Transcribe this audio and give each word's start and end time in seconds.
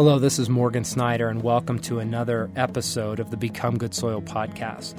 Hello, 0.00 0.18
this 0.18 0.38
is 0.38 0.48
Morgan 0.48 0.84
Snyder, 0.84 1.28
and 1.28 1.42
welcome 1.42 1.78
to 1.80 1.98
another 1.98 2.50
episode 2.56 3.20
of 3.20 3.30
the 3.30 3.36
Become 3.36 3.76
Good 3.76 3.92
Soil 3.92 4.22
podcast. 4.22 4.94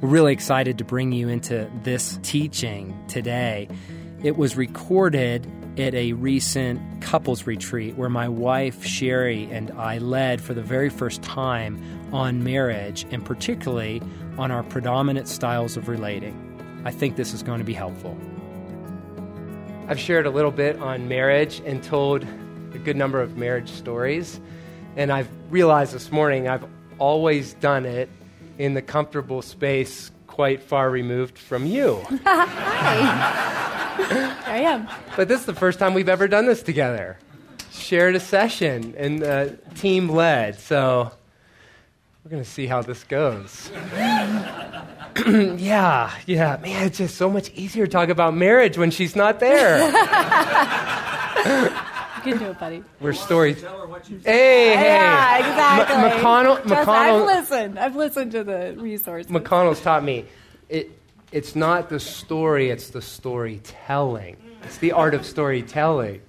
We're 0.00 0.08
really 0.08 0.32
excited 0.32 0.78
to 0.78 0.84
bring 0.84 1.12
you 1.12 1.28
into 1.28 1.70
this 1.82 2.18
teaching 2.22 2.98
today. 3.06 3.68
It 4.22 4.38
was 4.38 4.56
recorded 4.56 5.46
at 5.78 5.92
a 5.92 6.14
recent 6.14 6.80
couples 7.02 7.46
retreat 7.46 7.96
where 7.96 8.08
my 8.08 8.30
wife 8.30 8.82
Sherry 8.82 9.46
and 9.52 9.70
I 9.72 9.98
led 9.98 10.40
for 10.40 10.54
the 10.54 10.62
very 10.62 10.88
first 10.88 11.20
time 11.20 11.78
on 12.10 12.42
marriage 12.42 13.04
and 13.10 13.22
particularly 13.22 14.00
on 14.38 14.50
our 14.50 14.62
predominant 14.62 15.28
styles 15.28 15.76
of 15.76 15.90
relating. 15.90 16.82
I 16.86 16.92
think 16.92 17.16
this 17.16 17.34
is 17.34 17.42
going 17.42 17.58
to 17.58 17.64
be 17.66 17.74
helpful. 17.74 18.16
I've 19.86 20.00
shared 20.00 20.24
a 20.24 20.30
little 20.30 20.50
bit 20.50 20.78
on 20.78 21.08
marriage 21.08 21.60
and 21.66 21.82
told 21.82 22.26
a 22.74 22.78
good 22.78 22.96
number 22.96 23.20
of 23.20 23.36
marriage 23.36 23.70
stories. 23.70 24.40
And 24.96 25.12
I've 25.12 25.28
realized 25.50 25.92
this 25.92 26.10
morning 26.10 26.48
I've 26.48 26.64
always 26.98 27.54
done 27.54 27.84
it 27.86 28.08
in 28.58 28.74
the 28.74 28.82
comfortable 28.82 29.42
space 29.42 30.10
quite 30.26 30.62
far 30.62 30.90
removed 30.90 31.38
from 31.38 31.66
you. 31.66 32.00
Hi. 32.24 33.46
I 34.46 34.58
am. 34.58 34.88
But 35.16 35.28
this 35.28 35.40
is 35.40 35.46
the 35.46 35.54
first 35.54 35.78
time 35.78 35.94
we've 35.94 36.08
ever 36.08 36.28
done 36.28 36.46
this 36.46 36.62
together. 36.62 37.18
Shared 37.72 38.14
a 38.16 38.20
session 38.20 38.94
and 38.96 39.22
uh, 39.22 39.48
team 39.74 40.08
led. 40.08 40.58
So 40.58 41.10
we're 42.24 42.30
going 42.30 42.42
to 42.42 42.48
see 42.48 42.66
how 42.66 42.82
this 42.82 43.04
goes. 43.04 43.70
yeah, 45.26 46.12
yeah. 46.26 46.58
Man, 46.60 46.86
it's 46.86 46.98
just 46.98 47.16
so 47.16 47.30
much 47.30 47.50
easier 47.54 47.86
to 47.86 47.92
talk 47.92 48.08
about 48.08 48.34
marriage 48.34 48.76
when 48.76 48.90
she's 48.90 49.14
not 49.16 49.40
there. 49.40 49.78
You 52.26 52.32
can 52.32 52.42
do 52.42 52.50
it, 52.50 52.58
buddy. 52.58 52.82
We're 53.00 53.12
stories. 53.12 53.62
Hey, 53.62 53.68
hey. 54.24 54.72
Yeah, 54.72 55.38
exactly. 55.38 55.96
M- 55.96 56.10
McConnell, 56.10 56.66
Trust- 56.66 56.88
McConnell, 56.88 57.20
I've 57.20 57.26
listened. 57.26 57.78
I've 57.78 57.96
listened 57.96 58.32
to 58.32 58.42
the 58.42 58.74
resources. 58.76 59.30
McConnell's 59.30 59.80
taught 59.80 60.02
me 60.02 60.24
it, 60.68 60.90
it's 61.32 61.54
not 61.54 61.88
the 61.88 62.00
story, 62.00 62.70
it's 62.70 62.90
the 62.90 63.02
storytelling. 63.02 64.36
It's 64.64 64.78
the 64.78 64.92
art 64.92 65.14
of 65.14 65.24
storytelling. 65.24 66.20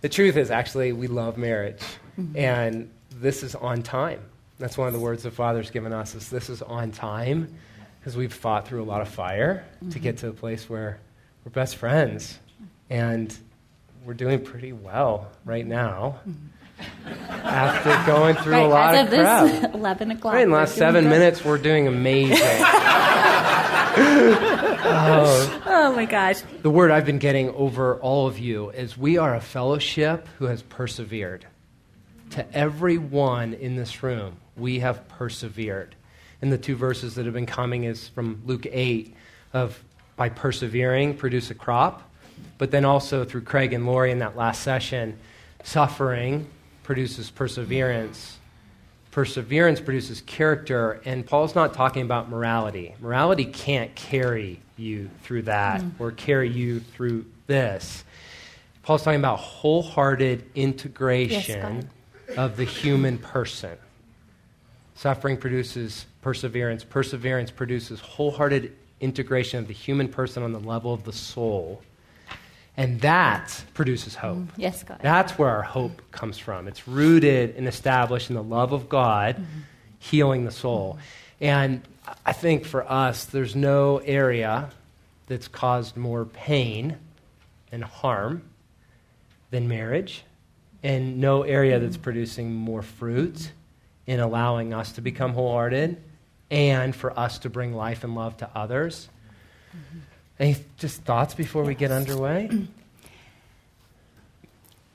The 0.00 0.08
truth 0.08 0.36
is, 0.36 0.50
actually, 0.50 0.92
we 0.92 1.08
love 1.08 1.36
marriage. 1.36 1.82
Mm-hmm. 2.18 2.36
And 2.36 2.90
this 3.10 3.42
is 3.42 3.54
on 3.56 3.82
time. 3.82 4.20
That's 4.58 4.78
one 4.78 4.86
of 4.86 4.94
the 4.94 5.00
words 5.00 5.24
the 5.24 5.30
Father's 5.30 5.70
given 5.70 5.92
us 5.92 6.14
is 6.14 6.28
this 6.30 6.48
is 6.48 6.62
on 6.62 6.92
time 6.92 7.52
because 7.98 8.16
we've 8.16 8.32
fought 8.32 8.68
through 8.68 8.82
a 8.82 8.86
lot 8.86 9.00
of 9.00 9.08
fire 9.08 9.64
to 9.80 9.86
mm-hmm. 9.86 10.00
get 10.00 10.18
to 10.18 10.28
a 10.28 10.32
place 10.32 10.68
where 10.68 11.00
we're 11.44 11.50
best 11.50 11.76
friends. 11.76 12.38
And 12.90 13.36
we're 14.08 14.14
doing 14.14 14.42
pretty 14.42 14.72
well 14.72 15.28
mm-hmm. 15.28 15.50
right 15.50 15.66
now 15.66 16.18
after 17.44 17.90
going 18.10 18.34
through 18.36 18.52
right, 18.52 18.64
a 18.64 18.68
lot 18.68 18.94
as 18.94 19.08
of 19.08 19.12
of 19.12 19.18
crap. 19.20 19.46
this 19.50 19.74
11 19.74 20.10
o'clock. 20.12 20.32
Right, 20.32 20.44
in 20.44 20.48
the 20.48 20.56
last 20.56 20.76
seven 20.76 21.04
good. 21.04 21.10
minutes, 21.10 21.44
we're 21.44 21.58
doing 21.58 21.86
amazing. 21.86 22.38
oh, 24.80 25.62
Oh 25.66 25.92
my 25.94 26.06
gosh. 26.06 26.40
the 26.62 26.70
word 26.70 26.90
I've 26.90 27.04
been 27.04 27.18
getting 27.18 27.50
over 27.50 27.96
all 27.96 28.26
of 28.26 28.38
you 28.38 28.70
is 28.70 28.96
we 28.96 29.18
are 29.18 29.34
a 29.34 29.42
fellowship 29.42 30.26
who 30.38 30.46
has 30.46 30.62
persevered. 30.62 31.44
To 32.30 32.56
everyone 32.56 33.52
in 33.52 33.76
this 33.76 34.02
room, 34.02 34.38
we 34.56 34.78
have 34.78 35.06
persevered. 35.08 35.94
And 36.40 36.50
the 36.50 36.56
two 36.56 36.76
verses 36.76 37.14
that 37.16 37.26
have 37.26 37.34
been 37.34 37.44
coming 37.44 37.84
is 37.84 38.08
from 38.08 38.40
Luke 38.46 38.66
8 38.70 39.14
of 39.52 39.84
by 40.16 40.30
persevering, 40.30 41.18
produce 41.18 41.50
a 41.50 41.54
crop. 41.54 42.07
But 42.58 42.70
then 42.70 42.84
also 42.84 43.24
through 43.24 43.42
Craig 43.42 43.72
and 43.72 43.86
Lori 43.86 44.10
in 44.10 44.18
that 44.18 44.36
last 44.36 44.62
session, 44.62 45.18
suffering 45.62 46.46
produces 46.82 47.30
perseverance. 47.30 48.38
Perseverance 49.10 49.80
produces 49.80 50.20
character, 50.22 51.00
and 51.04 51.26
Paul's 51.26 51.54
not 51.54 51.74
talking 51.74 52.02
about 52.02 52.28
morality. 52.28 52.94
Morality 53.00 53.44
can't 53.44 53.94
carry 53.94 54.60
you 54.76 55.10
through 55.22 55.42
that 55.42 55.80
mm. 55.80 55.90
or 55.98 56.12
carry 56.12 56.48
you 56.48 56.80
through 56.80 57.24
this. 57.46 58.04
Paul's 58.82 59.02
talking 59.02 59.20
about 59.20 59.38
wholehearted 59.38 60.44
integration 60.54 61.90
of 62.36 62.56
the 62.56 62.64
human 62.64 63.18
person. 63.18 63.76
Suffering 64.94 65.36
produces 65.36 66.06
perseverance. 66.22 66.84
Perseverance 66.84 67.50
produces 67.50 68.00
wholehearted 68.00 68.72
integration 69.00 69.58
of 69.58 69.68
the 69.68 69.74
human 69.74 70.08
person 70.08 70.42
on 70.42 70.52
the 70.52 70.60
level 70.60 70.92
of 70.92 71.04
the 71.04 71.12
soul. 71.12 71.82
And 72.78 73.00
that 73.00 73.64
produces 73.74 74.14
hope. 74.14 74.36
Mm, 74.36 74.48
yes, 74.56 74.84
God. 74.84 75.00
That's 75.02 75.32
where 75.32 75.48
our 75.48 75.62
hope 75.62 76.00
comes 76.12 76.38
from. 76.38 76.68
It's 76.68 76.86
rooted 76.86 77.56
and 77.56 77.66
established 77.66 78.30
in 78.30 78.36
the 78.36 78.42
love 78.42 78.72
of 78.72 78.88
God, 78.88 79.34
mm-hmm. 79.34 79.60
healing 79.98 80.44
the 80.44 80.52
soul. 80.52 80.92
Mm-hmm. 80.92 81.44
And 81.44 81.82
I 82.24 82.32
think 82.32 82.64
for 82.64 82.88
us, 82.88 83.24
there's 83.24 83.56
no 83.56 83.98
area 83.98 84.70
that's 85.26 85.48
caused 85.48 85.96
more 85.96 86.24
pain 86.24 86.96
and 87.72 87.82
harm 87.82 88.42
than 89.50 89.66
marriage, 89.66 90.22
and 90.84 91.18
no 91.18 91.42
area 91.42 91.80
that's 91.80 91.96
mm-hmm. 91.96 92.04
producing 92.04 92.54
more 92.54 92.82
fruit 92.82 93.50
in 94.06 94.20
allowing 94.20 94.72
us 94.72 94.92
to 94.92 95.00
become 95.00 95.34
wholehearted 95.34 96.00
and 96.48 96.94
for 96.94 97.18
us 97.18 97.40
to 97.40 97.50
bring 97.50 97.74
life 97.74 98.04
and 98.04 98.14
love 98.14 98.36
to 98.36 98.48
others. 98.54 99.08
Any 100.38 100.56
just 100.76 101.02
thoughts 101.02 101.34
before 101.34 101.64
we 101.64 101.74
get 101.74 101.90
underway? 101.90 102.48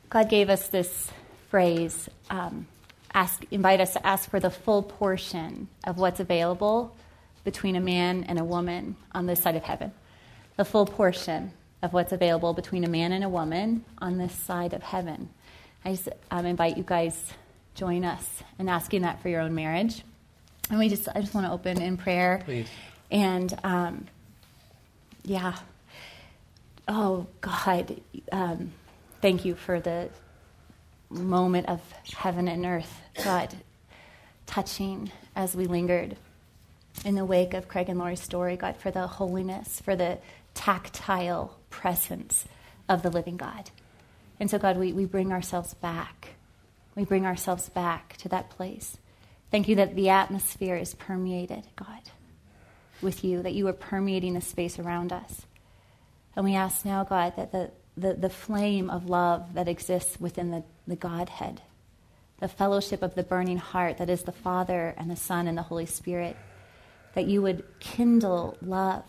God 0.09 0.29
gave 0.29 0.49
us 0.49 0.67
this 0.67 1.09
phrase 1.49 2.07
um, 2.29 2.67
ask, 3.13 3.43
invite 3.51 3.79
us 3.79 3.93
to 3.93 4.05
ask 4.05 4.29
for 4.29 4.39
the 4.39 4.49
full 4.49 4.83
portion 4.83 5.67
of 5.85 5.97
what's 5.97 6.19
available 6.19 6.95
between 7.43 7.75
a 7.75 7.81
man 7.81 8.23
and 8.23 8.39
a 8.39 8.43
woman 8.43 8.95
on 9.11 9.25
this 9.25 9.41
side 9.41 9.55
of 9.55 9.63
heaven. 9.63 9.91
The 10.55 10.65
full 10.65 10.85
portion 10.85 11.51
of 11.81 11.93
what's 11.93 12.11
available 12.11 12.53
between 12.53 12.83
a 12.83 12.87
man 12.87 13.11
and 13.11 13.23
a 13.23 13.29
woman 13.29 13.83
on 13.99 14.17
this 14.17 14.33
side 14.33 14.73
of 14.73 14.81
heaven. 14.81 15.29
I 15.83 15.91
just 15.91 16.09
um, 16.31 16.45
invite 16.45 16.77
you 16.77 16.83
guys 16.83 17.33
join 17.75 18.05
us 18.05 18.43
in 18.57 18.69
asking 18.69 19.01
that 19.01 19.21
for 19.21 19.29
your 19.29 19.41
own 19.41 19.53
marriage. 19.53 20.03
And 20.69 20.79
we 20.79 20.87
just, 20.87 21.09
I 21.13 21.19
just 21.19 21.33
want 21.33 21.45
to 21.45 21.51
open 21.51 21.81
in 21.81 21.97
prayer. 21.97 22.41
Please. 22.45 22.67
And 23.11 23.53
um, 23.63 24.05
yeah. 25.23 25.55
Oh, 26.87 27.27
God. 27.41 28.01
Um, 28.31 28.71
thank 29.21 29.45
you 29.45 29.55
for 29.55 29.79
the 29.79 30.09
moment 31.09 31.69
of 31.69 31.81
heaven 32.15 32.47
and 32.47 32.65
earth, 32.65 33.01
God, 33.23 33.55
touching 34.45 35.11
as 35.35 35.55
we 35.55 35.65
lingered 35.65 36.17
in 37.05 37.15
the 37.15 37.25
wake 37.25 37.53
of 37.53 37.67
Craig 37.67 37.89
and 37.89 37.99
Lori's 37.99 38.21
story, 38.21 38.55
God, 38.57 38.77
for 38.77 38.91
the 38.91 39.07
holiness, 39.07 39.79
for 39.79 39.95
the 39.95 40.19
tactile 40.53 41.57
presence 41.69 42.45
of 42.87 43.01
the 43.01 43.09
living 43.09 43.37
God. 43.37 43.71
And 44.39 44.49
so, 44.49 44.57
God, 44.57 44.77
we, 44.77 44.93
we 44.93 45.05
bring 45.05 45.31
ourselves 45.31 45.73
back. 45.73 46.35
We 46.95 47.05
bring 47.05 47.25
ourselves 47.25 47.69
back 47.69 48.17
to 48.17 48.29
that 48.29 48.49
place. 48.49 48.97
Thank 49.51 49.67
you 49.67 49.75
that 49.75 49.95
the 49.95 50.09
atmosphere 50.09 50.75
is 50.75 50.93
permeated, 50.95 51.67
God, 51.75 52.01
with 53.01 53.23
you, 53.23 53.41
that 53.41 53.53
you 53.53 53.67
are 53.67 53.73
permeating 53.73 54.33
the 54.33 54.41
space 54.41 54.79
around 54.79 55.11
us. 55.11 55.45
And 56.35 56.45
we 56.45 56.55
ask 56.55 56.85
now, 56.85 57.03
God, 57.03 57.35
that 57.35 57.51
the, 57.51 57.71
the, 57.95 58.13
the 58.13 58.29
flame 58.29 58.89
of 58.89 59.09
love 59.09 59.53
that 59.53 59.67
exists 59.67 60.19
within 60.19 60.51
the, 60.51 60.63
the 60.87 60.95
Godhead, 60.95 61.61
the 62.39 62.47
fellowship 62.47 63.01
of 63.01 63.15
the 63.15 63.23
burning 63.23 63.57
heart 63.57 63.97
that 63.97 64.09
is 64.09 64.23
the 64.23 64.31
Father 64.31 64.93
and 64.97 65.09
the 65.09 65.15
Son 65.15 65.47
and 65.47 65.57
the 65.57 65.63
Holy 65.63 65.85
Spirit, 65.85 66.35
that 67.13 67.27
you 67.27 67.41
would 67.41 67.63
kindle 67.79 68.57
love, 68.61 69.05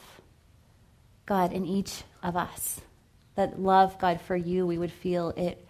God, 1.26 1.52
in 1.52 1.64
each 1.64 2.02
of 2.22 2.36
us. 2.36 2.80
That 3.36 3.58
love, 3.58 3.98
God, 3.98 4.20
for 4.20 4.36
you, 4.36 4.66
we 4.66 4.78
would 4.78 4.92
feel 4.92 5.30
it 5.30 5.66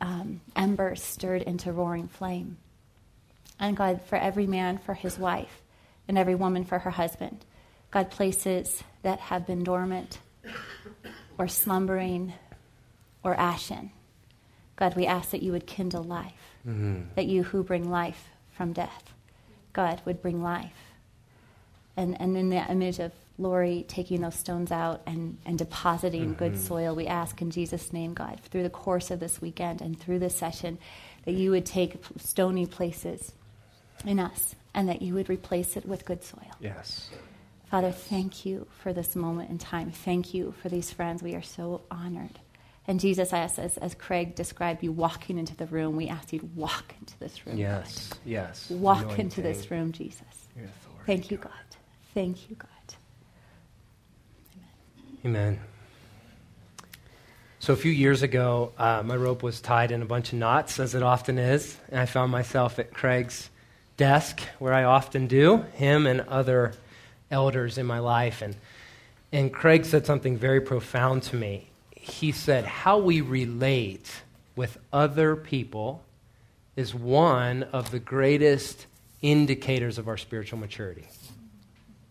um, 0.00 0.40
embers 0.56 1.02
stirred 1.02 1.42
into 1.42 1.72
roaring 1.72 2.08
flame. 2.08 2.56
And 3.58 3.76
God, 3.76 4.00
for 4.06 4.16
every 4.16 4.46
man, 4.46 4.78
for 4.78 4.94
his 4.94 5.18
wife, 5.18 5.62
and 6.08 6.18
every 6.18 6.34
woman 6.34 6.64
for 6.64 6.80
her 6.80 6.90
husband. 6.90 7.44
God, 7.90 8.10
places 8.10 8.82
that 9.02 9.20
have 9.20 9.46
been 9.46 9.62
dormant 9.62 10.18
or 11.38 11.48
slumbering 11.48 12.32
or 13.22 13.34
ashen. 13.34 13.90
God, 14.76 14.96
we 14.96 15.06
ask 15.06 15.30
that 15.30 15.42
you 15.42 15.52
would 15.52 15.66
kindle 15.66 16.02
life, 16.02 16.32
mm-hmm. 16.66 17.02
that 17.14 17.26
you 17.26 17.44
who 17.44 17.62
bring 17.62 17.88
life 17.88 18.30
from 18.50 18.72
death, 18.72 19.12
God, 19.72 20.02
would 20.04 20.20
bring 20.20 20.42
life. 20.42 20.72
And, 21.96 22.20
and 22.20 22.36
in 22.36 22.50
the 22.50 22.68
image 22.68 22.98
of 22.98 23.12
Lori 23.38 23.84
taking 23.86 24.20
those 24.20 24.34
stones 24.34 24.72
out 24.72 25.02
and, 25.06 25.38
and 25.46 25.56
depositing 25.56 26.34
good 26.34 26.54
mm-hmm. 26.54 26.62
soil, 26.62 26.94
we 26.94 27.06
ask 27.06 27.40
in 27.40 27.50
Jesus' 27.50 27.92
name, 27.92 28.14
God, 28.14 28.40
through 28.50 28.64
the 28.64 28.70
course 28.70 29.10
of 29.12 29.20
this 29.20 29.40
weekend 29.40 29.80
and 29.80 29.98
through 29.98 30.18
this 30.18 30.36
session, 30.36 30.78
that 31.24 31.32
you 31.32 31.52
would 31.52 31.66
take 31.66 31.96
stony 32.18 32.66
places 32.66 33.32
in 34.04 34.18
us 34.18 34.56
and 34.74 34.88
that 34.88 35.02
you 35.02 35.14
would 35.14 35.28
replace 35.30 35.76
it 35.76 35.86
with 35.86 36.04
good 36.04 36.22
soil. 36.24 36.50
Yes. 36.60 37.10
Father, 37.70 37.90
thank 37.92 38.44
you 38.44 38.66
for 38.82 38.92
this 38.92 39.16
moment 39.16 39.50
in 39.50 39.58
time. 39.58 39.90
Thank 39.90 40.34
you 40.34 40.54
for 40.62 40.68
these 40.68 40.90
friends. 40.92 41.22
We 41.22 41.34
are 41.34 41.42
so 41.42 41.82
honored 41.90 42.38
And 42.86 43.00
Jesus 43.00 43.32
asked, 43.32 43.58
as, 43.58 43.78
as 43.78 43.94
Craig 43.94 44.34
described 44.34 44.82
you 44.82 44.92
walking 44.92 45.38
into 45.38 45.56
the 45.56 45.66
room, 45.66 45.96
we 45.96 46.08
ask 46.08 46.32
you 46.32 46.40
to 46.40 46.46
walk 46.54 46.94
into 47.00 47.18
this 47.18 47.46
room. 47.46 47.56
Yes, 47.56 48.08
God. 48.10 48.18
yes. 48.26 48.70
Walk 48.70 48.98
Anointing. 49.04 49.20
into 49.24 49.42
this 49.42 49.70
room, 49.70 49.90
Jesus. 49.92 50.20
Thank 51.06 51.30
you, 51.30 51.38
God. 51.38 51.52
Thank 52.12 52.50
you, 52.50 52.56
God. 52.56 52.68
Amen. 55.24 55.54
Amen. 55.54 55.60
So, 57.58 57.72
a 57.72 57.76
few 57.76 57.90
years 57.92 58.22
ago, 58.22 58.72
uh, 58.76 59.02
my 59.02 59.16
rope 59.16 59.42
was 59.42 59.62
tied 59.62 59.90
in 59.90 60.02
a 60.02 60.04
bunch 60.04 60.34
of 60.34 60.38
knots, 60.38 60.78
as 60.78 60.94
it 60.94 61.02
often 61.02 61.38
is, 61.38 61.78
and 61.88 61.98
I 61.98 62.04
found 62.04 62.30
myself 62.30 62.78
at 62.78 62.92
Craig's 62.92 63.48
desk, 63.96 64.40
where 64.58 64.72
I 64.72 64.84
often 64.84 65.26
do, 65.26 65.58
him 65.74 66.06
and 66.06 66.22
other 66.22 66.72
elders 67.30 67.78
in 67.78 67.86
my 67.86 67.98
life. 67.98 68.42
And, 68.42 68.56
and 69.32 69.52
Craig 69.52 69.84
said 69.84 70.06
something 70.06 70.36
very 70.36 70.60
profound 70.60 71.22
to 71.24 71.36
me. 71.36 71.68
He 71.94 72.32
said, 72.32 72.64
How 72.64 72.98
we 72.98 73.20
relate 73.20 74.10
with 74.56 74.78
other 74.92 75.36
people 75.36 76.02
is 76.76 76.94
one 76.94 77.62
of 77.64 77.90
the 77.90 77.98
greatest 77.98 78.86
indicators 79.22 79.98
of 79.98 80.08
our 80.08 80.16
spiritual 80.16 80.58
maturity. 80.58 81.06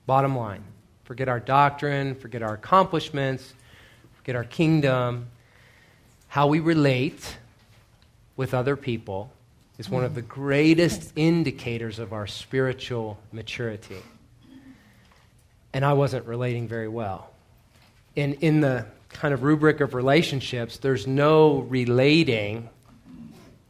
Bottom 0.05 0.35
line 0.35 0.63
forget 1.03 1.27
our 1.27 1.39
doctrine, 1.39 2.15
forget 2.15 2.41
our 2.41 2.53
accomplishments, 2.53 3.53
forget 4.15 4.35
our 4.35 4.45
kingdom. 4.45 5.27
How 6.29 6.47
we 6.47 6.59
relate 6.59 7.37
with 8.35 8.53
other 8.53 8.75
people 8.75 9.31
is 9.77 9.89
one 9.89 10.03
of 10.03 10.15
the 10.15 10.21
greatest 10.21 11.11
indicators 11.15 11.99
of 11.99 12.13
our 12.13 12.27
spiritual 12.27 13.17
maturity. 13.31 14.01
And 15.73 15.83
I 15.83 15.93
wasn't 15.93 16.25
relating 16.27 16.67
very 16.67 16.87
well. 16.87 17.31
In, 18.15 18.33
in 18.35 18.61
the 18.61 18.85
kind 19.09 19.33
of 19.33 19.43
rubric 19.43 19.81
of 19.81 19.93
relationships, 19.93 20.77
there's 20.77 21.07
no 21.07 21.59
relating 21.59 22.69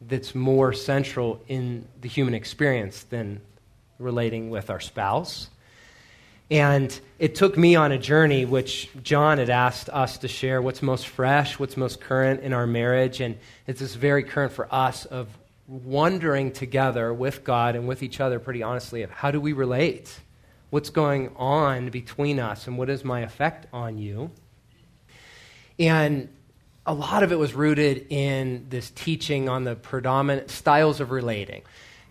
that's 0.08 0.36
more 0.36 0.74
central 0.74 1.42
in 1.48 1.88
the 2.02 2.10
human 2.10 2.34
experience 2.34 3.04
than 3.04 3.40
relating 4.00 4.50
with 4.50 4.70
our 4.70 4.82
spouse. 4.82 5.50
And 6.52 6.98
it 7.20 7.36
took 7.36 7.58
me 7.58 7.76
on 7.76 7.94
a 7.94 7.98
journey 7.98 8.44
which 8.44 8.90
John 9.02 9.38
had 9.38 9.50
asked 9.50 9.90
us 9.90 10.18
to 10.20 10.28
share 10.28 10.62
what's 10.62 10.82
most 10.82 11.08
fresh, 11.08 11.58
what's 11.58 11.78
most 11.78 12.02
current 12.02 12.42
in 12.42 12.52
our 12.52 12.68
marriage. 12.68 13.22
And 13.22 13.38
it's 13.66 13.80
this 13.80 13.96
very 13.96 14.24
current 14.24 14.52
for 14.52 14.68
us 14.70 15.06
of 15.06 15.28
wondering 15.68 16.52
together 16.52 17.14
with 17.14 17.44
God 17.44 17.76
and 17.76 17.88
with 17.88 18.04
each 18.04 18.20
other, 18.20 18.40
pretty 18.40 18.64
honestly, 18.64 19.04
of 19.04 19.10
how 19.10 19.32
do 19.32 19.40
we 19.40 19.54
relate? 19.54 20.20
What's 20.70 20.90
going 20.90 21.32
on 21.36 21.90
between 21.90 22.40
us, 22.40 22.68
and 22.68 22.78
what 22.78 22.90
is 22.90 23.04
my 23.04 23.22
effect 23.22 23.68
on 23.72 23.98
you? 23.98 24.32
And 25.80 26.30
a 26.86 26.94
lot 26.94 27.24
of 27.24 27.32
it 27.32 27.40
was 27.40 27.54
rooted 27.54 28.08
in 28.10 28.66
this 28.70 28.90
teaching 28.92 29.48
on 29.48 29.64
the 29.64 29.76
predominant 29.76 30.50
styles 30.50 31.00
of 31.00 31.12
relating. 31.12 31.62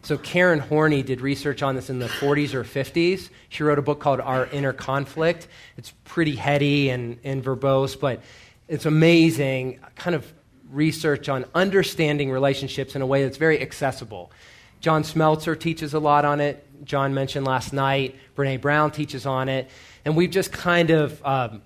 So, 0.04 0.18
Karen 0.18 0.58
Horney 0.58 1.02
did 1.02 1.20
research 1.20 1.62
on 1.62 1.76
this 1.76 1.88
in 1.88 2.00
the 2.00 2.08
40s 2.08 2.54
or 2.54 2.64
50s. 2.64 3.28
She 3.48 3.62
wrote 3.62 3.78
a 3.78 3.82
book 3.82 4.00
called 4.00 4.20
Our 4.20 4.46
Inner 4.46 4.72
Conflict. 4.72 5.46
It's 5.76 5.92
pretty 6.04 6.34
heady 6.34 6.90
and, 6.90 7.18
and 7.22 7.44
verbose, 7.44 7.98
but 7.98 8.20
it's 8.66 8.86
amazing 8.86 9.78
kind 9.94 10.16
of 10.16 10.32
research 10.72 11.28
on 11.28 11.44
understanding 11.54 12.30
relationships 12.30 12.96
in 12.96 13.02
a 13.02 13.06
way 13.06 13.22
that's 13.22 13.36
very 13.36 13.60
accessible. 13.60 14.32
John 14.80 15.04
Smeltzer 15.04 15.58
teaches 15.58 15.94
a 15.94 16.00
lot 16.00 16.24
on 16.24 16.40
it. 16.40 16.66
John 16.84 17.14
mentioned 17.14 17.46
last 17.46 17.72
night. 17.72 18.16
Brene 18.36 18.60
Brown 18.60 18.90
teaches 18.90 19.26
on 19.26 19.48
it. 19.48 19.70
And 20.04 20.16
we've 20.16 20.30
just 20.30 20.50
kind 20.50 20.90
of 20.90 21.24
um, 21.24 21.62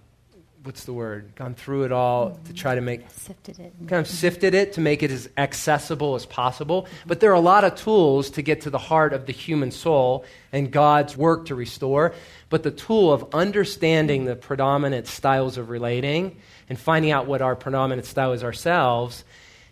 what's 0.66 0.84
the 0.84 0.92
word? 0.92 1.32
Gone 1.36 1.54
through 1.54 1.84
it 1.84 1.92
all 1.92 2.30
mm-hmm. 2.30 2.44
to 2.44 2.52
try 2.52 2.74
to 2.74 2.80
make 2.80 3.08
sifted 3.10 3.60
it. 3.60 3.72
Kind 3.86 4.00
of 4.00 4.08
sifted 4.08 4.52
it 4.52 4.72
to 4.74 4.80
make 4.80 5.02
it 5.02 5.12
as 5.12 5.30
accessible 5.38 6.16
as 6.16 6.26
possible. 6.26 6.88
But 7.06 7.20
there 7.20 7.30
are 7.30 7.34
a 7.34 7.40
lot 7.40 7.64
of 7.64 7.76
tools 7.76 8.30
to 8.30 8.42
get 8.42 8.62
to 8.62 8.70
the 8.70 8.78
heart 8.78 9.12
of 9.12 9.26
the 9.26 9.32
human 9.32 9.70
soul 9.70 10.24
and 10.52 10.70
God's 10.70 11.16
work 11.16 11.46
to 11.46 11.54
restore. 11.54 12.14
But 12.50 12.64
the 12.64 12.72
tool 12.72 13.12
of 13.12 13.32
understanding 13.32 14.24
the 14.24 14.34
predominant 14.34 15.06
styles 15.06 15.56
of 15.56 15.70
relating 15.70 16.36
and 16.68 16.78
finding 16.78 17.10
out 17.10 17.26
what 17.26 17.42
our 17.42 17.56
predominant 17.56 18.06
style 18.06 18.32
is 18.32 18.42
ourselves 18.42 19.24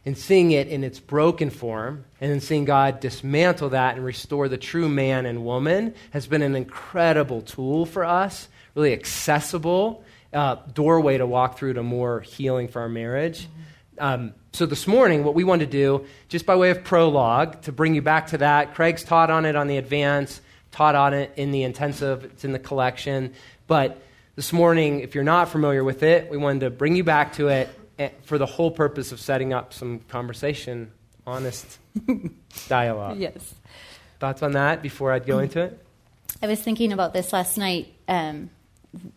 and 0.06 0.16
seeing 0.18 0.50
it 0.50 0.68
in 0.68 0.84
its 0.84 1.00
broken 1.00 1.50
form 1.50 2.04
and 2.20 2.30
then 2.30 2.40
seeing 2.40 2.64
God 2.64 3.00
dismantle 3.00 3.70
that 3.70 3.96
and 3.96 4.04
restore 4.04 4.48
the 4.48 4.58
true 4.58 4.88
man 4.88 5.26
and 5.26 5.44
woman 5.44 5.94
has 6.10 6.26
been 6.26 6.42
an 6.42 6.54
incredible 6.54 7.40
tool 7.42 7.86
for 7.86 8.04
us, 8.04 8.48
really 8.74 8.92
accessible 8.92 10.04
uh, 10.32 10.56
doorway 10.74 11.16
to 11.16 11.26
walk 11.26 11.58
through 11.58 11.74
to 11.74 11.82
more 11.82 12.20
healing 12.20 12.68
for 12.68 12.82
our 12.82 12.88
marriage. 12.88 13.48
Um, 13.98 14.34
so 14.52 14.66
this 14.66 14.86
morning, 14.86 15.24
what 15.24 15.34
we 15.34 15.44
want 15.44 15.60
to 15.60 15.66
do, 15.66 16.06
just 16.28 16.44
by 16.44 16.56
way 16.56 16.70
of 16.70 16.84
prologue, 16.84 17.62
to 17.62 17.72
bring 17.72 17.94
you 17.94 18.02
back 18.02 18.28
to 18.28 18.38
that, 18.38 18.74
Craig's 18.74 19.04
taught 19.04 19.30
on 19.30 19.46
it 19.46 19.56
on 19.56 19.68
the 19.68 19.78
advance, 19.78 20.40
taught 20.72 20.96
on 20.96 21.14
it 21.14 21.32
in 21.36 21.52
the 21.52 21.62
intensive, 21.62 22.24
it's 22.24 22.44
in 22.44 22.52
the 22.52 22.58
collection. 22.58 23.32
But 23.68 24.02
this 24.36 24.52
morning, 24.52 25.00
if 25.00 25.14
you're 25.14 25.24
not 25.24 25.48
familiar 25.48 25.84
with 25.84 26.02
it, 26.02 26.30
we 26.30 26.36
wanted 26.36 26.60
to 26.60 26.70
bring 26.70 26.96
you 26.96 27.04
back 27.04 27.34
to 27.34 27.48
it 27.48 27.68
eh, 27.98 28.10
for 28.24 28.38
the 28.38 28.46
whole 28.46 28.70
purpose 28.70 29.12
of 29.12 29.20
setting 29.20 29.52
up 29.52 29.72
some 29.72 30.00
conversation, 30.08 30.90
honest 31.26 31.78
dialogue. 32.68 33.18
Yes. 33.18 33.54
Thoughts 34.18 34.42
on 34.42 34.52
that 34.52 34.82
before 34.82 35.12
I'd 35.12 35.26
go 35.26 35.38
into 35.38 35.60
it? 35.60 35.78
I 36.42 36.46
was 36.46 36.60
thinking 36.60 36.92
about 36.92 37.12
this 37.12 37.32
last 37.32 37.56
night. 37.56 37.94
Um, 38.08 38.50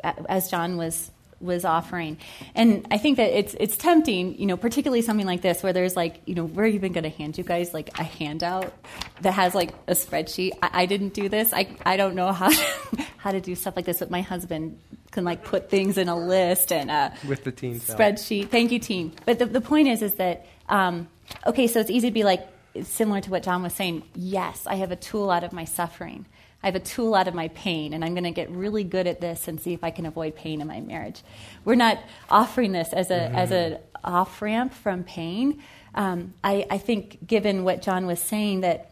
as 0.04 0.50
John 0.50 0.78
was 0.78 1.12
was 1.40 1.66
offering. 1.66 2.18
And 2.56 2.88
I 2.92 2.98
think 2.98 3.18
that 3.18 3.38
it's 3.38 3.56
it's 3.60 3.78
tempting, 3.78 4.38
you 4.40 4.46
know, 4.46 4.58
particularly 4.58 5.02
something 5.02 5.26
like 5.26 5.42
this 5.42 5.62
where 5.64 5.74
there's 5.74 5.96
like, 5.96 6.22
you 6.26 6.36
know, 6.36 6.46
we're 6.46 6.66
even 6.66 6.94
going 6.94 7.04
to 7.04 7.10
hand 7.10 7.38
you 7.38 7.44
guys 7.44 7.74
like 7.74 7.98
a 8.00 8.04
handout 8.04 8.74
that 9.22 9.34
has 9.34 9.54
like 9.54 9.72
a 9.88 9.94
spreadsheet. 9.94 10.52
I, 10.62 10.84
I 10.84 10.86
didn't 10.86 11.14
do 11.14 11.30
this. 11.30 11.54
I 11.54 11.68
I 11.86 11.98
don't 11.98 12.16
know 12.16 12.32
how 12.32 12.52
how 13.18 13.32
to 13.32 13.42
do 13.42 13.56
stuff 13.56 13.76
like 13.76 13.86
this, 13.86 14.00
but 14.00 14.10
my 14.10 14.22
husband 14.22 14.80
can 15.12 15.24
like 15.24 15.44
put 15.44 15.70
things 15.70 15.98
in 15.98 16.10
a 16.10 16.18
list 16.18 16.72
and 16.72 16.90
a 16.90 17.14
with 17.28 17.44
the 17.44 17.52
team 17.52 17.80
spreadsheet. 17.80 18.42
Help. 18.42 18.52
Thank 18.52 18.72
you, 18.72 18.80
team. 18.80 19.14
But 19.26 19.40
the 19.40 19.46
the 19.46 19.62
point 19.62 19.88
is, 19.88 20.02
is 20.02 20.16
that 20.16 20.46
um, 20.70 21.08
okay? 21.46 21.68
So 21.68 21.80
it's 21.80 21.92
easy 21.92 22.10
to 22.10 22.14
be 22.14 22.24
like 22.24 22.48
similar 22.84 23.22
to 23.22 23.32
what 23.32 23.44
John 23.44 23.64
was 23.64 23.74
saying. 23.74 24.04
Yes, 24.16 24.66
I 24.68 24.76
have 24.76 24.92
a 24.92 24.96
tool 24.96 25.30
out 25.30 25.44
of 25.44 25.54
my 25.54 25.66
suffering. 25.66 26.26
I 26.64 26.68
have 26.68 26.76
a 26.76 26.80
tool 26.80 27.14
out 27.14 27.28
of 27.28 27.34
my 27.34 27.50
pain, 27.50 27.94
and 27.94 28.04
I'm 28.04 28.14
going 28.14 28.24
to 28.24 28.32
get 28.32 28.50
really 28.50 28.84
good 28.84 29.08
at 29.08 29.22
this 29.22 29.48
and 29.48 29.62
see 29.62 29.74
if 29.74 29.84
I 29.84 29.92
can 29.92 30.06
avoid 30.06 30.36
pain 30.36 30.60
in 30.60 30.68
my 30.68 30.82
marriage. 30.82 31.22
We're 31.64 31.76
not 31.76 32.00
offering 32.30 32.72
this 32.72 32.94
as 32.94 33.12
a 33.12 33.20
mm-hmm. 33.20 33.36
as 33.36 33.52
an 33.52 33.78
off 34.04 34.42
ramp 34.42 34.74
from 34.74 35.04
pain. 35.04 35.62
Um, 35.94 36.34
I, 36.44 36.66
I 36.70 36.78
think, 36.78 37.26
given 37.26 37.64
what 37.64 37.82
John 37.82 38.06
was 38.06 38.20
saying, 38.20 38.62
that 38.62 38.92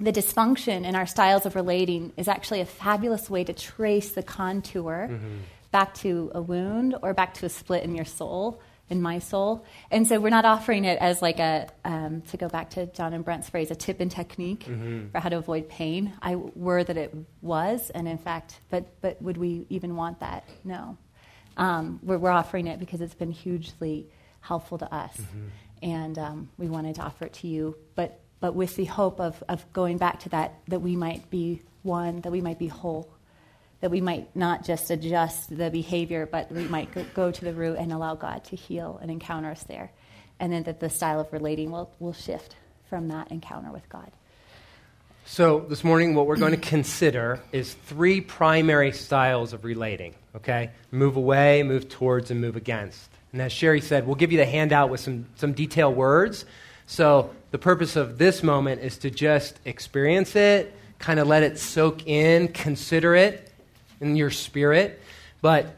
the 0.00 0.12
dysfunction 0.12 0.84
in 0.84 0.94
our 0.94 1.06
styles 1.06 1.46
of 1.46 1.54
relating 1.54 2.12
is 2.16 2.28
actually 2.28 2.60
a 2.60 2.66
fabulous 2.66 3.28
way 3.28 3.44
to 3.44 3.52
trace 3.52 4.12
the 4.12 4.22
contour 4.22 5.08
mm-hmm. 5.10 5.38
back 5.72 5.94
to 5.94 6.30
a 6.34 6.40
wound 6.40 6.94
or 7.02 7.12
back 7.12 7.34
to 7.34 7.46
a 7.46 7.48
split 7.50 7.84
in 7.84 7.94
your 7.94 8.04
soul 8.04 8.60
in 8.90 9.00
my 9.00 9.20
soul. 9.20 9.64
And 9.90 10.06
so 10.06 10.20
we're 10.20 10.30
not 10.30 10.44
offering 10.44 10.84
it 10.84 10.98
as 10.98 11.22
like 11.22 11.38
a, 11.38 11.68
um, 11.84 12.22
to 12.22 12.36
go 12.36 12.48
back 12.48 12.70
to 12.70 12.86
John 12.86 13.14
and 13.14 13.24
Brent's 13.24 13.48
phrase, 13.48 13.70
a 13.70 13.76
tip 13.76 14.00
and 14.00 14.10
technique 14.10 14.64
mm-hmm. 14.64 15.08
for 15.10 15.20
how 15.20 15.28
to 15.28 15.38
avoid 15.38 15.68
pain. 15.68 16.12
I 16.20 16.34
were 16.34 16.82
that 16.82 16.96
it 16.96 17.14
was, 17.40 17.90
and 17.90 18.08
in 18.08 18.18
fact, 18.18 18.58
but, 18.68 19.00
but 19.00 19.22
would 19.22 19.36
we 19.36 19.64
even 19.70 19.94
want 19.94 20.20
that? 20.20 20.46
No. 20.64 20.98
Um, 21.56 22.00
we're, 22.02 22.18
we're, 22.18 22.30
offering 22.30 22.66
it 22.66 22.78
because 22.78 23.00
it's 23.00 23.14
been 23.14 23.30
hugely 23.30 24.08
helpful 24.40 24.78
to 24.78 24.92
us. 24.94 25.16
Mm-hmm. 25.16 25.46
And 25.82 26.18
um, 26.18 26.48
we 26.58 26.68
wanted 26.68 26.96
to 26.96 27.02
offer 27.02 27.24
it 27.26 27.32
to 27.34 27.48
you, 27.48 27.76
but, 27.94 28.20
but 28.40 28.54
with 28.54 28.76
the 28.76 28.84
hope 28.84 29.20
of, 29.20 29.42
of 29.48 29.70
going 29.72 29.98
back 29.98 30.20
to 30.20 30.28
that, 30.30 30.54
that 30.68 30.80
we 30.80 30.96
might 30.96 31.30
be 31.30 31.62
one, 31.82 32.20
that 32.22 32.32
we 32.32 32.40
might 32.40 32.58
be 32.58 32.66
whole 32.66 33.10
that 33.80 33.90
we 33.90 34.00
might 34.00 34.34
not 34.36 34.64
just 34.64 34.90
adjust 34.90 35.56
the 35.56 35.70
behavior, 35.70 36.28
but 36.30 36.50
we 36.52 36.64
might 36.64 37.14
go, 37.14 37.30
to 37.30 37.44
the 37.44 37.54
root 37.54 37.78
and 37.78 37.92
allow 37.92 38.14
God 38.14 38.44
to 38.44 38.56
heal 38.56 38.98
and 39.00 39.10
encounter 39.10 39.50
us 39.50 39.62
there. 39.64 39.90
And 40.38 40.52
then 40.52 40.64
that 40.64 40.80
the 40.80 40.90
style 40.90 41.20
of 41.20 41.32
relating 41.32 41.70
will, 41.70 41.90
will 41.98 42.12
shift 42.12 42.56
from 42.88 43.08
that 43.08 43.30
encounter 43.30 43.70
with 43.70 43.88
God. 43.88 44.10
So, 45.26 45.60
this 45.68 45.84
morning, 45.84 46.14
what 46.14 46.26
we're 46.26 46.36
going 46.36 46.52
to 46.52 46.68
consider 46.68 47.40
is 47.52 47.74
three 47.74 48.20
primary 48.20 48.90
styles 48.90 49.52
of 49.52 49.64
relating, 49.64 50.14
okay? 50.34 50.70
Move 50.90 51.16
away, 51.16 51.62
move 51.62 51.88
towards, 51.88 52.30
and 52.30 52.40
move 52.40 52.56
against. 52.56 53.08
And 53.32 53.40
as 53.40 53.52
Sherry 53.52 53.80
said, 53.80 54.06
we'll 54.06 54.16
give 54.16 54.32
you 54.32 54.38
the 54.38 54.46
handout 54.46 54.90
with 54.90 55.00
some, 55.00 55.26
some 55.36 55.52
detailed 55.52 55.94
words. 55.94 56.46
So, 56.86 57.30
the 57.52 57.58
purpose 57.58 57.94
of 57.96 58.18
this 58.18 58.42
moment 58.42 58.82
is 58.82 58.98
to 58.98 59.10
just 59.10 59.60
experience 59.64 60.34
it, 60.34 60.74
kind 60.98 61.20
of 61.20 61.28
let 61.28 61.44
it 61.44 61.58
soak 61.58 62.06
in, 62.08 62.48
consider 62.48 63.14
it, 63.14 63.49
in 64.00 64.16
your 64.16 64.30
spirit, 64.30 65.00
but 65.40 65.76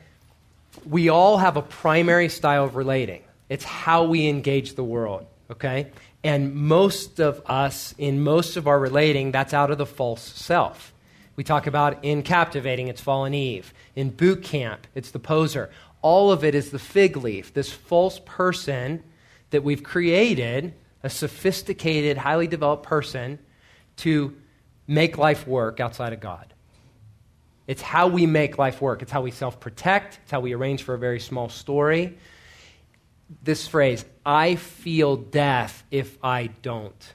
we 0.89 1.09
all 1.09 1.39
have 1.39 1.57
a 1.57 1.63
primary 1.63 2.29
style 2.29 2.65
of 2.65 2.77
relating. 2.77 3.23
It's 3.49 3.65
how 3.65 4.05
we 4.05 4.29
engage 4.29 4.75
the 4.75 4.85
world, 4.85 5.27
okay? 5.51 5.91
And 6.25 6.55
most 6.55 7.21
of 7.21 7.43
us, 7.47 7.95
in 7.99 8.23
most 8.23 8.57
of 8.57 8.67
our 8.67 8.79
relating, 8.79 9.33
that's 9.33 9.53
out 9.53 9.71
of 9.71 9.79
the 9.79 9.87
false 9.87 10.23
self. 10.23 10.95
We 11.37 11.45
talk 11.45 11.67
about 11.67 12.05
in 12.05 12.23
captivating, 12.23 12.89
it's 12.89 13.01
fallen 13.01 13.35
Eve. 13.35 13.75
In 13.97 14.11
boot 14.11 14.43
camp, 14.43 14.87
it's 14.95 15.11
the 15.11 15.19
poser. 15.19 15.71
all 16.03 16.33
of 16.33 16.45
it 16.45 16.55
is 16.55 16.71
the 16.71 16.79
fig 16.79 17.17
leaf, 17.17 17.55
this 17.55 17.73
false 17.73 18.21
person 18.25 19.03
that 19.51 19.63
we've 19.63 19.83
created, 19.83 20.75
a 21.03 21.09
sophisticated, 21.09 22.19
highly 22.19 22.49
developed 22.49 22.83
person, 22.83 23.39
to 23.97 24.37
make 24.87 25.17
life 25.17 25.47
work 25.47 25.79
outside 25.81 26.13
of 26.13 26.21
God. 26.21 26.52
It's 27.67 27.83
how 27.83 28.09
we 28.09 28.27
make 28.27 28.59
life 28.59 28.81
work. 28.81 29.03
It's 29.03 29.13
how 29.13 29.23
we 29.23 29.31
self 29.31 29.61
protect. 29.61 30.19
It's 30.23 30.31
how 30.31 30.41
we 30.41 30.53
arrange 30.53 30.83
for 30.83 30.95
a 30.95 30.99
very 30.99 31.21
small 31.21 31.49
story. 31.49 32.19
This 33.43 33.67
phrase, 33.67 34.05
I 34.27 34.57
feel 34.57 35.17
death 35.17 35.85
if 35.91 36.19
I 36.23 36.49
don't. 36.61 37.15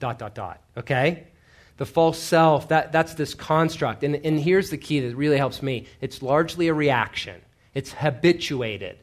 Dot, 0.00 0.18
dot, 0.18 0.34
dot. 0.34 0.62
Okay? 0.76 1.28
The 1.76 1.86
false 1.86 2.18
self, 2.18 2.68
that, 2.68 2.90
that's 2.90 3.14
this 3.14 3.34
construct. 3.34 4.02
And, 4.02 4.16
and 4.16 4.40
here's 4.40 4.70
the 4.70 4.78
key 4.78 5.00
that 5.00 5.14
really 5.14 5.36
helps 5.38 5.62
me 5.62 5.86
it's 6.00 6.22
largely 6.22 6.68
a 6.68 6.74
reaction, 6.74 7.40
it's 7.74 7.92
habituated. 7.92 8.98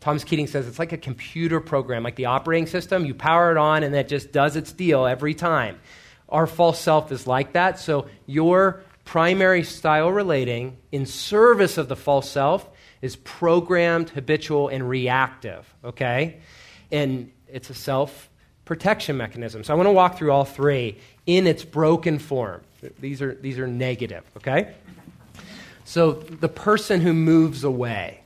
Thomas 0.00 0.24
Keating 0.24 0.46
says 0.46 0.66
it's 0.66 0.78
like 0.78 0.92
a 0.92 0.98
computer 0.98 1.60
program, 1.60 2.02
like 2.02 2.16
the 2.16 2.24
operating 2.24 2.66
system. 2.66 3.04
You 3.04 3.14
power 3.14 3.50
it 3.50 3.58
on 3.58 3.82
and 3.82 3.94
it 3.94 4.08
just 4.08 4.32
does 4.32 4.56
its 4.56 4.72
deal 4.72 5.04
every 5.04 5.34
time. 5.34 5.78
Our 6.30 6.46
false 6.46 6.80
self 6.80 7.12
is 7.12 7.26
like 7.26 7.52
that. 7.52 7.78
So 7.78 8.06
your 8.24 8.82
primary 9.10 9.64
style 9.64 10.08
relating 10.08 10.76
in 10.92 11.04
service 11.04 11.78
of 11.78 11.88
the 11.88 11.96
false 11.96 12.30
self 12.30 12.70
is 13.02 13.16
programmed, 13.16 14.08
habitual, 14.08 14.68
and 14.68 14.88
reactive. 14.88 15.74
Okay? 15.84 16.36
And 16.92 17.32
it's 17.48 17.70
a 17.70 17.74
self 17.74 18.30
protection 18.64 19.16
mechanism. 19.16 19.64
So 19.64 19.74
I 19.74 19.76
want 19.76 19.88
to 19.88 19.92
walk 19.92 20.16
through 20.16 20.30
all 20.30 20.44
three 20.44 20.96
in 21.26 21.48
its 21.48 21.64
broken 21.64 22.20
form. 22.20 22.60
These 23.00 23.20
are, 23.20 23.34
these 23.34 23.58
are 23.58 23.66
negative, 23.66 24.22
okay? 24.36 24.74
So 25.84 26.12
the 26.12 26.48
person 26.48 27.00
who 27.00 27.12
moves 27.12 27.64
away, 27.64 28.20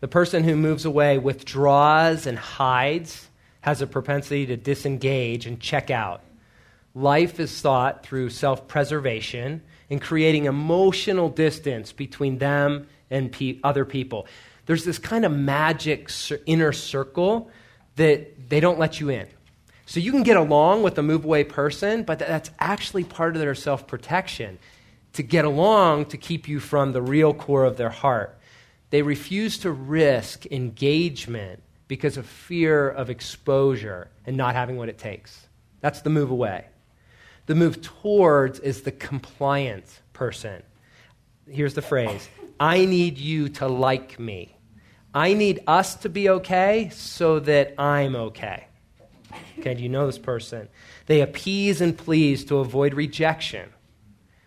the 0.00 0.08
person 0.08 0.44
who 0.44 0.56
moves 0.56 0.86
away 0.86 1.18
withdraws 1.18 2.26
and 2.26 2.38
hides, 2.38 3.28
has 3.60 3.82
a 3.82 3.86
propensity 3.86 4.46
to 4.46 4.56
disengage 4.56 5.44
and 5.44 5.60
check 5.60 5.90
out. 5.90 6.22
Life 6.94 7.38
is 7.38 7.60
thought 7.60 8.02
through 8.02 8.30
self 8.30 8.66
preservation 8.66 9.60
and 9.92 10.00
creating 10.00 10.46
emotional 10.46 11.28
distance 11.28 11.92
between 11.92 12.38
them 12.38 12.86
and 13.10 13.30
pe- 13.30 13.58
other 13.62 13.84
people. 13.84 14.26
There's 14.64 14.86
this 14.86 14.98
kind 14.98 15.26
of 15.26 15.32
magic 15.32 16.10
inner 16.46 16.72
circle 16.72 17.50
that 17.96 18.48
they 18.48 18.58
don't 18.58 18.78
let 18.78 19.00
you 19.00 19.10
in. 19.10 19.28
So 19.84 20.00
you 20.00 20.10
can 20.10 20.22
get 20.22 20.38
along 20.38 20.82
with 20.82 20.96
a 20.96 21.02
move 21.02 21.26
away 21.26 21.44
person, 21.44 22.04
but 22.04 22.18
that's 22.18 22.50
actually 22.58 23.04
part 23.04 23.36
of 23.36 23.42
their 23.42 23.54
self 23.54 23.86
protection 23.86 24.58
to 25.12 25.22
get 25.22 25.44
along 25.44 26.06
to 26.06 26.16
keep 26.16 26.48
you 26.48 26.58
from 26.58 26.92
the 26.92 27.02
real 27.02 27.34
core 27.34 27.66
of 27.66 27.76
their 27.76 27.90
heart. 27.90 28.38
They 28.88 29.02
refuse 29.02 29.58
to 29.58 29.70
risk 29.70 30.46
engagement 30.46 31.62
because 31.86 32.16
of 32.16 32.24
fear 32.24 32.88
of 32.88 33.10
exposure 33.10 34.08
and 34.26 34.38
not 34.38 34.54
having 34.54 34.78
what 34.78 34.88
it 34.88 34.96
takes. 34.96 35.48
That's 35.82 36.00
the 36.00 36.08
move 36.08 36.30
away. 36.30 36.64
The 37.46 37.54
move 37.54 37.82
towards 37.82 38.60
is 38.60 38.82
the 38.82 38.92
compliant 38.92 39.84
person. 40.12 40.62
Here's 41.48 41.74
the 41.74 41.82
phrase 41.82 42.28
I 42.60 42.84
need 42.84 43.18
you 43.18 43.48
to 43.50 43.68
like 43.68 44.18
me. 44.18 44.56
I 45.14 45.34
need 45.34 45.60
us 45.66 45.96
to 45.96 46.08
be 46.08 46.28
okay 46.28 46.90
so 46.92 47.40
that 47.40 47.74
I'm 47.78 48.16
okay. 48.16 48.66
Okay, 49.58 49.74
do 49.74 49.82
you 49.82 49.88
know 49.88 50.06
this 50.06 50.18
person? 50.18 50.68
They 51.06 51.20
appease 51.20 51.80
and 51.80 51.96
please 51.96 52.44
to 52.46 52.58
avoid 52.58 52.94
rejection. 52.94 53.70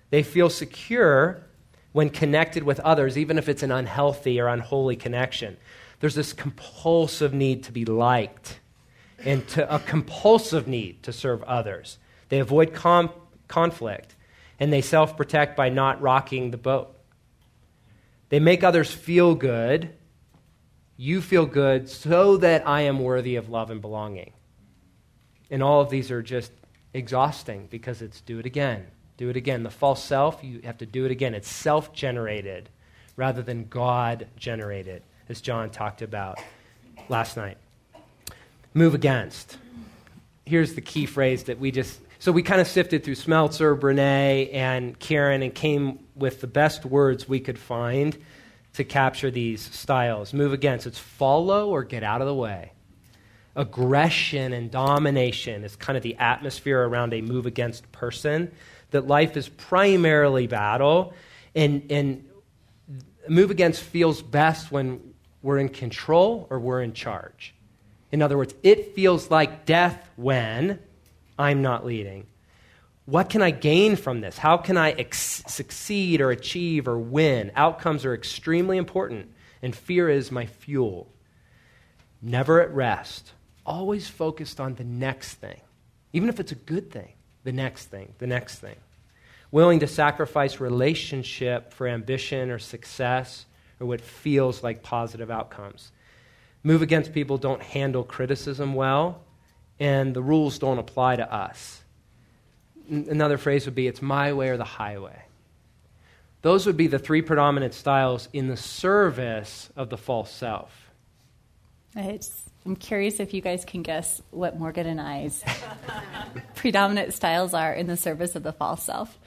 They 0.10 0.24
feel 0.24 0.50
secure 0.50 1.44
when 1.92 2.10
connected 2.10 2.64
with 2.64 2.80
others, 2.82 3.18
even 3.18 3.38
if 3.38 3.48
it's 3.48 3.64
an 3.64 3.72
unhealthy 3.72 4.40
or 4.40 4.48
unholy 4.48 4.96
connection. 4.96 5.58
There's 6.00 6.16
this 6.16 6.34
compulsive 6.34 7.34
need 7.34 7.64
to 7.64 7.72
be 7.72 7.86
liked 7.86 8.60
and 9.20 9.48
to, 9.50 9.74
a 9.74 9.80
compulsive 9.80 10.68
need 10.68 11.04
to 11.04 11.14
serve 11.14 11.42
others. 11.44 11.98
They 12.29 12.39
avoid 12.39 12.74
com- 12.74 13.12
conflict 13.48 14.15
and 14.60 14.72
they 14.72 14.82
self 14.82 15.17
protect 15.17 15.55
by 15.55 15.70
not 15.70 16.01
rocking 16.01 16.51
the 16.51 16.58
boat. 16.58 16.96
They 18.29 18.39
make 18.39 18.63
others 18.63 18.91
feel 18.91 19.36
good. 19.36 19.94
You 20.98 21.22
feel 21.22 21.46
good 21.46 21.89
so 21.89 22.38
that 22.38 22.67
I 22.67 22.82
am 22.82 23.00
worthy 23.00 23.36
of 23.36 23.50
love 23.50 23.70
and 23.70 23.82
belonging. 23.82 24.32
And 25.51 25.62
all 25.62 25.82
of 25.82 25.89
these 25.89 26.10
are 26.10 26.22
just 26.22 26.51
exhausting 26.94 27.67
because 27.70 28.01
it's 28.01 28.22
do 28.22 28.39
it 28.39 28.46
again, 28.46 28.88
do 29.17 29.29
it 29.29 29.36
again. 29.36 29.63
The 29.63 29.70
false 29.70 30.03
self, 30.03 30.44
you 30.44 30.62
have 30.63 30.77
to 30.79 30.86
do 30.86 31.05
it 31.05 31.12
again. 31.12 31.34
It's 31.34 31.51
self 31.51 31.94
generated 31.94 32.70
rather 33.17 33.41
than 33.41 33.65
God 33.65 34.27
generated, 34.36 35.03
as 35.29 35.41
John 35.41 35.70
talked 35.70 36.01
about 36.01 36.39
last 37.10 37.38
night. 37.38 37.58
Move 38.74 38.94
against. 38.96 39.58
Here's 40.46 40.74
the 40.74 40.82
key 40.82 41.05
phrase 41.05 41.44
that 41.44 41.60
we 41.60 41.72
just. 41.72 42.00
So 42.25 42.32
we 42.32 42.41
kind 42.41 42.60
of 42.60 42.67
sifted 42.67 43.03
through 43.03 43.13
Smeltzer, 43.13 43.79
Brene, 43.79 44.51
and 44.51 44.98
Karen 44.98 45.44
and 45.44 45.53
came 45.53 46.00
with 46.15 46.41
the 46.41 46.48
best 46.48 46.84
words 46.84 47.29
we 47.29 47.39
could 47.39 47.60
find 47.60 48.17
to 48.74 48.84
capture 48.84 49.29
these 49.29 49.62
styles. 49.62 50.34
Move 50.34 50.51
against. 50.51 50.88
It's 50.88 50.98
follow 50.98 51.70
or 51.70 51.84
get 51.84 52.01
out 52.01 52.22
of 52.22 52.27
the 52.27 52.34
way 52.34 52.72
aggression 53.55 54.53
and 54.53 54.72
domination 54.72 55.63
is 55.63 55.75
kind 55.75 55.96
of 55.96 56.01
the 56.01 56.15
atmosphere 56.15 56.82
around 56.82 57.13
a 57.13 57.22
move 57.22 57.46
against 57.46 57.91
person, 57.91 58.51
that 58.89 59.05
life 59.05 59.38
is 59.38 59.48
primarily 59.48 60.48
battle, 60.48 61.13
and, 61.53 61.86
and 61.91 62.27
move 63.29 63.51
against 63.51 63.84
feels 63.84 64.24
best 64.24 64.72
when 64.72 65.13
we're 65.44 65.60
in 65.60 65.70
control 65.70 66.48
or 66.50 66.60
we're 66.60 66.82
in 66.82 66.94
charge. 66.94 67.53
In 68.12 68.24
other 68.24 68.36
words, 68.36 68.55
it 68.63 68.96
feels 68.96 69.29
like 69.29 69.67
death 69.67 70.10
when 70.15 70.79
I'm 71.38 71.62
not 71.62 71.86
leading. 71.86 72.27
What 73.06 73.30
can 73.30 73.42
I 73.42 73.51
gain 73.51 73.96
from 73.96 74.22
this? 74.22 74.38
How 74.38 74.58
can 74.58 74.77
I 74.77 74.92
ex- 74.92 75.44
succeed 75.48 76.22
or 76.22 76.32
achieve 76.32 76.88
or 76.88 76.98
win? 76.98 77.51
Outcomes 77.56 78.04
are 78.04 78.13
extremely 78.13 78.77
important, 78.77 79.32
and 79.62 79.75
fear 79.75 80.10
is 80.10 80.32
my 80.32 80.48
fuel. 80.48 81.08
Never 82.22 82.62
at 82.62 82.74
rest 82.74 83.34
always 83.65 84.08
focused 84.08 84.60
on 84.60 84.75
the 84.75 84.84
next 84.84 85.36
thing, 85.36 85.62
even 86.13 86.30
if 86.30 86.39
it's 86.39 86.51
a 86.51 86.56
good 86.56 86.92
thing, 86.92 87.13
the 87.44 87.51
next 87.51 87.86
thing, 87.86 88.13
the 88.18 88.27
next 88.27 88.60
thing. 88.60 88.75
Willing 89.51 89.80
to 89.80 89.88
sacrifice 89.88 90.60
relationship 90.60 91.74
for 91.74 91.88
ambition 91.88 92.50
or 92.50 92.60
success 92.60 93.46
or 93.80 93.88
what 93.88 94.01
feels 94.01 94.63
like 94.63 94.84
positive 94.84 95.30
outcomes. 95.30 95.92
Move 96.63 96.82
against 96.82 97.13
people 97.13 97.38
don't 97.38 97.62
handle 97.62 98.04
criticism 98.04 98.74
well, 98.74 99.22
and 99.79 100.13
the 100.13 100.22
rules 100.22 100.60
don't 100.60 100.79
apply 100.79 101.17
to 101.17 101.34
us. 101.34 101.84
Another 102.89 103.38
phrase 103.38 103.65
would 103.65 103.75
be 103.75 103.88
it's 103.88 104.01
my 104.01 104.34
way 104.34 104.50
or 104.50 104.58
the 104.58 104.63
highway. 104.63 105.22
Those 106.41 106.67
would 106.67 106.77
be 106.77 106.88
the 106.88 107.00
three 107.00 107.24
predominant 107.24 107.74
styles 107.74 108.29
in 108.32 108.48
the 108.48 108.58
service 108.58 109.70
of 109.75 109.89
the 109.89 109.98
false 109.98 110.32
self. 110.32 110.91
It's 111.96 112.44
I'm 112.65 112.75
curious 112.75 113.20
if 113.20 113.34
you 113.34 113.41
guys 113.41 113.63
can 113.63 113.84
guess 113.84 114.22
what 114.32 114.58
Morgan 114.58 114.88
and 114.88 115.00
I's 115.00 115.44
predominant 116.55 117.13
styles 117.13 117.53
are 117.53 117.72
in 117.74 117.88
the 117.88 117.98
service 117.98 118.36
of 118.36 118.44
the 118.44 118.51
false 118.51 118.84
self. 118.84 119.17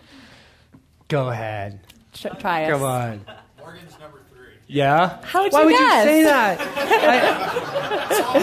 Go 1.07 1.29
ahead. 1.29 1.81
try 2.13 2.65
us. 2.65 2.71
Come 2.71 2.83
on. 2.83 3.25
Morgan's 3.59 3.99
number 3.99 4.19
three. 4.19 4.28
Yeah? 4.71 5.19
How 5.25 5.45
would 5.45 5.53
Why 5.53 5.61
you 5.61 5.67
would 5.67 5.73
guess? 5.77 6.05
you 6.05 6.11
say 6.11 6.23
that? 6.25 6.61
I, 8.29 8.39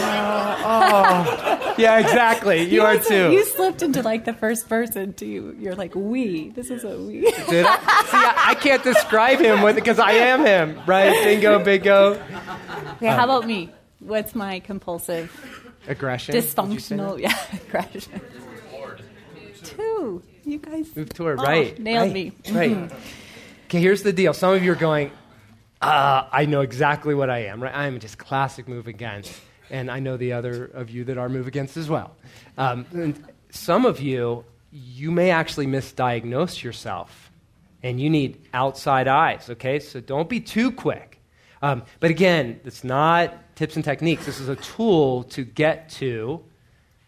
uh, 0.64 0.64
oh. 0.66 1.76
Yeah, 1.78 2.00
exactly. 2.00 2.64
You, 2.64 2.82
are 2.82 2.96
also- 2.96 3.10
too. 3.10 3.32
You 3.32 3.46
slipped 3.46 3.82
into 3.84 4.02
like 4.02 4.26
the 4.26 4.34
first 4.34 4.68
person 4.68 5.14
to 5.14 5.26
you. 5.26 5.56
You're 5.60 5.76
like 5.76 5.94
we. 5.96 6.50
This 6.50 6.72
is 6.72 6.84
a 6.84 6.98
we. 6.98 7.22
Did 7.22 7.66
I? 7.68 7.76
See, 7.78 8.18
I, 8.18 8.44
I 8.50 8.56
can't 8.56 8.84
describe 8.84 9.40
him 9.40 9.62
with 9.62 9.76
because 9.76 10.00
I 10.00 10.14
am 10.14 10.44
him, 10.46 10.82
right? 10.88 11.12
Bingo, 11.24 11.64
bingo. 11.64 12.14
Okay, 12.96 13.08
how 13.08 13.26
about 13.26 13.46
me? 13.46 13.70
What's 14.00 14.34
my 14.36 14.60
compulsive, 14.62 15.32
Aggression. 15.88 16.36
You 16.36 16.42
dysfunctional, 16.42 17.20
yeah, 17.22 17.36
aggression? 17.54 18.20
Two. 19.64 20.24
You 20.44 20.60
guys 20.60 20.96
Move 20.96 21.10
toward 21.10 21.40
Oh, 21.40 21.44
right. 21.44 21.78
nailed 21.80 22.04
right, 22.04 22.14
me. 22.14 22.32
Right. 22.52 22.72
Mhm. 22.72 22.94
Okay, 23.66 23.80
here's 23.82 24.04
the 24.04 24.14
deal. 24.14 24.34
Some 24.34 24.54
of 24.54 24.64
you 24.64 24.72
are 24.72 24.76
going, 24.76 25.12
uh, 25.82 26.28
I 26.32 26.46
know 26.46 26.62
exactly 26.62 27.14
what 27.14 27.30
I 27.30 27.46
am, 27.46 27.62
right? 27.62 27.74
I 27.74 27.88
am 27.88 28.00
just 28.00 28.18
classic 28.18 28.68
move 28.68 28.88
against. 28.88 29.34
And 29.70 29.90
I 29.90 30.00
know 30.00 30.16
the 30.16 30.34
other 30.34 30.66
of 30.66 30.90
you 30.90 31.04
that 31.06 31.18
are 31.18 31.28
move 31.28 31.48
against 31.48 31.76
as 31.76 31.90
well. 31.90 32.16
Um, 32.58 32.86
and 32.94 33.24
some 33.50 33.86
of 33.86 34.00
you, 34.00 34.46
you 34.72 35.12
may 35.12 35.32
actually 35.32 35.68
misdiagnose 35.68 36.64
yourself. 36.64 37.32
And 37.82 38.00
you 38.02 38.10
need 38.10 38.42
outside 38.54 39.08
eyes, 39.08 39.50
okay? 39.50 39.80
So 39.80 40.00
don't 40.00 40.28
be 40.28 40.40
too 40.40 40.72
quick. 40.72 41.20
Um, 41.62 41.84
but 42.00 42.10
again, 42.10 42.60
it's 42.64 42.84
not 42.84 43.56
tips 43.56 43.76
and 43.76 43.86
techniques. 43.86 44.26
This 44.26 44.40
is 44.40 44.50
a 44.50 44.56
tool 44.56 45.24
to 45.26 45.44
get 45.44 45.90
to 45.90 46.44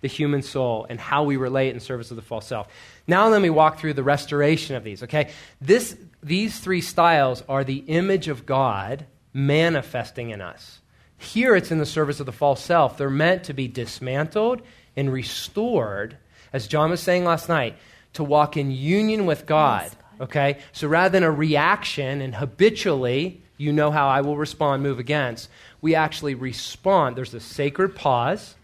the 0.01 0.07
human 0.07 0.41
soul 0.41 0.85
and 0.89 0.99
how 0.99 1.23
we 1.23 1.37
relate 1.37 1.73
in 1.73 1.79
service 1.79 2.11
of 2.11 2.15
the 2.15 2.21
false 2.21 2.45
self. 2.45 2.67
Now 3.07 3.27
let 3.27 3.41
me 3.41 3.49
walk 3.49 3.79
through 3.79 3.93
the 3.93 4.03
restoration 4.03 4.75
of 4.75 4.83
these, 4.83 5.01
okay? 5.03 5.31
This, 5.59 5.97
these 6.21 6.59
three 6.59 6.81
styles 6.81 7.43
are 7.47 7.63
the 7.63 7.83
image 7.87 8.27
of 8.27 8.45
God 8.45 9.05
manifesting 9.33 10.31
in 10.31 10.41
us. 10.41 10.79
Here 11.17 11.55
it's 11.55 11.71
in 11.71 11.77
the 11.77 11.85
service 11.85 12.19
of 12.19 12.25
the 12.25 12.31
false 12.31 12.63
self. 12.63 12.97
They're 12.97 13.09
meant 13.09 13.43
to 13.45 13.53
be 13.53 13.67
dismantled 13.67 14.61
and 14.95 15.11
restored, 15.11 16.17
as 16.53 16.67
John 16.67 16.89
was 16.89 17.01
saying 17.01 17.25
last 17.25 17.49
night, 17.49 17.75
to 18.13 18.23
walk 18.23 18.57
in 18.57 18.71
union 18.71 19.25
with 19.25 19.45
God. 19.45 19.91
Okay? 20.19 20.59
So 20.71 20.87
rather 20.87 21.11
than 21.11 21.23
a 21.23 21.31
reaction 21.31 22.21
and 22.21 22.35
habitually, 22.35 23.41
you 23.57 23.73
know 23.73 23.91
how 23.91 24.07
I 24.07 24.21
will 24.21 24.37
respond, 24.37 24.83
move 24.83 24.99
against, 24.99 25.49
we 25.81 25.95
actually 25.95 26.35
respond. 26.35 27.15
There's 27.15 27.33
a 27.33 27.39
sacred 27.39 27.95
pause, 27.95 28.55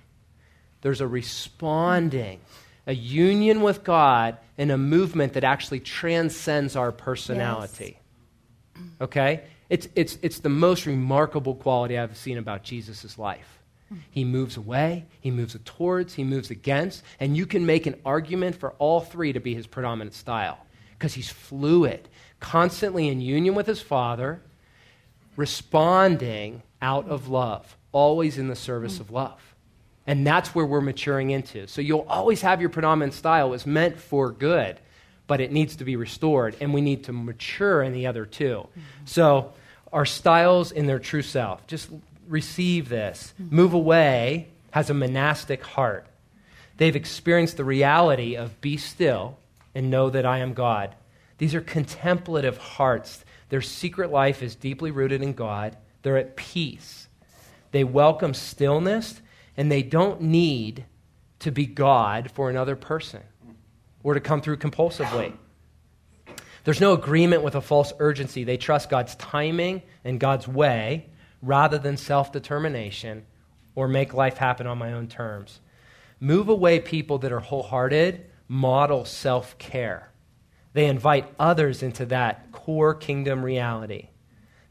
there's 0.82 1.02
a 1.02 1.08
responding, 1.08 2.42
a 2.86 2.94
union 2.94 3.62
with 3.62 3.84
God, 3.84 4.38
and 4.58 4.72
a 4.72 4.78
movement 4.78 5.34
that 5.34 5.44
actually 5.44 5.80
transcends 5.80 6.75
our 6.75 6.92
personality. 6.92 7.98
Yes. 8.75 8.84
Okay? 9.02 9.42
It's, 9.70 9.88
it's, 9.96 10.18
it's 10.22 10.40
the 10.40 10.50
most 10.50 10.86
remarkable 10.86 11.56
quality 11.56 11.98
I've 11.98 12.18
seen 12.18 12.38
about 12.38 12.63
Jesus' 12.63 13.18
life. 13.18 13.60
He 14.10 14.24
moves 14.24 14.58
away, 14.58 15.06
he 15.22 15.32
moves 15.32 15.56
towards, 15.66 16.16
he 16.16 16.24
moves 16.24 16.50
against, 16.50 17.04
and 17.20 17.38
you 17.38 17.46
can 17.46 17.66
make 17.66 17.86
an 17.86 18.00
argument 18.06 18.56
for 18.56 18.72
all 18.80 19.02
three 19.02 19.34
to 19.34 19.40
be 19.40 19.54
his 19.54 19.68
predominant 19.68 20.16
style 20.16 20.66
because 20.98 21.13
he's 21.13 21.30
fluid, 21.30 22.08
constantly 22.40 23.08
in 23.08 23.22
union 23.22 23.56
with 23.56 23.68
his 23.68 23.82
Father, 23.82 24.42
responding 25.36 26.63
out 26.82 27.08
of 27.08 27.28
love, 27.28 27.78
always 27.92 28.38
in 28.38 28.48
the 28.48 28.56
service 28.56 29.00
of 29.00 29.12
love. 29.12 29.53
And 30.06 30.28
that's 30.28 30.54
where 30.54 30.66
we're 30.66 30.82
maturing 30.82 31.32
into. 31.32 31.68
So 31.68 31.82
you'll 31.82 32.06
always 32.10 32.42
have 32.42 32.60
your 32.60 32.70
predominant 32.70 33.14
style. 33.14 33.54
It's 33.54 33.66
meant 33.66 34.00
for 34.00 34.32
good, 34.32 34.80
but 35.28 35.40
it 35.40 35.52
needs 35.52 35.78
to 35.78 35.86
be 35.86 35.96
restored, 35.96 36.58
and 36.60 36.74
we 36.74 36.82
need 36.82 37.06
to 37.06 37.14
mature 37.14 37.82
in 37.82 37.94
the 37.94 38.08
other 38.08 38.26
2 38.26 38.44
mm-hmm. 38.44 38.82
So 39.06 39.54
our 39.94 40.06
styles 40.06 40.72
in 40.72 40.88
their 40.88 41.00
true 41.00 41.22
self. 41.22 41.66
Just 41.68 41.90
receive 42.28 42.90
this. 42.90 43.34
Mm-hmm. 43.42 43.56
Move 43.56 43.74
away 43.74 44.48
has 44.72 44.90
a 44.90 44.94
monastic 44.94 45.64
heart. 45.64 46.08
They've 46.78 46.96
experienced 46.96 47.58
the 47.58 47.64
reality 47.64 48.36
of 48.36 48.60
be 48.60 48.78
still 48.78 49.38
and 49.76 49.92
know 49.92 50.10
that 50.10 50.26
I 50.26 50.40
am 50.40 50.54
God. 50.54 50.96
These 51.38 51.54
are 51.54 51.62
contemplative 51.62 52.58
hearts. 52.58 53.24
Their 53.50 53.62
secret 53.62 54.12
life 54.12 54.42
is 54.42 54.56
deeply 54.56 54.90
rooted 54.90 55.22
in 55.22 55.34
God. 55.34 55.78
They're 56.02 56.18
at 56.18 56.36
peace. 56.36 57.08
They 57.72 57.84
welcome 57.84 58.34
stillness, 58.34 59.22
and 59.58 59.72
they 59.72 59.84
don't 59.84 60.22
need 60.22 60.86
to 61.40 61.52
be 61.52 61.66
God 61.66 62.32
for 62.32 62.50
another 62.50 62.76
person 62.76 63.22
or 64.04 64.14
to 64.14 64.20
come 64.20 64.42
through 64.42 64.58
compulsively. 64.58 65.34
There's 66.64 66.82
no 66.82 66.94
agreement 66.94 67.44
with 67.44 67.56
a 67.56 67.62
false 67.62 67.92
urgency. 68.00 68.44
They 68.44 68.58
trust 68.58 68.90
God's 68.90 69.16
timing 69.16 69.82
and 70.04 70.20
God's 70.20 70.48
way 70.48 71.10
rather 71.42 71.78
than 71.78 71.98
self 71.98 72.32
determination 72.32 73.26
or 73.76 73.88
make 73.88 74.14
life 74.14 74.38
happen 74.38 74.68
on 74.68 74.78
my 74.78 74.94
own 74.94 75.08
terms. 75.08 75.60
Move 76.20 76.48
away 76.48 76.80
people 76.80 77.18
that 77.20 77.34
are 77.34 77.42
wholehearted, 77.42 78.26
model 78.48 79.04
self 79.04 79.58
care. 79.58 80.12
They 80.72 80.86
invite 80.86 81.32
others 81.38 81.84
into 81.84 82.06
that 82.08 82.52
core 82.52 82.96
kingdom 82.96 83.44
reality. 83.44 84.10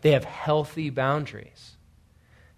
They 0.01 0.13
have 0.13 0.25
healthy 0.25 0.91
boundaries. 0.91 1.77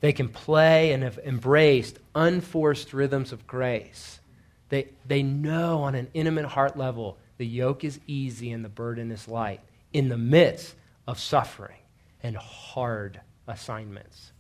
They 0.01 0.13
can 0.13 0.29
play 0.29 0.93
and 0.93 1.03
have 1.03 1.19
embraced 1.19 1.99
unforced 2.15 2.93
rhythms 2.93 3.33
of 3.33 3.47
grace. 3.47 4.21
They, 4.69 4.89
they 5.07 5.23
know 5.23 5.83
on 5.83 5.95
an 5.95 6.09
intimate 6.15 6.47
heart 6.47 6.77
level 6.77 7.19
the 7.37 7.47
yoke 7.47 7.85
is 7.85 8.01
easy 8.07 8.51
and 8.53 8.65
the 8.65 8.69
burden 8.69 9.11
is 9.11 9.29
light 9.29 9.61
in 9.93 10.09
the 10.09 10.19
midst 10.19 10.75
of 11.07 11.19
suffering 11.19 11.79
and 12.23 12.37
hard 12.37 13.21
assignments. 13.47 14.33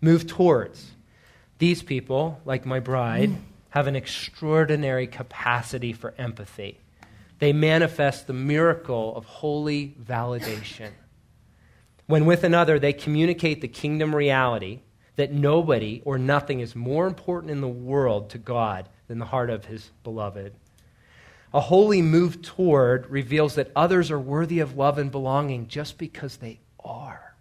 Move 0.00 0.26
towards. 0.26 0.92
These 1.58 1.82
people, 1.82 2.40
like 2.44 2.66
my 2.66 2.80
bride, 2.80 3.30
have 3.70 3.86
an 3.86 3.96
extraordinary 3.96 5.06
capacity 5.06 5.92
for 5.92 6.14
empathy. 6.18 6.78
They 7.38 7.52
manifest 7.52 8.26
the 8.26 8.32
miracle 8.32 9.16
of 9.16 9.24
holy 9.24 9.96
validation. 10.02 10.90
When 12.06 12.26
with 12.26 12.44
another, 12.44 12.78
they 12.78 12.92
communicate 12.92 13.60
the 13.60 13.68
kingdom 13.68 14.14
reality 14.14 14.80
that 15.16 15.32
nobody 15.32 16.02
or 16.04 16.18
nothing 16.18 16.60
is 16.60 16.74
more 16.74 17.06
important 17.06 17.50
in 17.50 17.60
the 17.60 17.68
world 17.68 18.30
to 18.30 18.38
God 18.38 18.88
than 19.06 19.18
the 19.18 19.26
heart 19.26 19.50
of 19.50 19.66
his 19.66 19.90
beloved. 20.02 20.54
A 21.52 21.60
holy 21.60 22.02
move 22.02 22.42
toward 22.42 23.08
reveals 23.08 23.54
that 23.54 23.70
others 23.76 24.10
are 24.10 24.18
worthy 24.18 24.58
of 24.58 24.76
love 24.76 24.98
and 24.98 25.10
belonging 25.10 25.68
just 25.68 25.98
because 25.98 26.38
they 26.38 26.58
are. 26.84 27.36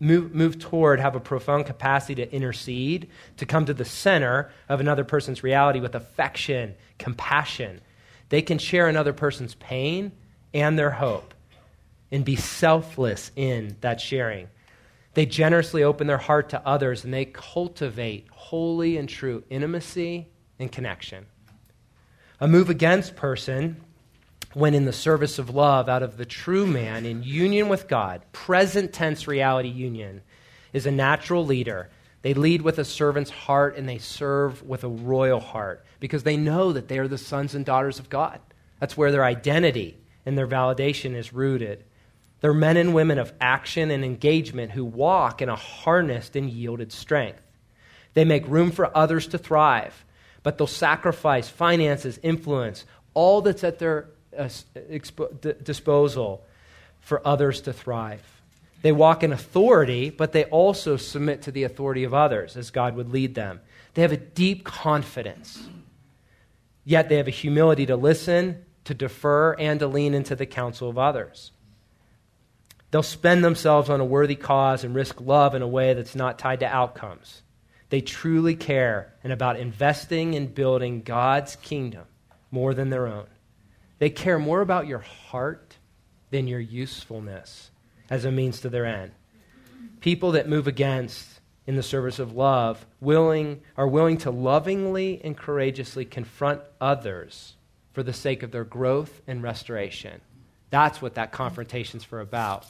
Move, 0.00 0.34
move 0.34 0.58
toward 0.58 1.00
have 1.00 1.16
a 1.16 1.20
profound 1.20 1.66
capacity 1.66 2.16
to 2.16 2.32
intercede, 2.32 3.08
to 3.36 3.46
come 3.46 3.64
to 3.66 3.74
the 3.74 3.84
center 3.84 4.50
of 4.68 4.80
another 4.80 5.04
person's 5.04 5.42
reality 5.42 5.80
with 5.80 5.94
affection, 5.94 6.74
compassion. 6.98 7.80
They 8.28 8.42
can 8.42 8.58
share 8.58 8.88
another 8.88 9.12
person's 9.12 9.54
pain 9.54 10.12
and 10.54 10.78
their 10.78 10.90
hope 10.90 11.34
and 12.10 12.24
be 12.24 12.36
selfless 12.36 13.30
in 13.36 13.76
that 13.80 14.00
sharing. 14.00 14.48
They 15.18 15.26
generously 15.26 15.82
open 15.82 16.06
their 16.06 16.16
heart 16.16 16.50
to 16.50 16.64
others 16.64 17.02
and 17.02 17.12
they 17.12 17.24
cultivate 17.24 18.28
holy 18.30 18.96
and 18.98 19.08
true 19.08 19.42
intimacy 19.50 20.28
and 20.60 20.70
connection. 20.70 21.26
A 22.38 22.46
move 22.46 22.70
against 22.70 23.16
person, 23.16 23.80
when 24.54 24.74
in 24.74 24.84
the 24.84 24.92
service 24.92 25.40
of 25.40 25.50
love 25.50 25.88
out 25.88 26.04
of 26.04 26.18
the 26.18 26.24
true 26.24 26.68
man 26.68 27.04
in 27.04 27.24
union 27.24 27.68
with 27.68 27.88
God, 27.88 28.22
present 28.30 28.92
tense 28.92 29.26
reality 29.26 29.70
union, 29.70 30.22
is 30.72 30.86
a 30.86 30.92
natural 30.92 31.44
leader. 31.44 31.90
They 32.22 32.34
lead 32.34 32.62
with 32.62 32.78
a 32.78 32.84
servant's 32.84 33.30
heart 33.30 33.76
and 33.76 33.88
they 33.88 33.98
serve 33.98 34.62
with 34.62 34.84
a 34.84 34.88
royal 34.88 35.40
heart 35.40 35.84
because 35.98 36.22
they 36.22 36.36
know 36.36 36.72
that 36.72 36.86
they 36.86 37.00
are 37.00 37.08
the 37.08 37.18
sons 37.18 37.56
and 37.56 37.66
daughters 37.66 37.98
of 37.98 38.08
God. 38.08 38.38
That's 38.78 38.96
where 38.96 39.10
their 39.10 39.24
identity 39.24 39.98
and 40.24 40.38
their 40.38 40.46
validation 40.46 41.16
is 41.16 41.32
rooted. 41.32 41.82
They're 42.40 42.54
men 42.54 42.76
and 42.76 42.94
women 42.94 43.18
of 43.18 43.32
action 43.40 43.90
and 43.90 44.04
engagement 44.04 44.72
who 44.72 44.84
walk 44.84 45.42
in 45.42 45.48
a 45.48 45.56
harnessed 45.56 46.36
and 46.36 46.48
yielded 46.48 46.92
strength. 46.92 47.42
They 48.14 48.24
make 48.24 48.46
room 48.46 48.70
for 48.70 48.96
others 48.96 49.26
to 49.28 49.38
thrive 49.38 50.04
but 50.42 50.56
they'll 50.56 50.66
sacrifice 50.66 51.48
finances, 51.48 52.18
influence, 52.22 52.84
all 53.12 53.42
that's 53.42 53.64
at 53.64 53.78
their 53.78 54.08
uh, 54.36 54.44
expo- 54.90 55.40
d- 55.40 55.52
disposal 55.62 56.42
for 57.00 57.20
others 57.26 57.60
to 57.62 57.72
thrive. 57.72 58.22
They 58.80 58.92
walk 58.92 59.22
in 59.22 59.32
authority, 59.32 60.10
but 60.10 60.32
they 60.32 60.44
also 60.44 60.96
submit 60.96 61.42
to 61.42 61.52
the 61.52 61.64
authority 61.64 62.04
of 62.04 62.14
others 62.14 62.56
as 62.56 62.70
God 62.70 62.94
would 62.96 63.10
lead 63.10 63.34
them. 63.34 63.60
They 63.92 64.02
have 64.02 64.12
a 64.12 64.16
deep 64.16 64.64
confidence, 64.64 65.68
yet 66.84 67.08
they 67.08 67.16
have 67.16 67.28
a 67.28 67.32
humility 67.32 67.86
to 67.86 67.96
listen, 67.96 68.64
to 68.84 68.94
defer, 68.94 69.54
and 69.54 69.80
to 69.80 69.86
lean 69.86 70.14
into 70.14 70.36
the 70.36 70.46
counsel 70.46 70.88
of 70.88 70.96
others. 70.96 71.50
They'll 72.90 73.02
spend 73.02 73.44
themselves 73.44 73.90
on 73.90 74.00
a 74.00 74.04
worthy 74.04 74.34
cause 74.34 74.84
and 74.84 74.94
risk 74.94 75.20
love 75.20 75.54
in 75.54 75.62
a 75.62 75.68
way 75.68 75.94
that's 75.94 76.14
not 76.14 76.38
tied 76.38 76.60
to 76.60 76.66
outcomes. 76.66 77.42
They 77.90 78.00
truly 78.00 78.54
care 78.54 79.14
and 79.22 79.32
about 79.32 79.58
investing 79.58 80.34
in 80.34 80.48
building 80.48 81.02
God's 81.02 81.56
kingdom 81.56 82.04
more 82.50 82.74
than 82.74 82.90
their 82.90 83.06
own. 83.06 83.26
They 83.98 84.10
care 84.10 84.38
more 84.38 84.60
about 84.60 84.86
your 84.86 85.00
heart 85.00 85.76
than 86.30 86.46
your 86.46 86.60
usefulness 86.60 87.70
as 88.10 88.24
a 88.24 88.32
means 88.32 88.60
to 88.60 88.68
their 88.68 88.86
end. 88.86 89.12
People 90.00 90.32
that 90.32 90.48
move 90.48 90.66
against 90.66 91.40
in 91.66 91.76
the 91.76 91.82
service 91.82 92.18
of 92.18 92.34
love 92.34 92.86
willing, 93.00 93.60
are 93.76 93.86
willing 93.86 94.16
to 94.16 94.30
lovingly 94.30 95.20
and 95.22 95.36
courageously 95.36 96.06
confront 96.06 96.62
others 96.80 97.56
for 97.92 98.02
the 98.02 98.12
sake 98.12 98.42
of 98.42 98.52
their 98.52 98.64
growth 98.64 99.20
and 99.26 99.42
restoration. 99.42 100.20
That's 100.70 101.02
what 101.02 101.14
that 101.16 101.32
confrontation's 101.32 102.04
for 102.04 102.20
about. 102.20 102.64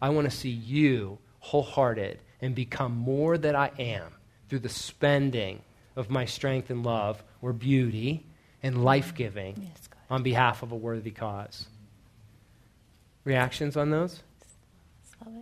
I 0.00 0.10
want 0.10 0.30
to 0.30 0.36
see 0.36 0.50
you 0.50 1.18
wholehearted 1.40 2.18
and 2.40 2.54
become 2.54 2.96
more 2.96 3.36
that 3.36 3.54
I 3.54 3.70
am 3.78 4.12
through 4.48 4.60
the 4.60 4.68
spending 4.68 5.62
of 5.96 6.10
my 6.10 6.24
strength 6.24 6.70
and 6.70 6.84
love 6.84 7.22
or 7.42 7.52
beauty 7.52 8.24
and 8.62 8.84
life 8.84 9.14
giving 9.14 9.62
yes, 9.62 9.88
on 10.08 10.22
behalf 10.22 10.62
of 10.62 10.72
a 10.72 10.76
worthy 10.76 11.10
cause. 11.10 11.66
Reactions 13.24 13.76
on 13.76 13.90
those? 13.90 14.22
Love 15.24 15.34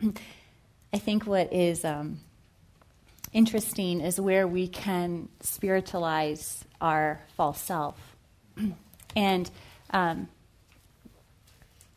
it. 0.00 0.18
I 0.92 0.98
think 0.98 1.26
what 1.26 1.52
is 1.52 1.84
um, 1.84 2.20
interesting 3.32 4.00
is 4.00 4.20
where 4.20 4.46
we 4.46 4.68
can 4.68 5.28
spiritualize 5.40 6.64
our 6.80 7.20
false 7.36 7.60
self. 7.60 8.16
and 9.16 9.50
um, 9.90 10.28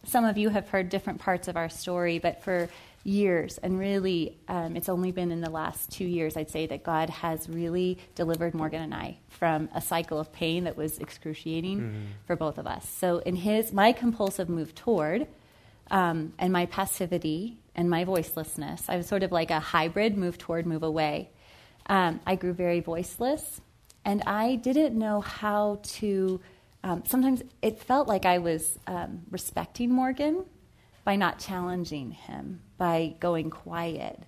some 0.07 0.25
of 0.25 0.37
you 0.37 0.49
have 0.49 0.69
heard 0.69 0.89
different 0.89 1.19
parts 1.19 1.47
of 1.47 1.57
our 1.57 1.69
story, 1.69 2.19
but 2.19 2.43
for 2.43 2.69
years, 3.03 3.57
and 3.59 3.77
really, 3.77 4.37
um, 4.47 4.75
it's 4.75 4.89
only 4.89 5.11
been 5.11 5.31
in 5.31 5.41
the 5.41 5.49
last 5.49 5.91
two 5.91 6.05
years, 6.05 6.35
I'd 6.35 6.49
say, 6.49 6.65
that 6.67 6.83
God 6.83 7.09
has 7.09 7.47
really 7.47 7.97
delivered 8.15 8.53
Morgan 8.53 8.81
and 8.81 8.93
I 8.93 9.17
from 9.29 9.69
a 9.73 9.81
cycle 9.81 10.19
of 10.19 10.33
pain 10.33 10.65
that 10.65 10.75
was 10.75 10.97
excruciating 10.97 11.79
mm-hmm. 11.79 12.05
for 12.25 12.35
both 12.35 12.57
of 12.57 12.67
us. 12.67 12.87
So, 12.89 13.19
in 13.19 13.35
his, 13.35 13.71
my 13.71 13.91
compulsive 13.91 14.49
move 14.49 14.73
toward, 14.75 15.27
um, 15.91 16.33
and 16.37 16.51
my 16.51 16.65
passivity 16.65 17.57
and 17.75 17.89
my 17.89 18.05
voicelessness. 18.05 18.89
I 18.89 18.97
was 18.97 19.07
sort 19.07 19.23
of 19.23 19.31
like 19.31 19.51
a 19.51 19.59
hybrid 19.59 20.17
move 20.17 20.37
toward, 20.37 20.65
move 20.65 20.83
away. 20.83 21.29
Um, 21.87 22.19
I 22.25 22.35
grew 22.35 22.53
very 22.53 22.79
voiceless, 22.79 23.61
and 24.03 24.21
I 24.23 24.55
didn't 24.55 24.97
know 24.97 25.21
how 25.21 25.79
to. 25.83 26.41
Um, 26.83 27.03
sometimes 27.05 27.41
it 27.61 27.81
felt 27.81 28.07
like 28.07 28.25
I 28.25 28.37
was 28.37 28.77
um, 28.87 29.23
respecting 29.29 29.91
Morgan 29.91 30.45
by 31.03 31.15
not 31.15 31.39
challenging 31.39 32.11
him, 32.11 32.61
by 32.77 33.15
going 33.19 33.49
quiet. 33.49 34.21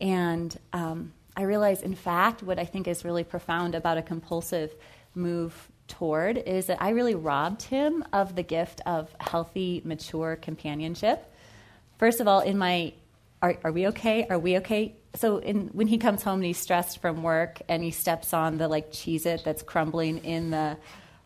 And 0.00 0.56
um, 0.72 1.12
I 1.36 1.42
realized, 1.42 1.82
in 1.82 1.94
fact, 1.94 2.42
what 2.42 2.58
I 2.58 2.64
think 2.64 2.88
is 2.88 3.04
really 3.04 3.24
profound 3.24 3.74
about 3.74 3.98
a 3.98 4.02
compulsive 4.02 4.74
move 5.14 5.68
toward 5.86 6.38
is 6.38 6.66
that 6.66 6.80
I 6.80 6.90
really 6.90 7.14
robbed 7.14 7.62
him 7.62 8.04
of 8.12 8.34
the 8.34 8.42
gift 8.42 8.80
of 8.86 9.14
healthy, 9.20 9.82
mature 9.84 10.36
companionship. 10.36 11.32
First 11.98 12.20
of 12.20 12.28
all, 12.28 12.40
in 12.40 12.58
my, 12.58 12.94
are, 13.42 13.58
are 13.62 13.72
we 13.72 13.88
okay? 13.88 14.26
Are 14.28 14.38
we 14.38 14.56
okay? 14.58 14.96
So 15.16 15.38
in, 15.38 15.68
when 15.68 15.86
he 15.86 15.98
comes 15.98 16.22
home 16.22 16.36
and 16.36 16.44
he's 16.44 16.58
stressed 16.58 17.00
from 17.00 17.22
work 17.22 17.60
and 17.68 17.82
he 17.84 17.90
steps 17.90 18.32
on 18.32 18.56
the 18.56 18.66
like 18.66 18.90
Cheez 18.90 19.26
It 19.26 19.42
that's 19.44 19.62
crumbling 19.62 20.18
in 20.18 20.50
the, 20.50 20.76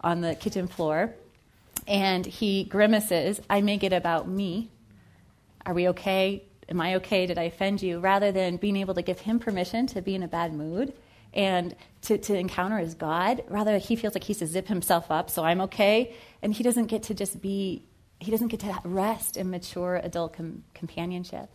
on 0.00 0.20
the 0.20 0.34
kitchen 0.34 0.68
floor 0.68 1.14
and 1.87 2.26
he 2.26 2.64
grimaces, 2.64 3.40
I 3.48 3.61
make 3.61 3.82
it 3.82 3.92
about 3.92 4.28
me. 4.28 4.70
Are 5.64 5.74
we 5.74 5.88
okay? 5.88 6.44
Am 6.68 6.80
I 6.80 6.96
okay? 6.96 7.26
Did 7.26 7.38
I 7.38 7.44
offend 7.44 7.82
you? 7.82 7.98
Rather 7.98 8.30
than 8.30 8.56
being 8.56 8.76
able 8.76 8.94
to 8.94 9.02
give 9.02 9.20
him 9.20 9.38
permission 9.38 9.87
to 9.88 10.02
be 10.02 10.14
in 10.14 10.22
a 10.22 10.28
bad 10.28 10.52
mood 10.52 10.92
and 11.32 11.74
to, 12.02 12.18
to 12.18 12.34
encounter 12.34 12.78
his 12.78 12.94
God. 12.94 13.42
Rather, 13.48 13.78
he 13.78 13.96
feels 13.96 14.14
like 14.14 14.24
he 14.24 14.32
has 14.32 14.38
to 14.38 14.46
zip 14.46 14.68
himself 14.68 15.11
up, 15.11 15.30
so 15.30 15.44
I'm 15.44 15.61
okay. 15.62 16.14
And 16.42 16.52
he 16.52 16.62
doesn't 16.62 16.87
get 16.87 17.04
to 17.04 17.14
just 17.14 17.40
be, 17.40 17.84
he 18.18 18.30
doesn't 18.30 18.48
get 18.48 18.61
to 18.61 18.78
rest 18.84 19.37
in 19.37 19.50
mature 19.50 20.00
adult 20.02 20.34
com- 20.34 20.64
companionship. 20.74 21.50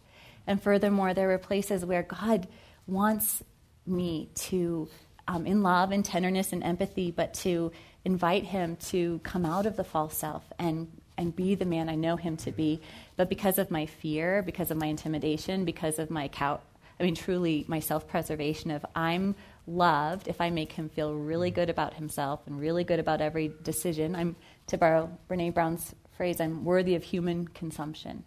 And 0.46 0.62
furthermore, 0.62 1.14
there 1.14 1.28
were 1.28 1.38
places 1.38 1.86
where 1.86 2.04
God 2.04 2.48
wants 2.86 3.44
me 3.86 4.30
to, 4.36 4.90
um, 5.28 5.46
in 5.46 5.64
love 5.64 5.92
and 5.92 6.04
tenderness 6.04 6.54
and 6.54 6.64
empathy, 6.64 7.12
but 7.12 7.34
to 7.36 7.72
invite 8.06 8.44
him 8.44 8.76
to 8.76 9.20
come 9.24 9.46
out 9.46 9.66
of 9.66 9.78
the 9.78 9.84
false 9.84 10.18
self 10.18 10.44
and, 10.60 10.88
and 11.18 11.36
be 11.36 11.56
the 11.56 11.66
man 11.66 11.90
I 11.90 11.96
know 11.96 12.16
him 12.16 12.38
to 12.38 12.52
be. 12.52 12.82
But 13.16 13.30
because 13.30 13.58
of 13.58 13.72
my 13.72 13.86
fear, 13.86 14.42
because 14.42 14.72
of 14.72 14.78
my 14.78 14.88
intimidation, 14.88 15.66
because 15.66 16.00
of 16.00 16.10
my 16.10 16.28
cow, 16.28 16.60
I 17.00 17.04
mean, 17.04 17.16
truly 17.16 17.66
my 17.68 17.80
self 17.80 18.08
preservation 18.08 18.72
of 18.72 18.86
I'm 18.96 19.36
loved 19.66 20.28
if 20.28 20.42
I 20.42 20.50
make 20.50 20.74
him 20.74 20.90
feel 20.90 21.14
really 21.14 21.52
good 21.52 21.70
about 21.70 21.94
himself 21.94 22.42
and 22.46 22.60
really 22.60 22.84
good 22.84 23.00
about 23.00 23.22
every 23.22 23.52
decision. 23.64 24.16
I'm, 24.16 24.36
to 24.68 24.78
borrow 24.78 25.10
Brene 25.30 25.54
Brown's 25.54 25.96
phrase, 26.18 26.40
I'm 26.40 26.66
worthy 26.66 26.96
of 26.96 27.04
human 27.04 27.48
consumption. 27.48 28.24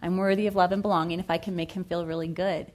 I'm 0.00 0.16
worthy 0.16 0.46
of 0.46 0.56
love 0.56 0.72
and 0.72 0.82
belonging 0.82 1.20
if 1.20 1.30
I 1.30 1.38
can 1.38 1.56
make 1.56 1.72
him 1.72 1.84
feel 1.84 2.06
really 2.06 2.28
good. 2.28 2.70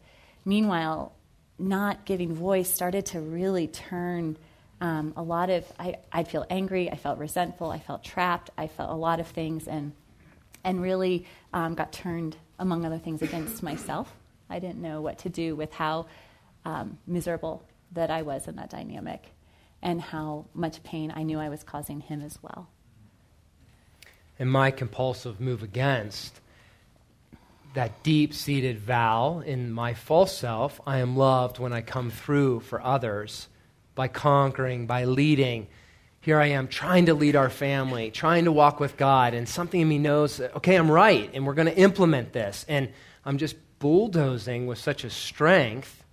Meanwhile, 0.45 1.13
not 1.57 2.05
giving 2.05 2.35
voice 2.35 2.69
started 2.69 3.05
to 3.07 3.21
really 3.21 3.67
turn 3.67 4.37
um, 4.83 5.13
a 5.15 5.23
lot 5.23 5.49
of, 5.49 5.63
I, 5.79 5.95
I'd 6.11 6.27
feel 6.27 6.45
angry, 6.49 6.91
I 6.91 6.97
felt 6.97 7.17
resentful, 7.17 7.71
I 7.71 7.79
felt 7.79 8.03
trapped, 8.03 8.49
I 8.57 8.67
felt 8.67 8.91
a 8.91 8.95
lot 8.95 9.21
of 9.21 9.27
things, 9.27 9.65
and, 9.65 9.93
and 10.65 10.81
really 10.81 11.25
um, 11.53 11.73
got 11.73 11.93
turned, 11.93 12.35
among 12.59 12.85
other 12.85 12.97
things, 12.97 13.21
against 13.21 13.63
myself. 13.63 14.13
I 14.49 14.59
didn't 14.59 14.81
know 14.81 14.99
what 14.99 15.19
to 15.19 15.29
do 15.29 15.55
with 15.55 15.71
how 15.71 16.07
um, 16.65 16.97
miserable 17.07 17.63
that 17.93 18.11
I 18.11 18.23
was 18.23 18.49
in 18.49 18.57
that 18.57 18.69
dynamic 18.69 19.31
and 19.81 20.01
how 20.01 20.47
much 20.53 20.83
pain 20.83 21.13
I 21.15 21.23
knew 21.23 21.39
I 21.39 21.47
was 21.47 21.63
causing 21.63 22.01
him 22.01 22.21
as 22.21 22.37
well. 22.41 22.67
And 24.37 24.51
my 24.51 24.69
compulsive 24.69 25.39
move 25.39 25.63
against 25.63 26.41
that 27.73 28.03
deep 28.03 28.33
seated 28.33 28.79
vow 28.79 29.39
in 29.45 29.71
my 29.71 29.93
false 29.93 30.37
self 30.37 30.81
I 30.85 30.97
am 30.97 31.15
loved 31.15 31.57
when 31.57 31.71
I 31.71 31.81
come 31.81 32.11
through 32.11 32.59
for 32.59 32.81
others 32.81 33.47
by 33.95 34.07
conquering, 34.07 34.85
by 34.85 35.05
leading. 35.05 35.67
Here 36.21 36.39
I 36.39 36.47
am 36.47 36.67
trying 36.67 37.07
to 37.07 37.13
lead 37.13 37.35
our 37.35 37.49
family, 37.49 38.11
trying 38.11 38.45
to 38.45 38.51
walk 38.51 38.79
with 38.79 38.97
God, 38.97 39.33
and 39.33 39.47
something 39.47 39.81
in 39.81 39.87
me 39.87 39.97
knows, 39.97 40.39
okay, 40.39 40.75
I'm 40.75 40.89
right, 40.89 41.29
and 41.33 41.45
we're 41.45 41.53
going 41.53 41.67
to 41.67 41.77
implement 41.77 42.33
this. 42.33 42.65
And 42.67 42.89
I'm 43.25 43.37
just 43.37 43.55
bulldozing 43.79 44.67
with 44.67 44.77
such 44.77 45.03
a 45.03 45.09
strength 45.09 46.03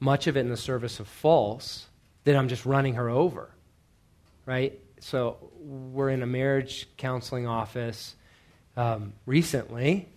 much 0.00 0.26
of 0.26 0.36
it 0.36 0.40
in 0.40 0.50
the 0.50 0.56
service 0.56 1.00
of 1.00 1.08
false, 1.08 1.86
that 2.24 2.36
I'm 2.36 2.48
just 2.48 2.66
running 2.66 2.94
her 2.94 3.08
over, 3.08 3.48
right? 4.46 4.78
So 5.00 5.38
we're 5.60 6.10
in 6.10 6.22
a 6.22 6.26
marriage 6.26 6.88
counseling 6.96 7.46
office 7.46 8.14
um, 8.76 9.14
recently, 9.26 10.08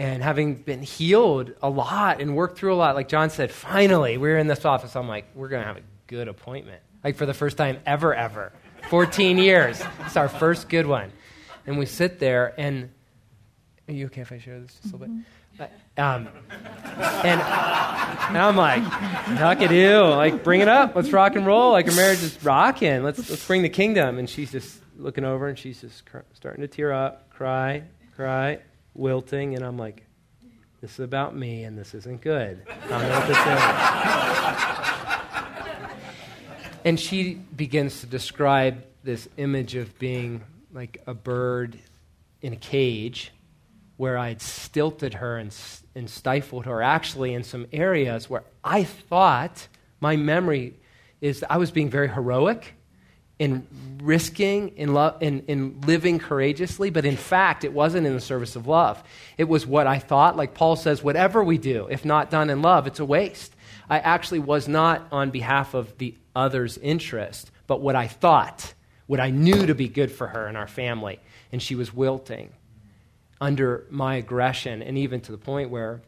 and 0.00 0.22
having 0.22 0.54
been 0.54 0.80
healed 0.80 1.52
a 1.62 1.68
lot 1.68 2.22
and 2.22 2.34
worked 2.34 2.56
through 2.56 2.72
a 2.72 2.76
lot, 2.76 2.94
like 2.94 3.06
John 3.06 3.28
said, 3.28 3.50
finally 3.50 4.16
we're 4.16 4.38
in 4.38 4.46
this 4.46 4.64
office. 4.64 4.96
I'm 4.96 5.06
like, 5.06 5.26
we're 5.34 5.50
going 5.50 5.60
to 5.60 5.66
have 5.66 5.76
a 5.76 5.82
good 6.06 6.26
appointment, 6.26 6.80
like 7.04 7.16
for 7.16 7.26
the 7.26 7.34
first 7.34 7.58
time 7.58 7.78
ever, 7.84 8.14
ever. 8.14 8.50
14 8.88 9.36
years. 9.50 9.82
It's 10.06 10.16
our 10.16 10.30
first 10.30 10.70
good 10.70 10.86
one. 10.86 11.12
And 11.66 11.78
we 11.78 11.84
sit 11.84 12.18
there, 12.18 12.54
and 12.56 12.88
are 13.88 13.92
you 13.92 14.06
okay 14.06 14.22
if 14.22 14.32
I 14.32 14.38
share 14.38 14.58
this 14.58 14.74
just 14.80 14.94
a 14.94 14.96
little 14.96 15.14
bit? 15.14 15.24
Mm-hmm. 15.98 16.02
Um, 16.02 16.28
and, 17.22 17.40
and 17.42 18.38
I'm 18.38 18.56
like, 18.56 18.82
knock 19.38 19.60
it 19.60 19.70
you, 19.70 19.98
like 19.98 20.42
bring 20.42 20.62
it 20.62 20.68
up, 20.68 20.96
let's 20.96 21.12
rock 21.12 21.36
and 21.36 21.44
roll, 21.44 21.72
like 21.72 21.86
our 21.86 21.94
marriage 21.94 22.22
is 22.22 22.42
rocking. 22.42 23.02
Let's 23.02 23.28
let's 23.28 23.46
bring 23.46 23.60
the 23.60 23.68
kingdom. 23.68 24.18
And 24.18 24.30
she's 24.30 24.50
just 24.50 24.80
looking 24.96 25.26
over 25.26 25.48
and 25.48 25.58
she's 25.58 25.82
just 25.82 26.06
cr- 26.06 26.20
starting 26.32 26.62
to 26.62 26.68
tear 26.68 26.90
up, 26.90 27.28
cry, 27.28 27.82
cry, 28.16 28.60
wilting, 28.94 29.54
and 29.54 29.64
I'm 29.64 29.76
like, 29.76 30.04
this 30.80 30.92
is 30.92 31.00
about 31.00 31.36
me, 31.36 31.64
and 31.64 31.76
this 31.76 31.94
isn't 31.94 32.22
good. 32.22 32.62
And 36.84 36.98
she 36.98 37.34
begins 37.34 38.00
to 38.00 38.06
describe 38.06 38.84
this 39.04 39.28
image 39.36 39.74
of 39.74 39.98
being 39.98 40.42
like 40.72 41.02
a 41.06 41.14
bird 41.14 41.78
in 42.40 42.52
a 42.54 42.56
cage 42.56 43.32
where 43.98 44.16
I'd 44.16 44.40
stilted 44.40 45.14
her 45.14 45.36
and, 45.36 45.54
and 45.94 46.08
stifled 46.08 46.64
her, 46.64 46.80
actually, 46.80 47.34
in 47.34 47.42
some 47.42 47.66
areas 47.72 48.30
where 48.30 48.44
I 48.64 48.84
thought 48.84 49.68
my 50.00 50.16
memory 50.16 50.74
is 51.20 51.40
that 51.40 51.52
I 51.52 51.58
was 51.58 51.70
being 51.70 51.90
very 51.90 52.08
heroic 52.08 52.74
in 53.40 53.66
risking, 54.02 54.68
in, 54.76 54.92
lo- 54.92 55.16
in, 55.20 55.42
in 55.48 55.80
living 55.80 56.18
courageously, 56.18 56.90
but 56.90 57.06
in 57.06 57.16
fact, 57.16 57.64
it 57.64 57.72
wasn't 57.72 58.06
in 58.06 58.14
the 58.14 58.20
service 58.20 58.54
of 58.54 58.66
love. 58.66 59.02
It 59.38 59.44
was 59.44 59.66
what 59.66 59.86
I 59.86 59.98
thought. 59.98 60.36
Like 60.36 60.52
Paul 60.52 60.76
says, 60.76 61.02
whatever 61.02 61.42
we 61.42 61.56
do, 61.56 61.88
if 61.90 62.04
not 62.04 62.30
done 62.30 62.50
in 62.50 62.60
love, 62.60 62.86
it's 62.86 63.00
a 63.00 63.04
waste. 63.04 63.56
I 63.88 63.98
actually 63.98 64.40
was 64.40 64.68
not 64.68 65.08
on 65.10 65.30
behalf 65.30 65.72
of 65.72 65.96
the 65.96 66.14
other's 66.36 66.76
interest, 66.78 67.50
but 67.66 67.80
what 67.80 67.96
I 67.96 68.08
thought, 68.08 68.74
what 69.06 69.20
I 69.20 69.30
knew 69.30 69.66
to 69.66 69.74
be 69.74 69.88
good 69.88 70.12
for 70.12 70.26
her 70.26 70.46
and 70.46 70.56
our 70.56 70.68
family. 70.68 71.18
And 71.50 71.62
she 71.62 71.74
was 71.74 71.94
wilting 71.94 72.52
under 73.40 73.86
my 73.88 74.16
aggression, 74.16 74.82
and 74.82 74.98
even 74.98 75.22
to 75.22 75.32
the 75.32 75.38
point 75.38 75.70
where, 75.70 76.02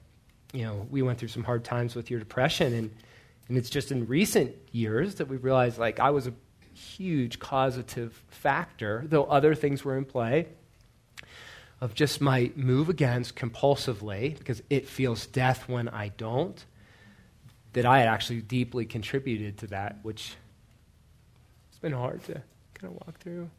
you 0.53 0.65
know, 0.65 0.87
we 0.91 1.01
went 1.01 1.19
through 1.19 1.29
some 1.29 1.45
hard 1.45 1.65
times 1.65 1.95
with 1.95 2.11
your 2.11 2.21
depression, 2.21 2.75
and, 2.75 2.91
and 3.49 3.57
it's 3.57 3.71
just 3.71 3.91
in 3.91 4.07
recent 4.07 4.55
years 4.71 5.15
that 5.15 5.29
we 5.29 5.39
realized, 5.39 5.79
like, 5.79 5.99
I 5.99 6.11
was 6.11 6.27
a 6.27 6.35
huge 6.75 7.39
causative 7.39 8.23
factor, 8.29 9.05
though 9.07 9.25
other 9.25 9.55
things 9.55 9.85
were 9.85 9.97
in 9.97 10.05
play, 10.05 10.49
of 11.81 11.95
just 11.95 12.21
my 12.21 12.53
move 12.55 12.89
against 12.89 13.37
compulsively, 13.37 14.39
because 14.39 14.63
it 14.71 14.89
feels 14.89 15.27
death 15.27 15.69
when 15.69 15.89
I 15.89 16.09
don't, 16.09 16.65
that 17.73 17.87
I 17.87 17.99
had 17.99 18.09
actually 18.09 18.43
deeply 18.43 18.85
contributed 18.85 19.59
to 19.59 19.67
that, 19.69 19.99
which 20.03 20.35
it's 21.71 21.79
been 21.79 21.93
hard 21.93 22.23
to 22.25 22.35
kind 22.75 22.85
of 22.85 22.93
walk 22.93 23.19
through. 23.19 23.51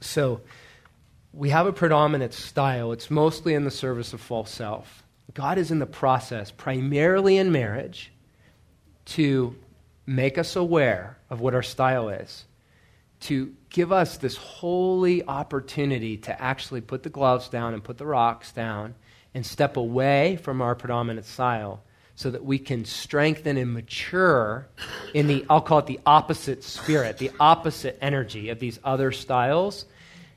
So, 0.00 0.40
we 1.32 1.48
have 1.50 1.66
a 1.66 1.72
predominant 1.72 2.34
style. 2.34 2.92
It's 2.92 3.10
mostly 3.10 3.54
in 3.54 3.64
the 3.64 3.70
service 3.70 4.12
of 4.12 4.20
false 4.20 4.50
self. 4.50 5.02
God 5.34 5.56
is 5.56 5.70
in 5.70 5.78
the 5.78 5.86
process, 5.86 6.50
primarily 6.50 7.38
in 7.38 7.52
marriage, 7.52 8.12
to 9.06 9.56
make 10.06 10.38
us 10.38 10.56
aware 10.56 11.18
of 11.30 11.40
what 11.40 11.54
our 11.54 11.62
style 11.62 12.08
is, 12.08 12.44
to 13.20 13.54
give 13.70 13.92
us 13.92 14.16
this 14.16 14.36
holy 14.36 15.24
opportunity 15.24 16.16
to 16.16 16.42
actually 16.42 16.80
put 16.80 17.02
the 17.02 17.08
gloves 17.08 17.48
down 17.48 17.72
and 17.72 17.84
put 17.84 17.98
the 17.98 18.06
rocks 18.06 18.52
down 18.52 18.94
and 19.34 19.46
step 19.46 19.76
away 19.76 20.36
from 20.36 20.60
our 20.60 20.74
predominant 20.74 21.26
style 21.26 21.82
so 22.14 22.30
that 22.30 22.44
we 22.44 22.58
can 22.58 22.84
strengthen 22.84 23.56
and 23.56 23.72
mature 23.72 24.66
in 25.14 25.26
the, 25.28 25.46
I'll 25.48 25.60
call 25.60 25.78
it 25.78 25.86
the 25.86 26.00
opposite 26.04 26.62
spirit, 26.62 27.18
the 27.18 27.30
opposite 27.40 27.96
energy 28.00 28.50
of 28.50 28.58
these 28.58 28.78
other 28.84 29.12
styles 29.12 29.86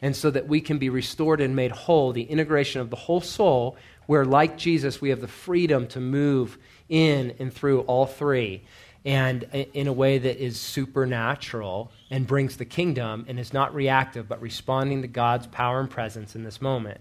and 0.01 0.15
so 0.15 0.30
that 0.32 0.47
we 0.47 0.62
can 0.62 0.78
be 0.78 0.89
restored 0.89 1.41
and 1.41 1.56
made 1.56 1.71
whole, 1.71 2.12
the 2.12 2.23
integration 2.23 2.82
of 2.82 2.89
the 2.89 2.95
whole 2.95 3.21
soul, 3.21 3.78
where, 4.06 4.25
like 4.25 4.58
Jesus, 4.58 5.01
we 5.01 5.10
have 5.10 5.21
the 5.21 5.28
freedom 5.28 5.88
to 5.88 5.99
move 5.99 6.58
in 6.89 7.34
and 7.39 7.51
through 7.51 7.82
all 7.82 8.06
three, 8.06 8.63
and 9.06 9.44
in 9.74 9.88
a 9.88 9.94
way 9.94 10.18
that 10.18 10.44
is 10.44 10.60
supernatural 10.60 11.91
and 12.10 12.26
brings 12.26 12.58
the 12.58 12.65
kingdom 12.65 13.26
and 13.28 13.39
is 13.39 13.54
not 13.54 13.74
reactive, 13.76 14.28
but 14.28 14.41
responding 14.41 15.04
to 15.04 15.08
God's 15.08 15.46
power 15.48 15.80
and 15.80 15.89
presence 15.89 16.36
in 16.36 16.44
this 16.44 16.60
moment. 16.60 17.00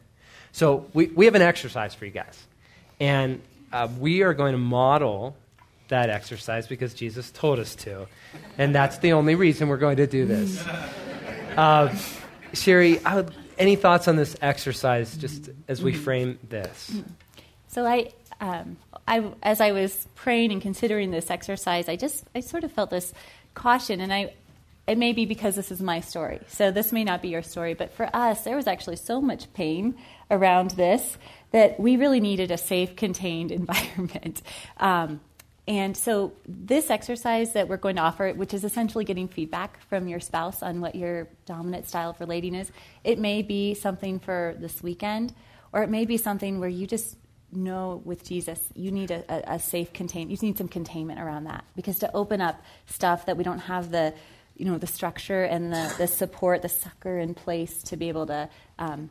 So 0.53 0.87
we, 0.93 1.07
we 1.07 1.25
have 1.25 1.35
an 1.35 1.43
exercise 1.43 1.95
for 1.95 2.05
you 2.05 2.11
guys. 2.11 2.47
And 3.01 3.41
uh, 3.73 3.89
we 3.99 4.23
are 4.23 4.35
going 4.35 4.53
to 4.53 4.59
model 4.59 5.35
that 5.89 6.11
exercise 6.11 6.67
because 6.67 6.95
Jesus 6.95 7.31
told 7.31 7.59
us 7.59 7.75
to. 7.77 8.07
And 8.59 8.75
that's 8.75 8.99
the 8.99 9.13
only 9.13 9.35
reason 9.35 9.69
we're 9.69 9.79
going 9.79 9.97
to 9.97 10.07
do 10.07 10.27
this. 10.27 10.65
Uh, 11.57 11.95
Sherry, 12.53 12.99
would, 12.99 13.33
any 13.59 13.77
thoughts 13.77 14.09
on 14.09 14.17
this 14.17 14.37
exercise 14.43 15.17
just 15.17 15.51
as 15.69 15.81
we 15.81 15.93
frame 15.93 16.37
this? 16.49 17.01
So 17.69 17.87
I, 17.87 18.11
um, 18.41 18.77
I, 19.07 19.33
as 19.43 19.61
I 19.61 19.73
was 19.73 20.07
praying 20.15 20.53
and 20.53 20.63
considering 20.63 21.11
this 21.11 21.31
exercise, 21.31 21.89
I 21.89 21.97
just, 21.97 22.25
I 22.35 22.41
sort 22.41 22.65
of 22.65 22.73
felt 22.73 22.91
this 22.91 23.13
caution, 23.55 24.01
and 24.01 24.13
I, 24.13 24.35
it 24.87 24.99
may 24.99 25.13
be 25.13 25.25
because 25.27 25.57
this 25.57 25.71
is 25.71 25.81
my 25.81 26.01
story. 26.01 26.41
So 26.49 26.71
this 26.71 26.93
may 26.93 27.05
not 27.05 27.23
be 27.23 27.29
your 27.29 27.43
story, 27.43 27.75
but 27.75 27.93
for 27.93 28.09
us, 28.15 28.45
there 28.45 28.57
was 28.57 28.67
actually 28.67 28.97
so 28.97 29.21
much 29.21 29.53
pain 29.55 29.95
around 30.31 30.73
this 30.73 31.17
that 31.53 31.79
we 31.79 31.97
really 31.97 32.21
needed 32.21 32.51
a 32.51 32.59
safe, 32.59 32.97
contained 32.97 33.51
environment. 33.63 34.43
Um, 34.79 35.21
and 35.67 35.97
so, 35.97 36.35
this 36.47 36.91
exercise 36.91 37.55
that 37.55 37.69
we're 37.69 37.79
going 37.79 37.97
to 37.97 38.03
offer, 38.03 38.31
which 38.35 38.53
is 38.53 38.65
essentially 38.65 39.07
getting 39.07 39.29
feedback 39.29 39.81
from 39.89 40.09
your 40.09 40.21
spouse 40.21 40.63
on 40.63 40.83
what 40.83 40.95
your 40.95 41.27
dominant 41.47 41.89
style 41.89 42.11
of 42.11 42.21
relating 42.21 42.55
is, 42.55 42.71
it 43.03 43.19
may 43.19 43.41
be 43.41 43.73
something 43.73 44.19
for 44.19 44.57
this 44.59 44.83
weekend, 44.83 45.35
or 45.73 45.83
it 45.83 45.89
may 45.89 46.05
be 46.05 46.19
something 46.19 46.61
where 46.61 46.69
you 46.69 46.87
just 46.87 47.17
know 47.57 48.03
with 48.05 48.25
Jesus, 48.25 48.61
you 48.75 48.91
need 48.91 49.11
a, 49.11 49.25
a, 49.29 49.55
a 49.55 49.59
safe 49.59 49.93
contain. 49.93 50.31
You 50.31 50.37
need 50.43 50.59
some 50.59 50.69
containment 50.69 51.21
around 51.21 51.45
that 51.45 51.65
because 51.77 51.99
to 52.01 52.15
open 52.15 52.41
up 52.41 52.63
stuff 52.87 53.27
that 53.27 53.37
we 53.37 53.45
don't 53.45 53.61
have 53.61 53.91
the, 53.91 54.15
you 54.57 54.65
know, 54.65 54.79
the 54.79 54.87
structure 54.87 55.43
and 55.43 55.73
the, 55.73 55.95
the 55.99 56.07
support, 56.07 56.63
the 56.63 56.69
succor 56.69 57.19
in 57.19 57.35
place 57.35 57.83
to 57.85 57.97
be 57.97 58.09
able 58.09 58.27
to 58.27 58.49
um, 58.79 59.11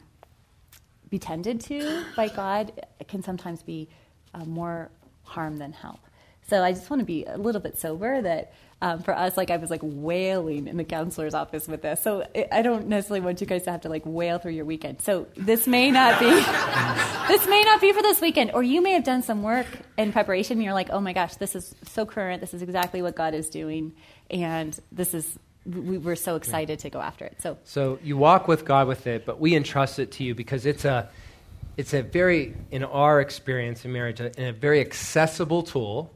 be 1.09 1.19
tended 1.19 1.61
to 1.61 2.03
by 2.15 2.27
God, 2.27 2.71
can 3.07 3.23
sometimes 3.23 3.61
be 3.63 3.87
uh, 4.33 4.45
more 4.45 4.89
harm 5.23 5.57
than 5.57 5.71
help. 5.71 5.99
So 6.49 6.63
I 6.63 6.73
just 6.73 6.89
want 6.89 6.99
to 6.99 7.05
be 7.05 7.25
a 7.25 7.37
little 7.37 7.61
bit 7.61 7.79
sober 7.79 8.21
that 8.21 8.53
um, 8.83 9.01
for 9.01 9.15
us, 9.17 9.37
like 9.37 9.49
I 9.49 9.55
was 9.55 9.69
like 9.69 9.79
wailing 9.81 10.67
in 10.67 10.75
the 10.75 10.83
counselor's 10.83 11.33
office 11.33 11.69
with 11.69 11.81
this. 11.81 12.01
So 12.01 12.27
I 12.51 12.61
don't 12.61 12.89
necessarily 12.89 13.21
want 13.21 13.39
you 13.39 13.47
guys 13.47 13.63
to 13.63 13.71
have 13.71 13.81
to 13.81 13.89
like 13.89 14.01
wail 14.05 14.39
through 14.39 14.51
your 14.51 14.65
weekend. 14.65 15.01
So 15.01 15.25
this 15.37 15.67
may 15.67 15.89
not 15.89 16.19
be, 16.19 16.25
this 17.33 17.47
may 17.47 17.63
not 17.63 17.79
be 17.79 17.93
for 17.93 18.01
this 18.01 18.19
weekend, 18.19 18.51
or 18.53 18.61
you 18.61 18.81
may 18.81 18.91
have 18.91 19.05
done 19.05 19.23
some 19.23 19.41
work 19.41 19.67
in 19.97 20.11
preparation. 20.11 20.57
And 20.57 20.65
you're 20.65 20.73
like, 20.73 20.89
oh 20.89 20.99
my 20.99 21.13
gosh, 21.13 21.35
this 21.35 21.55
is 21.55 21.73
so 21.83 22.05
current. 22.05 22.41
This 22.41 22.53
is 22.53 22.61
exactly 22.61 23.01
what 23.01 23.15
God 23.15 23.33
is 23.33 23.49
doing, 23.49 23.93
and 24.29 24.77
this 24.91 25.13
is 25.13 25.39
we 25.65 25.97
were 25.97 26.17
so 26.17 26.35
excited 26.35 26.79
to 26.79 26.89
go 26.89 26.99
after 26.99 27.23
it. 27.23 27.41
So, 27.41 27.57
so 27.63 27.97
you 28.03 28.17
walk 28.17 28.49
with 28.49 28.65
God 28.65 28.85
with 28.85 29.07
it, 29.07 29.25
but 29.25 29.39
we 29.39 29.55
entrust 29.55 29.97
it 29.97 30.11
to 30.13 30.25
you 30.25 30.35
because 30.35 30.65
it's 30.65 30.83
a, 30.83 31.07
it's 31.77 31.93
a 31.93 32.01
very, 32.01 32.53
in 32.69 32.83
our 32.83 33.21
experience 33.21 33.85
in 33.85 33.93
marriage, 33.93 34.19
a, 34.19 34.49
a 34.49 34.51
very 34.51 34.81
accessible 34.81 35.63
tool 35.63 36.13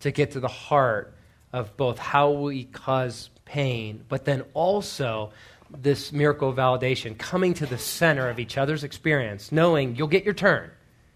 to 0.00 0.10
get 0.10 0.30
to 0.30 0.40
the 0.40 0.48
heart 0.48 1.12
of 1.52 1.76
both 1.76 1.98
how 1.98 2.30
we 2.30 2.64
cause 2.64 3.30
pain, 3.44 4.04
but 4.08 4.24
then 4.24 4.42
also 4.54 5.30
this 5.70 6.12
miracle 6.12 6.52
validation, 6.52 7.16
coming 7.18 7.54
to 7.54 7.66
the 7.66 7.78
center 7.78 8.28
of 8.28 8.38
each 8.38 8.56
other's 8.56 8.84
experience, 8.84 9.50
knowing 9.50 9.96
you'll 9.96 10.06
get 10.06 10.24
your 10.24 10.34
turn. 10.34 10.70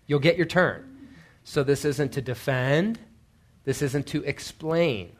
You'll 0.06 0.20
get 0.20 0.36
your 0.36 0.46
turn. 0.46 1.08
So 1.44 1.62
this 1.62 1.84
isn't 1.84 2.12
to 2.12 2.22
defend, 2.22 2.98
this 3.64 3.82
isn't 3.82 4.06
to 4.08 4.22
explain. 4.24 5.12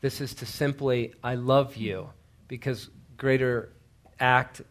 This 0.00 0.20
is 0.20 0.34
to 0.34 0.46
simply, 0.46 1.14
I 1.24 1.34
love 1.34 1.76
you, 1.76 2.10
because 2.46 2.88
greater 3.16 3.72
act 4.20 4.62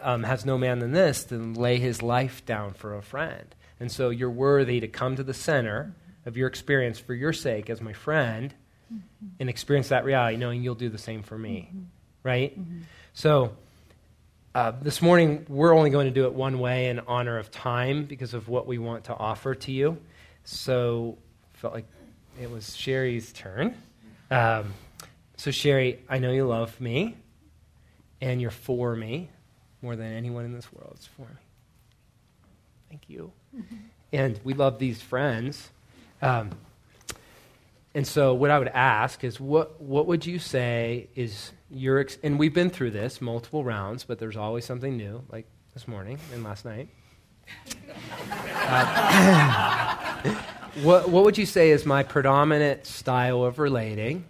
um, 0.00 0.22
has 0.22 0.44
no 0.44 0.58
man 0.58 0.78
than 0.78 0.92
this 0.92 1.24
than 1.24 1.54
lay 1.54 1.78
his 1.78 2.02
life 2.02 2.44
down 2.44 2.74
for 2.74 2.94
a 2.94 3.02
friend. 3.02 3.54
And 3.80 3.90
so 3.90 4.10
you're 4.10 4.30
worthy 4.30 4.80
to 4.80 4.88
come 4.88 5.16
to 5.16 5.22
the 5.22 5.34
center 5.34 5.94
of 6.26 6.36
your 6.36 6.48
experience 6.48 6.98
for 6.98 7.14
your 7.14 7.32
sake 7.32 7.70
as 7.70 7.80
my 7.80 7.92
friend 7.92 8.54
mm-hmm. 8.92 9.26
and 9.40 9.48
experience 9.48 9.88
that 9.88 10.04
reality, 10.04 10.36
knowing 10.36 10.62
you'll 10.62 10.74
do 10.74 10.88
the 10.88 10.98
same 10.98 11.22
for 11.22 11.36
me. 11.36 11.68
Mm-hmm. 11.68 11.82
Right? 12.22 12.58
Mm-hmm. 12.58 12.80
So, 13.12 13.52
uh, 14.54 14.72
this 14.80 15.02
morning, 15.02 15.44
we're 15.48 15.74
only 15.74 15.90
going 15.90 16.06
to 16.06 16.12
do 16.12 16.24
it 16.26 16.32
one 16.32 16.58
way 16.58 16.88
in 16.88 17.00
honor 17.00 17.38
of 17.38 17.50
time 17.50 18.04
because 18.04 18.34
of 18.34 18.48
what 18.48 18.66
we 18.66 18.78
want 18.78 19.04
to 19.04 19.14
offer 19.14 19.54
to 19.54 19.72
you. 19.72 19.98
So, 20.44 21.18
felt 21.54 21.74
like 21.74 21.86
it 22.40 22.50
was 22.50 22.74
Sherry's 22.76 23.32
turn. 23.32 23.76
Um, 24.30 24.72
so, 25.36 25.50
Sherry, 25.50 26.00
I 26.08 26.18
know 26.18 26.30
you 26.32 26.46
love 26.46 26.80
me 26.80 27.16
and 28.20 28.40
you're 28.40 28.50
for 28.50 28.96
me 28.96 29.28
more 29.82 29.96
than 29.96 30.12
anyone 30.12 30.44
in 30.44 30.52
this 30.52 30.72
world 30.72 30.96
is 30.98 31.06
for 31.06 31.22
me. 31.22 31.42
Thank 32.88 33.02
you. 33.08 33.32
Mm-hmm. 33.54 33.76
And 34.12 34.40
we 34.44 34.54
love 34.54 34.78
these 34.78 35.02
friends 35.02 35.70
um, 36.22 36.50
and 37.94 38.04
so, 38.06 38.34
what 38.34 38.50
I 38.50 38.58
would 38.58 38.68
ask 38.68 39.22
is, 39.22 39.38
what, 39.38 39.80
what 39.80 40.06
would 40.08 40.26
you 40.26 40.40
say 40.40 41.08
is 41.14 41.52
your, 41.70 42.00
ex- 42.00 42.18
and 42.24 42.40
we've 42.40 42.52
been 42.52 42.70
through 42.70 42.90
this 42.90 43.20
multiple 43.20 43.62
rounds, 43.62 44.02
but 44.02 44.18
there's 44.18 44.36
always 44.36 44.64
something 44.64 44.96
new, 44.96 45.22
like 45.30 45.46
this 45.74 45.86
morning 45.86 46.18
and 46.32 46.42
last 46.42 46.64
night. 46.64 46.88
Uh, 48.52 50.34
what, 50.82 51.08
what 51.08 51.24
would 51.24 51.38
you 51.38 51.46
say 51.46 51.70
is 51.70 51.86
my 51.86 52.02
predominant 52.02 52.84
style 52.84 53.44
of 53.44 53.60
relating 53.60 54.24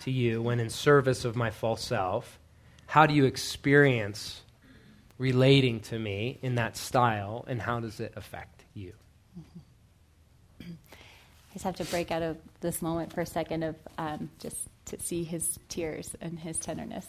to 0.00 0.10
you 0.10 0.42
when 0.42 0.60
in 0.60 0.68
service 0.68 1.24
of 1.24 1.34
my 1.34 1.50
false 1.50 1.82
self? 1.82 2.38
How 2.84 3.06
do 3.06 3.14
you 3.14 3.24
experience 3.24 4.42
relating 5.16 5.80
to 5.80 5.98
me 5.98 6.38
in 6.42 6.56
that 6.56 6.76
style, 6.76 7.46
and 7.48 7.62
how 7.62 7.80
does 7.80 8.00
it 8.00 8.12
affect 8.16 8.64
you? 8.74 8.92
I 10.60 10.66
just 11.54 11.64
have 11.64 11.76
to 11.76 11.84
break 11.84 12.10
out 12.10 12.22
of 12.22 12.36
this 12.62 12.80
moment 12.80 13.12
for 13.12 13.20
a 13.20 13.26
second 13.26 13.62
of 13.62 13.76
um, 13.98 14.30
just 14.38 14.56
to 14.86 14.98
see 14.98 15.24
his 15.24 15.58
tears 15.68 16.16
and 16.20 16.38
his 16.38 16.58
tenderness. 16.58 17.06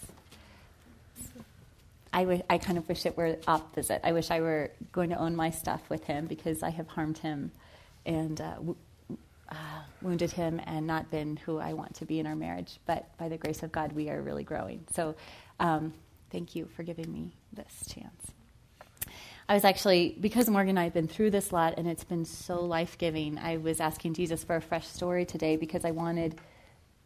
I, 2.12 2.22
w- 2.22 2.44
I 2.50 2.58
kind 2.60 2.78
of 2.78 2.88
wish 2.88 3.06
it 3.06 3.18
were 3.18 3.38
opposite. 3.48 4.02
I 4.04 4.12
wish 4.12 4.30
I 4.30 4.42
were 4.42 4.72
going 4.92 5.10
to 5.10 5.18
own 5.18 5.36
my 5.36 5.50
stuff 5.50 5.82
with 5.90 6.04
him 6.04 6.28
because 6.28 6.62
I 6.62 6.70
have 6.70 6.88
harmed 6.88 7.18
him 7.18 7.52
and 8.06 8.40
uh, 8.40 8.56
w- 8.56 8.76
uh, 9.50 9.56
wounded 10.02 10.32
him 10.32 10.62
and 10.66 10.86
not 10.86 11.10
been 11.10 11.38
who 11.38 11.58
I 11.58 11.74
want 11.74 11.96
to 11.96 12.06
be 12.06 12.20
in 12.20 12.28
our 12.28 12.36
marriage. 12.36 12.80
But 12.86 13.18
by 13.18 13.30
the 13.30 13.38
grace 13.38 13.64
of 13.64 13.72
God, 13.72 13.94
we 13.94 14.10
are 14.10 14.22
really 14.22 14.44
growing. 14.44 14.86
So 14.94 15.16
um, 15.60 15.94
thank 16.30 16.56
you 16.56 16.68
for 16.76 16.84
giving 16.84 17.12
me 17.12 17.34
this 17.52 17.84
chance. 17.88 18.32
I 19.48 19.56
was 19.56 19.66
actually, 19.66 20.16
because 20.20 20.50
Morgan 20.50 20.72
and 20.72 20.80
I 20.80 20.84
have 20.86 20.94
been 20.94 21.08
through 21.08 21.32
this 21.32 21.52
lot 21.52 21.76
and 21.78 21.88
it's 21.88 22.04
been 22.04 22.26
so 22.26 22.64
life 22.64 22.98
giving, 22.98 23.38
I 23.38 23.58
was 23.58 23.80
asking 23.82 24.14
Jesus 24.14 24.44
for 24.44 24.56
a 24.56 24.62
fresh 24.62 24.88
story 24.88 25.26
today 25.26 25.58
because 25.58 25.84
I 25.84 25.92
wanted 25.92 26.40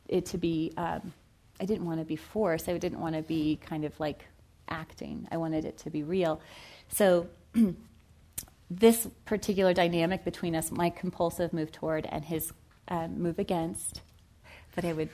it 0.07 0.27
to 0.27 0.37
be, 0.37 0.71
um, 0.77 1.13
I 1.59 1.65
didn't 1.65 1.85
want 1.85 1.99
to 1.99 2.05
be 2.05 2.15
forced. 2.15 2.69
I 2.69 2.77
didn't 2.77 2.99
want 2.99 3.15
to 3.15 3.23
be 3.23 3.59
kind 3.65 3.85
of 3.85 3.99
like 3.99 4.25
acting. 4.69 5.27
I 5.31 5.37
wanted 5.37 5.65
it 5.65 5.79
to 5.79 5.89
be 5.89 6.03
real. 6.03 6.39
So, 6.89 7.27
this 8.69 9.07
particular 9.25 9.73
dynamic 9.73 10.23
between 10.23 10.55
us, 10.55 10.71
my 10.71 10.89
compulsive 10.89 11.53
move 11.53 11.71
toward 11.71 12.05
and 12.05 12.23
his 12.25 12.51
um, 12.89 13.19
move 13.21 13.39
against, 13.39 14.01
but 14.75 14.85
I 14.85 14.93
would 14.93 15.09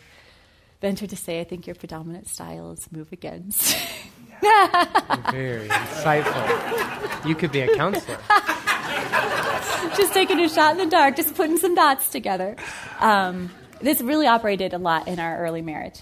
venture 0.81 1.07
to 1.07 1.15
say 1.15 1.39
I 1.39 1.43
think 1.43 1.67
your 1.67 1.75
predominant 1.75 2.27
style 2.27 2.71
is 2.71 2.91
move 2.91 3.11
against. 3.11 3.77
Very 5.31 5.67
insightful. 5.67 7.25
You 7.27 7.35
could 7.35 7.51
be 7.51 7.61
a 7.61 7.75
counselor. 7.75 8.17
just 9.97 10.13
taking 10.13 10.39
a 10.39 10.49
shot 10.49 10.71
in 10.73 10.77
the 10.77 10.85
dark, 10.85 11.15
just 11.15 11.35
putting 11.35 11.57
some 11.57 11.75
dots 11.75 12.09
together. 12.09 12.55
Um, 12.99 13.49
this 13.81 14.01
really 14.01 14.27
operated 14.27 14.73
a 14.73 14.77
lot 14.77 15.07
in 15.07 15.19
our 15.19 15.37
early 15.39 15.61
marriage. 15.61 16.01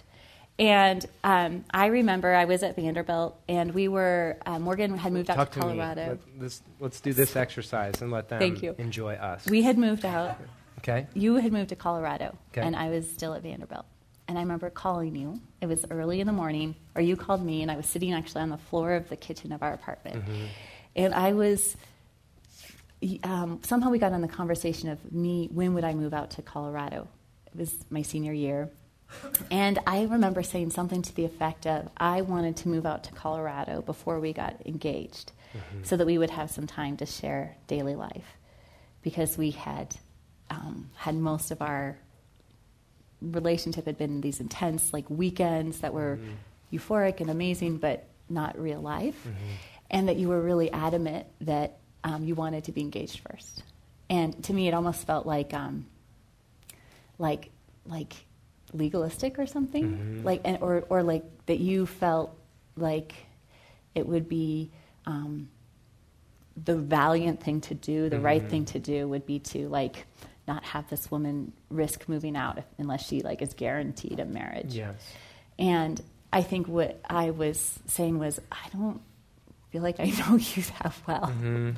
And 0.60 1.04
um, 1.24 1.66
I 1.72 1.88
remember 1.88 2.34
I 2.34 2.46
was 2.46 2.62
at 2.62 2.76
Vanderbilt, 2.76 3.40
and 3.48 3.74
we 3.74 3.88
were, 3.88 4.38
uh, 4.46 4.60
Morgan 4.60 4.98
had 4.98 5.12
moved 5.12 5.30
out 5.30 5.36
Talk 5.36 5.52
to 5.54 5.60
Colorado. 5.60 6.08
Let, 6.10 6.40
this, 6.40 6.62
let's 6.80 7.02
do 7.02 7.14
this 7.14 7.36
exercise 7.36 8.02
and 8.02 8.12
let 8.12 8.30
them 8.30 8.40
Thank 8.40 8.62
you. 8.62 8.76
enjoy 8.78 9.16
us. 9.16 9.46
We 9.48 9.64
had 9.64 9.78
moved 9.78 10.06
out. 10.06 10.38
Okay. 10.80 11.08
You 11.14 11.36
had 11.36 11.52
moved 11.52 11.70
to 11.70 11.76
Colorado, 11.76 12.38
okay. 12.52 12.62
and 12.62 12.76
I 12.76 12.90
was 12.90 13.10
still 13.10 13.34
at 13.34 13.42
Vanderbilt. 13.44 13.86
And 14.32 14.38
I 14.38 14.44
remember 14.44 14.70
calling 14.70 15.14
you. 15.18 15.42
It 15.60 15.66
was 15.66 15.86
early 15.92 16.22
in 16.22 16.26
the 16.26 16.32
morning, 16.32 16.76
or 16.96 17.02
you 17.02 17.18
called 17.18 17.44
me, 17.46 17.64
and 17.64 17.70
I 17.70 17.76
was 17.76 17.86
sitting 17.86 18.14
actually 18.14 18.44
on 18.44 18.50
the 18.50 18.58
floor 18.58 18.94
of 18.94 19.10
the 19.10 19.18
kitchen 19.18 19.52
of 19.52 19.62
our 19.62 19.74
apartment. 19.74 20.24
Mm-hmm. 20.24 20.46
And 20.96 21.14
I 21.14 21.34
was, 21.34 21.76
um, 23.26 23.60
somehow 23.62 23.90
we 23.90 24.00
got 24.00 24.14
on 24.14 24.22
the 24.22 24.30
conversation 24.30 24.88
of 24.88 25.12
me, 25.12 25.50
when 25.52 25.74
would 25.74 25.84
I 25.84 25.94
move 25.94 26.14
out 26.14 26.32
to 26.32 26.42
Colorado? 26.42 27.10
It 27.48 27.60
was 27.60 27.76
my 27.90 28.04
senior 28.04 28.32
year. 28.32 28.70
And 29.52 29.80
I 29.86 30.06
remember 30.06 30.44
saying 30.44 30.70
something 30.70 31.02
to 31.02 31.14
the 31.14 31.26
effect 31.26 31.68
of, 31.68 31.90
I 31.98 32.22
wanted 32.22 32.56
to 32.56 32.70
move 32.70 32.86
out 32.86 33.04
to 33.04 33.12
Colorado 33.12 33.82
before 33.82 34.22
we 34.22 34.32
got 34.32 34.66
engaged 34.66 35.34
mm-hmm. 35.54 35.84
so 35.84 35.98
that 35.98 36.08
we 36.08 36.18
would 36.18 36.30
have 36.30 36.52
some 36.52 36.68
time 36.68 36.96
to 36.96 37.06
share 37.06 37.58
daily 37.68 37.96
life 37.96 38.38
because 39.02 39.38
we 39.38 39.52
had 39.52 39.94
um, 40.50 40.90
had 40.96 41.16
most 41.16 41.52
of 41.52 41.62
our 41.62 41.98
relationship 43.22 43.86
had 43.86 43.98
been 43.98 44.22
these 44.22 44.40
intense 44.40 44.94
like 44.94 45.10
weekends 45.10 45.80
that 45.80 45.94
were 45.94 46.18
mm-hmm. 46.18 46.76
euphoric 46.76 47.22
and 47.22 47.30
amazing, 47.30 47.78
but 47.78 48.08
not 48.30 48.60
real 48.60 48.82
life, 48.82 49.16
mm-hmm. 49.24 49.52
and 49.92 50.08
that 50.08 50.18
you 50.18 50.28
were 50.30 50.42
really 50.42 50.72
adamant 50.72 51.28
that 51.42 51.78
um, 52.04 52.24
you 52.24 52.34
wanted 52.36 52.64
to 52.64 52.72
be 52.72 52.82
engaged 52.82 53.20
first. 53.20 53.64
And 54.10 54.44
to 54.46 54.54
me, 54.54 54.68
it 54.68 54.74
almost 54.74 55.06
felt 55.06 55.26
like, 55.26 55.54
um, 55.54 55.86
like, 57.18 57.50
like 57.86 58.14
legalistic 58.74 59.38
or 59.38 59.46
something, 59.46 59.84
Mm-hmm. 59.84 60.26
like, 60.26 60.42
and, 60.44 60.58
or, 60.62 60.84
or 60.90 61.04
like 61.04 61.24
that 61.46 61.60
you 61.60 61.86
felt 61.86 62.36
like 62.76 63.14
it 63.94 64.08
would 64.08 64.28
be 64.28 64.72
um, 65.06 65.50
the 66.66 66.76
valiant 66.76 67.42
thing 67.44 67.62
to 67.62 67.74
do, 67.74 68.10
the 68.10 68.20
right 68.20 68.42
Mm-hmm. 68.42 68.50
thing 68.50 68.66
to 68.66 68.80
do 68.80 69.08
would 69.08 69.26
be 69.26 69.40
to 69.40 69.68
like 69.70 70.06
not 70.48 70.64
have 70.64 70.90
this 70.90 71.10
woman 71.12 71.54
risk 71.70 72.10
moving 72.10 72.36
out 72.36 72.58
if, 72.58 72.66
unless 72.78 73.06
she 73.06 73.22
like 73.22 73.42
is 73.42 73.54
guaranteed 73.54 74.20
a 74.20 74.26
marriage. 74.26 74.76
Yes. 74.76 74.96
And 75.60 76.02
I 76.34 76.42
think 76.42 76.68
what 76.68 77.00
I 77.10 77.32
was 77.32 77.80
saying 77.88 78.18
was, 78.18 78.40
I 78.52 78.70
don't 78.74 79.02
feel 79.72 79.82
like 79.82 80.00
I 80.00 80.06
know 80.30 80.36
you 80.36 80.64
that 80.64 80.94
well. 81.08 81.28
Mm-hmm. 81.28 81.72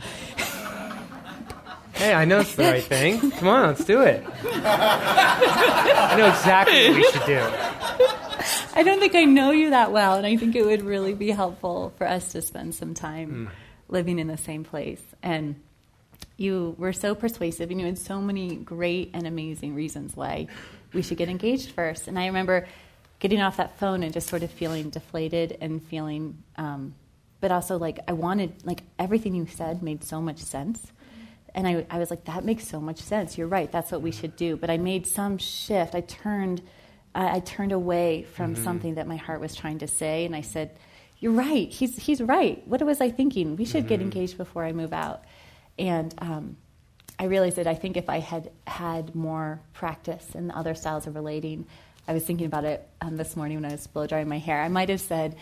Hey, 1.93 2.13
I 2.13 2.25
know 2.25 2.39
it's 2.39 2.55
the 2.55 2.63
right 2.63 2.83
thing. 2.83 3.31
Come 3.31 3.47
on, 3.47 3.67
let's 3.67 3.85
do 3.85 4.01
it. 4.01 4.25
I 4.43 6.15
know 6.17 6.27
exactly 6.27 6.89
what 6.89 6.95
we 6.95 7.03
should 7.11 7.25
do. 7.25 7.39
I 8.75 8.81
don't 8.83 8.99
think 8.99 9.13
I 9.13 9.25
know 9.25 9.51
you 9.51 9.69
that 9.69 9.91
well, 9.91 10.15
and 10.15 10.25
I 10.25 10.35
think 10.35 10.55
it 10.55 10.65
would 10.65 10.81
really 10.81 11.13
be 11.13 11.29
helpful 11.29 11.93
for 11.97 12.07
us 12.07 12.31
to 12.31 12.41
spend 12.41 12.73
some 12.73 12.95
time 12.95 13.49
living 13.89 14.17
in 14.17 14.27
the 14.27 14.37
same 14.37 14.63
place. 14.63 15.01
And 15.21 15.61
you 16.37 16.75
were 16.77 16.93
so 16.93 17.13
persuasive, 17.15 17.69
and 17.71 17.79
you 17.79 17.85
had 17.85 17.97
so 17.97 18.19
many 18.19 18.55
great 18.55 19.11
and 19.13 19.27
amazing 19.27 19.75
reasons 19.75 20.15
why 20.15 20.47
we 20.93 21.01
should 21.01 21.17
get 21.17 21.29
engaged 21.29 21.71
first. 21.71 22.07
And 22.07 22.17
I 22.17 22.27
remember 22.27 22.67
getting 23.19 23.41
off 23.41 23.57
that 23.57 23.77
phone 23.79 24.03
and 24.03 24.13
just 24.13 24.27
sort 24.27 24.43
of 24.43 24.51
feeling 24.51 24.89
deflated 24.89 25.57
and 25.61 25.81
feeling, 25.83 26.37
um, 26.57 26.93
but 27.39 27.51
also 27.51 27.77
like 27.77 27.99
I 28.07 28.13
wanted, 28.13 28.65
like 28.65 28.81
everything 28.99 29.35
you 29.35 29.47
said 29.47 29.81
made 29.81 30.03
so 30.03 30.21
much 30.21 30.39
sense. 30.39 30.91
And 31.55 31.67
I, 31.67 31.85
I 31.89 31.99
was 31.99 32.09
like, 32.09 32.25
that 32.25 32.43
makes 32.43 32.67
so 32.67 32.81
much 32.81 32.97
sense. 32.97 33.37
You're 33.37 33.47
right. 33.47 33.71
That's 33.71 33.91
what 33.91 34.01
we 34.01 34.11
should 34.11 34.35
do. 34.35 34.57
But 34.57 34.71
I 34.71 34.77
made 34.77 35.05
some 35.05 35.37
shift. 35.37 35.93
I 35.93 36.01
turned, 36.01 36.61
I 37.13 37.37
I 37.37 37.39
turned 37.41 37.71
away 37.71 38.23
from 38.23 38.55
something 38.55 38.95
that 38.95 39.07
my 39.07 39.17
heart 39.17 39.39
was 39.39 39.55
trying 39.55 39.79
to 39.79 39.87
say, 39.87 40.25
and 40.25 40.35
I 40.35 40.41
said, 40.41 40.71
"You're 41.19 41.31
right. 41.31 41.69
He's 41.69 41.95
he's 41.95 42.21
right. 42.21 42.67
What 42.67 42.81
was 42.81 43.01
I 43.01 43.11
thinking? 43.11 43.55
We 43.55 43.65
should 43.65 43.87
get 43.87 44.01
engaged 44.01 44.35
before 44.35 44.65
I 44.65 44.71
move 44.71 44.93
out." 44.93 45.23
And 45.79 46.13
um, 46.19 46.57
I 47.19 47.25
realized 47.25 47.55
that 47.57 47.67
I 47.67 47.75
think 47.75 47.97
if 47.97 48.09
I 48.09 48.19
had 48.19 48.51
had 48.67 49.15
more 49.15 49.59
practice 49.73 50.25
in 50.35 50.47
the 50.47 50.57
other 50.57 50.75
styles 50.75 51.07
of 51.07 51.15
relating, 51.15 51.65
I 52.07 52.13
was 52.13 52.23
thinking 52.25 52.45
about 52.45 52.65
it 52.65 52.87
um, 53.01 53.17
this 53.17 53.35
morning 53.35 53.57
when 53.61 53.65
I 53.65 53.73
was 53.73 53.87
blow 53.87 54.07
drying 54.07 54.27
my 54.27 54.39
hair. 54.39 54.61
I 54.61 54.67
might 54.69 54.89
have 54.89 55.01
said, 55.01 55.35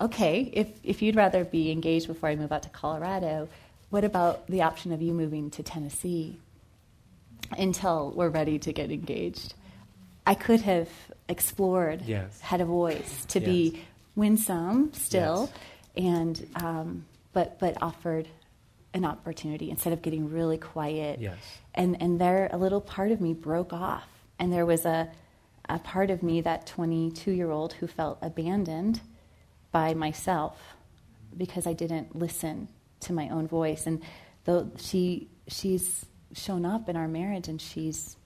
"Okay, 0.00 0.50
if 0.52 0.68
if 0.82 1.00
you'd 1.02 1.16
rather 1.16 1.44
be 1.44 1.70
engaged 1.70 2.06
before 2.06 2.28
I 2.28 2.36
move 2.36 2.52
out 2.52 2.62
to 2.64 2.68
Colorado." 2.70 3.48
What 3.90 4.04
about 4.04 4.46
the 4.46 4.62
option 4.62 4.92
of 4.92 5.02
you 5.02 5.12
moving 5.12 5.50
to 5.50 5.62
Tennessee 5.62 6.38
until 7.58 8.10
we're 8.16 8.30
ready 8.30 8.58
to 8.60 8.72
get 8.72 8.90
engaged? 8.90 9.54
I 10.26 10.34
could 10.34 10.60
have 10.62 10.88
explored, 11.28 12.02
Yes. 12.02 12.40
had 12.40 12.60
a 12.60 12.64
voice 12.64 13.24
to 13.26 13.38
Yes. 13.40 13.46
be 13.46 13.82
winsome 14.16 14.92
still, 14.94 15.50
and 15.96 16.48
um, 16.56 17.04
but 17.32 17.58
but 17.58 17.76
offered 17.82 18.28
an 18.94 19.04
opportunity 19.04 19.70
instead 19.70 19.92
of 19.92 20.02
getting 20.02 20.30
really 20.30 20.58
quiet. 20.58 21.20
Yes. 21.20 21.38
And 21.74 22.00
and 22.00 22.20
there 22.20 22.48
a 22.52 22.58
little 22.58 22.80
part 22.80 23.10
of 23.10 23.20
me 23.20 23.32
broke 23.32 23.72
off, 23.72 24.08
and 24.38 24.52
there 24.52 24.66
was 24.66 24.84
a 24.84 25.10
a 25.68 25.78
part 25.78 26.10
of 26.10 26.22
me 26.22 26.40
that 26.40 26.66
22 26.66 27.30
year 27.30 27.50
old 27.50 27.74
who 27.74 27.86
felt 27.86 28.18
abandoned 28.20 29.00
by 29.70 29.94
myself 29.94 30.58
because 31.36 31.66
I 31.66 31.72
didn't 31.72 32.16
listen 32.16 32.68
to 33.00 33.12
my 33.12 33.28
own 33.28 33.46
voice. 33.48 33.86
And 33.86 34.02
though 34.44 34.70
she 34.78 35.28
she's 35.48 36.04
shown 36.34 36.64
up 36.64 36.88
in 36.88 36.96
our 36.96 37.08
marriage, 37.08 37.48
and 37.48 37.60
she's 37.60 38.16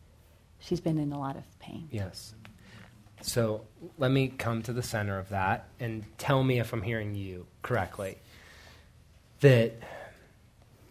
she's 0.58 0.80
been 0.80 0.98
in 0.98 1.12
a 1.12 1.18
lot 1.18 1.36
of 1.36 1.44
pain. 1.58 1.88
Yes. 1.90 2.34
So 3.22 3.62
let 3.98 4.10
me 4.10 4.28
come 4.28 4.62
to 4.62 4.72
the 4.72 4.82
center 4.82 5.18
of 5.18 5.30
that 5.30 5.68
and 5.80 6.04
tell 6.18 6.44
me 6.44 6.60
if 6.60 6.72
I'm 6.72 6.82
hearing 6.82 7.14
you 7.14 7.46
correctly. 7.62 8.18
That 9.40 9.74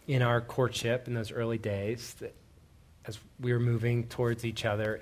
in 0.08 0.22
our 0.22 0.42
courtship 0.42 1.08
in 1.08 1.14
those 1.14 1.32
early 1.32 1.58
days, 1.58 2.16
as 3.06 3.20
we 3.40 3.54
were 3.54 3.60
moving 3.60 4.08
towards 4.08 4.46
each 4.46 4.66
other, 4.66 5.02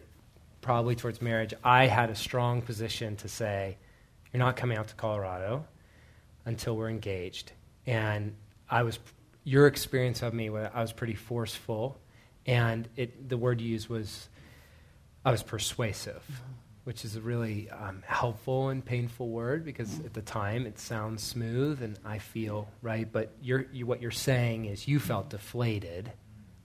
probably 0.62 0.96
towards 0.96 1.22
marriage, 1.22 1.54
I 1.64 1.88
had 1.88 2.10
a 2.10 2.16
strong 2.16 2.62
position 2.62 3.16
to 3.18 3.28
say, 3.28 3.78
You're 4.32 4.40
not 4.40 4.56
coming 4.56 4.78
out 4.78 4.88
to 4.88 4.96
Colorado 4.96 5.66
until 6.46 6.76
we're 6.76 6.90
engaged. 6.90 7.52
And 7.86 8.36
I 8.70 8.84
was, 8.84 9.00
your 9.44 9.68
experience 9.68 10.22
of 10.22 10.34
me, 10.34 10.50
I 10.50 10.82
was 10.82 10.94
pretty 10.94 11.16
forceful. 11.16 12.00
And 12.46 12.88
it, 12.96 13.30
the 13.30 13.38
word 13.38 13.62
you 13.62 13.70
used 13.70 13.90
was, 13.90 14.28
I 15.24 15.32
was 15.32 15.44
persuasive, 15.44 16.24
mm-hmm. 16.24 16.54
Which 16.84 17.06
is 17.06 17.16
a 17.16 17.22
really 17.22 17.70
um, 17.70 18.04
helpful 18.06 18.70
and 18.70 18.84
painful 18.84 19.30
word 19.30 19.64
because 19.64 20.00
at 20.02 20.14
the 20.14 20.22
time 20.22 20.66
it 20.66 20.78
sounds 20.80 21.24
smooth 21.24 21.82
and 21.82 21.98
I 22.04 22.18
feel 22.18 22.68
right. 22.82 23.10
But 23.12 23.32
you're, 23.42 23.66
you, 23.72 23.86
what 23.86 24.02
you're 24.02 24.12
saying 24.12 24.66
is 24.66 24.88
you 24.88 25.00
felt 25.00 25.30
deflated 25.30 26.12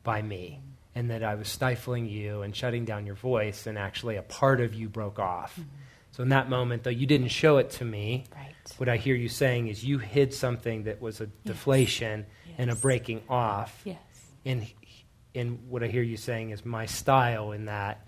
by 0.02 0.22
me 0.22 0.60
and 0.94 1.10
that 1.10 1.22
I 1.22 1.36
was 1.36 1.46
stifling 1.48 2.06
you 2.06 2.42
and 2.42 2.54
shutting 2.56 2.84
down 2.84 3.06
your 3.06 3.14
voice, 3.14 3.68
and 3.68 3.78
actually 3.78 4.16
a 4.16 4.22
part 4.22 4.60
of 4.60 4.74
you 4.74 4.88
broke 4.88 5.20
off. 5.20 5.60
So 6.10 6.24
in 6.24 6.30
that 6.30 6.48
moment, 6.48 6.82
though 6.82 6.90
you 6.90 7.06
didn't 7.06 7.28
show 7.28 7.58
it 7.58 7.70
to 7.72 7.84
me, 7.84 8.24
Right. 8.34 8.52
what 8.78 8.88
I 8.88 8.96
hear 8.96 9.14
you 9.14 9.28
saying 9.28 9.68
is 9.68 9.84
you 9.84 9.98
hid 9.98 10.34
something 10.34 10.84
that 10.84 11.00
was 11.00 11.20
a 11.20 11.26
deflation 11.44 12.26
and 12.56 12.70
a 12.70 12.74
breaking 12.74 13.22
off. 13.28 13.80
Yes. 13.84 13.98
And, 14.44 14.66
and 15.36 15.60
what 15.68 15.84
I 15.84 15.86
hear 15.86 16.02
you 16.02 16.16
saying 16.16 16.50
is 16.50 16.64
my 16.64 16.86
style 16.86 17.52
in 17.52 17.66
that 17.66 18.04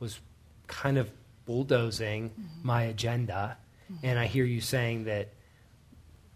was 0.00 0.18
kind 0.66 0.98
of 0.98 1.08
bulldozing 1.46 2.30
Mm-hmm. 2.30 2.66
my 2.66 2.82
agenda. 2.84 3.56
And 4.02 4.18
I 4.18 4.26
hear 4.26 4.44
you 4.44 4.60
saying 4.62 5.04
that 5.04 5.28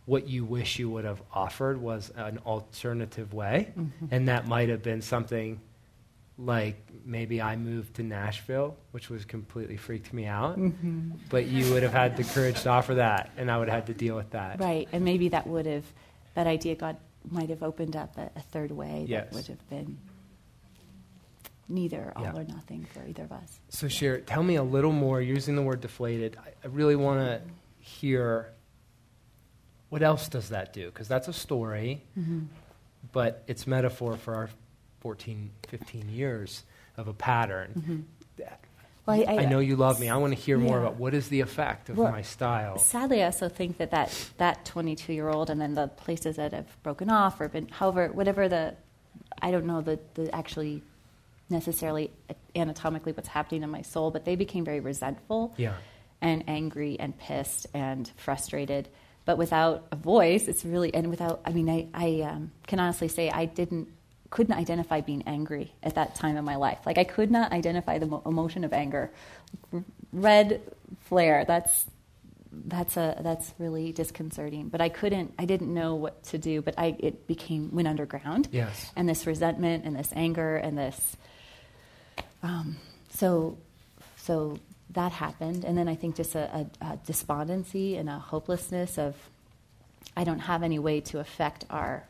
what 0.04 0.28
you 0.28 0.44
wish 0.44 0.78
you 0.78 0.90
would 0.90 1.04
have 1.04 1.22
offered 1.32 1.80
was 1.80 2.12
an 2.16 2.38
alternative 2.44 3.32
way. 3.32 3.72
Mm-hmm. 3.78 4.06
And 4.10 4.28
that 4.28 4.46
might 4.46 4.68
have 4.68 4.82
been 4.82 5.00
something 5.02 5.60
like 6.38 6.76
maybe 7.04 7.40
I 7.40 7.56
moved 7.56 7.94
to 7.94 8.02
Nashville, 8.02 8.76
which 8.90 9.08
was 9.08 9.24
completely 9.24 9.78
freaked 9.78 10.12
me 10.12 10.26
out. 10.26 10.58
Mm-hmm. 10.58 11.12
But 11.30 11.46
you 11.46 11.72
would 11.72 11.82
have 11.82 11.92
had 11.94 12.16
the 12.18 12.24
courage 12.24 12.60
to 12.64 12.68
offer 12.68 12.96
that, 12.96 13.30
and 13.38 13.50
I 13.50 13.56
would 13.58 13.68
have 13.68 13.76
had 13.76 13.86
to 13.86 13.94
deal 13.94 14.14
with 14.16 14.30
that. 14.30 14.60
Right, 14.60 14.86
and 14.92 15.02
maybe 15.04 15.30
that 15.30 15.46
would 15.46 15.64
have, 15.66 15.84
that 16.34 16.46
idea 16.46 16.74
God 16.74 16.98
might 17.30 17.48
have 17.48 17.62
opened 17.62 17.96
up 17.96 18.18
a, 18.18 18.30
a 18.36 18.40
third 18.42 18.70
way 18.70 19.06
Yes. 19.08 19.24
that 19.30 19.34
would 19.34 19.46
have 19.46 19.68
been 19.70 19.96
neither 21.68 22.12
all 22.16 22.24
Yeah. 22.24 22.36
or 22.36 22.44
nothing 22.44 22.86
for 22.92 23.06
either 23.06 23.24
of 23.24 23.32
us. 23.32 23.60
So, 23.68 23.88
Cher, 23.88 24.20
tell 24.20 24.42
me 24.42 24.56
a 24.56 24.62
little 24.62 24.92
more, 24.92 25.20
using 25.20 25.56
the 25.56 25.62
word 25.62 25.80
deflated. 25.80 26.36
I, 26.38 26.50
I 26.64 26.68
really 26.68 26.96
want 26.96 27.20
to 27.20 27.40
hear 27.80 28.52
what 29.88 30.02
else 30.02 30.28
does 30.28 30.48
that 30.48 30.72
do? 30.72 30.86
Because 30.86 31.06
that's 31.08 31.28
a 31.28 31.32
story, 31.32 32.02
mm-hmm. 32.18 32.40
but 33.12 33.44
it's 33.46 33.66
metaphor 33.66 34.16
for 34.16 34.34
our 34.34 34.50
14, 35.00 35.50
15 35.68 36.08
years 36.08 36.64
of 36.96 37.06
a 37.08 37.12
pattern. 37.12 37.72
Mm-hmm. 37.78 38.00
Well, 39.06 39.24
I, 39.28 39.44
know 39.44 39.60
you 39.60 39.76
love 39.76 40.00
me. 40.00 40.08
I 40.08 40.16
want 40.16 40.34
to 40.34 40.40
hear 40.40 40.58
more 40.58 40.78
Yeah. 40.78 40.86
about 40.86 40.96
what 40.96 41.14
is 41.14 41.28
the 41.28 41.40
effect 41.40 41.88
of 41.88 41.96
Well, 41.96 42.10
my 42.10 42.22
style. 42.22 42.76
Sadly, 42.78 43.22
I 43.22 43.26
also 43.26 43.48
think 43.48 43.78
that 43.78 43.92
that, 43.92 44.30
that 44.38 44.64
22 44.64 45.12
year 45.12 45.28
old 45.28 45.48
and 45.48 45.60
then 45.60 45.74
the 45.74 45.86
places 45.86 46.34
that 46.36 46.52
have 46.52 46.66
broken 46.82 47.08
off 47.08 47.40
or 47.40 47.48
been, 47.48 47.68
however, 47.68 48.08
whatever 48.08 48.48
the, 48.48 48.74
I 49.40 49.52
don't 49.52 49.64
know 49.64 49.80
the, 49.80 50.00
the 50.14 50.34
actually 50.34 50.82
necessarily 51.48 52.10
anatomically 52.54 53.12
what's 53.12 53.28
happening 53.28 53.62
in 53.62 53.70
my 53.70 53.82
soul, 53.82 54.10
but 54.10 54.24
they 54.24 54.36
became 54.36 54.64
very 54.64 54.80
resentful 54.80 55.54
Yeah. 55.56 55.74
and 56.20 56.44
angry 56.48 56.98
and 56.98 57.16
pissed 57.16 57.66
and 57.74 58.10
frustrated. 58.16 58.88
But 59.24 59.38
without 59.38 59.86
a 59.90 59.96
voice, 59.96 60.48
it's 60.48 60.64
really, 60.64 60.94
and 60.94 61.08
without, 61.10 61.40
I 61.44 61.50
mean, 61.52 61.68
I, 61.68 61.88
I 61.94 62.20
um, 62.22 62.52
can 62.66 62.78
honestly 62.80 63.08
say 63.08 63.30
I 63.30 63.44
didn't, 63.44 63.88
couldn't 64.30 64.54
identify 64.54 65.00
being 65.00 65.22
angry 65.26 65.72
at 65.82 65.94
that 65.94 66.14
time 66.16 66.36
in 66.36 66.44
my 66.44 66.56
life. 66.56 66.78
Like 66.86 66.98
I 66.98 67.04
could 67.04 67.30
not 67.30 67.52
identify 67.52 67.98
the 67.98 68.06
mo- 68.06 68.22
emotion 68.26 68.64
of 68.64 68.72
anger. 68.72 69.10
Red 70.12 70.62
flare, 71.02 71.44
that's, 71.44 71.86
that's 72.52 72.96
a, 72.96 73.18
that's 73.20 73.52
really 73.58 73.92
disconcerting. 73.92 74.68
But 74.68 74.80
I 74.80 74.88
couldn't, 74.88 75.34
I 75.38 75.44
didn't 75.44 75.72
know 75.72 75.94
what 75.96 76.22
to 76.24 76.38
do, 76.38 76.62
but 76.62 76.74
I, 76.78 76.96
it 76.98 77.26
became, 77.26 77.72
went 77.72 77.86
underground. 77.88 78.48
Yes. 78.52 78.92
And 78.96 79.08
this 79.08 79.26
resentment 79.26 79.84
and 79.84 79.96
this 79.96 80.10
anger 80.14 80.56
and 80.56 80.76
this, 80.78 81.16
um, 82.46 82.76
so, 83.10 83.56
so 84.16 84.58
that 84.90 85.12
happened, 85.12 85.64
and 85.64 85.76
then 85.78 85.88
I 85.88 85.96
think 85.96 86.16
just 86.16 86.34
a, 86.34 86.44
a, 86.80 86.86
a 86.92 86.98
despondency 87.06 87.96
and 87.98 88.08
a 88.08 88.18
hopelessness 88.18 88.98
of, 88.98 89.14
I 90.16 90.24
don't 90.24 90.38
have 90.38 90.62
any 90.62 90.78
way 90.78 91.00
to 91.10 91.18
affect 91.18 91.64
our, 91.70 92.04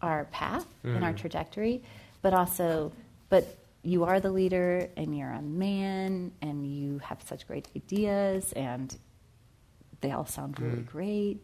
our 0.00 0.24
path 0.30 0.66
and 0.84 1.02
our 1.04 1.12
mm. 1.12 1.20
trajectory, 1.22 1.82
but 2.22 2.32
also, 2.34 2.92
but 3.28 3.44
you 3.82 4.04
are 4.04 4.20
the 4.20 4.30
leader, 4.30 4.88
and 4.96 5.16
you're 5.16 5.32
a 5.32 5.42
man, 5.42 6.32
and 6.42 6.66
you 6.66 6.98
have 6.98 7.18
such 7.26 7.46
great 7.46 7.66
ideas, 7.74 8.52
and 8.52 8.94
they 10.02 10.12
all 10.12 10.26
sound 10.26 10.60
really 10.60 10.82
mm. 10.82 10.86
great. 10.86 11.38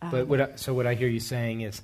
But 0.00 0.22
um, 0.22 0.28
what 0.28 0.40
I, 0.40 0.48
so 0.56 0.74
what 0.74 0.86
I 0.86 0.94
hear 0.94 1.08
you 1.08 1.20
saying 1.20 1.62
is 1.62 1.80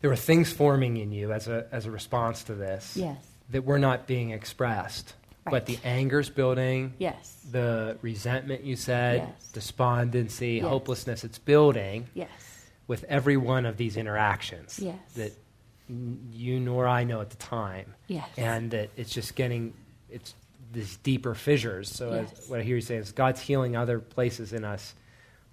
there 0.00 0.10
were 0.10 0.16
things 0.16 0.52
forming 0.52 0.98
in 0.98 1.12
you 1.12 1.32
as 1.32 1.48
a, 1.48 1.66
as 1.72 1.86
a 1.86 1.90
response 1.90 2.44
to 2.44 2.54
this. 2.54 2.96
Yes. 2.96 3.16
That 3.50 3.64
were 3.64 3.78
not 3.78 4.06
being 4.06 4.30
expressed. 4.30 5.14
Right. 5.44 5.50
But 5.52 5.66
the 5.66 5.78
anger's 5.84 6.28
building, 6.28 6.94
Yes. 6.98 7.44
the 7.50 7.96
resentment 8.02 8.64
you 8.64 8.74
said, 8.76 9.18
Yes. 9.28 9.50
despondency, 9.52 10.54
Yes. 10.54 10.64
hopelessness, 10.64 11.22
it's 11.24 11.38
building 11.38 12.08
Yes. 12.14 12.28
with 12.88 13.04
every 13.04 13.36
one 13.36 13.64
of 13.66 13.76
these 13.76 13.96
interactions 13.96 14.78
Yes. 14.80 14.96
that 15.14 15.32
n- 15.88 16.30
you 16.32 16.58
nor 16.58 16.88
I 16.88 17.04
know 17.04 17.20
at 17.20 17.30
the 17.30 17.36
time. 17.36 17.94
Yes. 18.08 18.28
And 18.36 18.72
that 18.72 18.90
it's 18.96 19.10
just 19.12 19.36
getting, 19.36 19.72
it's 20.10 20.34
these 20.72 20.96
deeper 20.98 21.34
fissures. 21.34 21.88
So 21.88 22.12
Yes. 22.12 22.32
as, 22.32 22.48
what 22.48 22.58
I 22.58 22.62
hear 22.64 22.74
you 22.74 22.80
saying 22.82 23.02
is 23.02 23.12
God's 23.12 23.40
healing 23.40 23.76
other 23.76 24.00
places 24.00 24.52
in 24.52 24.64
us, 24.64 24.94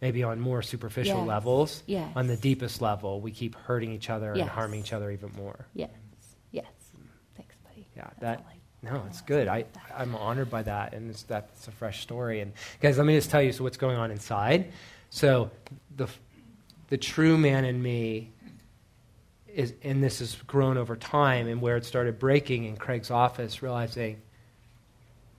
maybe 0.02 0.24
on 0.24 0.40
more 0.40 0.64
superficial 0.64 1.20
Yes. 1.20 1.28
levels. 1.28 1.84
Yes. 1.86 2.12
On 2.16 2.26
the 2.26 2.36
deepest 2.36 2.82
level, 2.82 3.22
we 3.22 3.30
keep 3.32 3.54
hurting 3.54 3.92
each 3.92 4.10
other 4.10 4.32
and 4.34 4.50
harming 4.50 4.80
each 4.80 4.92
other 4.92 5.12
even 5.12 5.32
more. 5.38 5.68
Yes. 5.76 5.92
Yeah, 7.96 8.10
that- 8.20 8.46
No, 8.82 9.04
it's 9.08 9.22
good. 9.22 9.48
I, 9.48 9.64
I'm 9.96 10.14
honored 10.16 10.50
by 10.50 10.64
that, 10.64 10.94
and 10.94 11.10
it's, 11.10 11.24
that's 11.24 11.68
a 11.68 11.72
fresh 11.72 12.02
story. 12.02 12.42
And 12.42 12.52
guys, 12.82 12.98
let 12.98 13.06
me 13.08 13.16
just 13.16 13.30
tell 13.32 13.42
you 13.42 13.54
so 13.54 13.64
what's 13.64 13.78
going 13.78 13.96
on 13.98 14.12
inside. 14.12 14.74
So 15.10 15.52
the 15.96 16.08
the 16.90 16.98
true 16.98 17.38
man 17.38 17.64
in 17.66 17.82
me 17.82 18.30
is, 19.48 19.74
and 19.84 20.04
this 20.04 20.20
has 20.20 20.36
grown 20.48 20.78
over 20.78 20.96
time, 20.98 21.48
and 21.48 21.62
where 21.62 21.78
it 21.78 21.86
started 21.86 22.20
breaking 22.20 22.66
in 22.66 22.76
Craig's 22.76 23.10
office, 23.10 23.62
realizing 23.62 24.20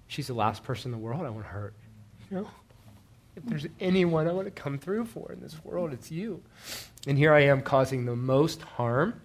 she's 0.08 0.28
the 0.28 0.34
last 0.34 0.62
person 0.64 0.92
in 0.94 0.98
the 0.98 1.04
world 1.04 1.22
I 1.26 1.30
want 1.30 1.44
to 1.44 1.50
hurt. 1.50 1.74
You 2.30 2.38
know, 2.38 2.50
if 3.36 3.44
there's 3.44 3.66
anyone 3.78 4.26
I 4.26 4.32
want 4.32 4.46
to 4.46 4.50
come 4.62 4.78
through 4.78 5.04
for 5.06 5.32
in 5.32 5.40
this 5.40 5.56
world, 5.64 5.92
it's 5.92 6.10
you. 6.10 6.40
And 7.06 7.18
here 7.18 7.34
I 7.34 7.40
am 7.42 7.60
causing 7.62 8.06
the 8.06 8.16
most 8.16 8.62
harm. 8.62 9.20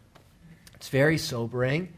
It's 0.76 0.90
very 0.90 1.18
sobering. 1.18 1.94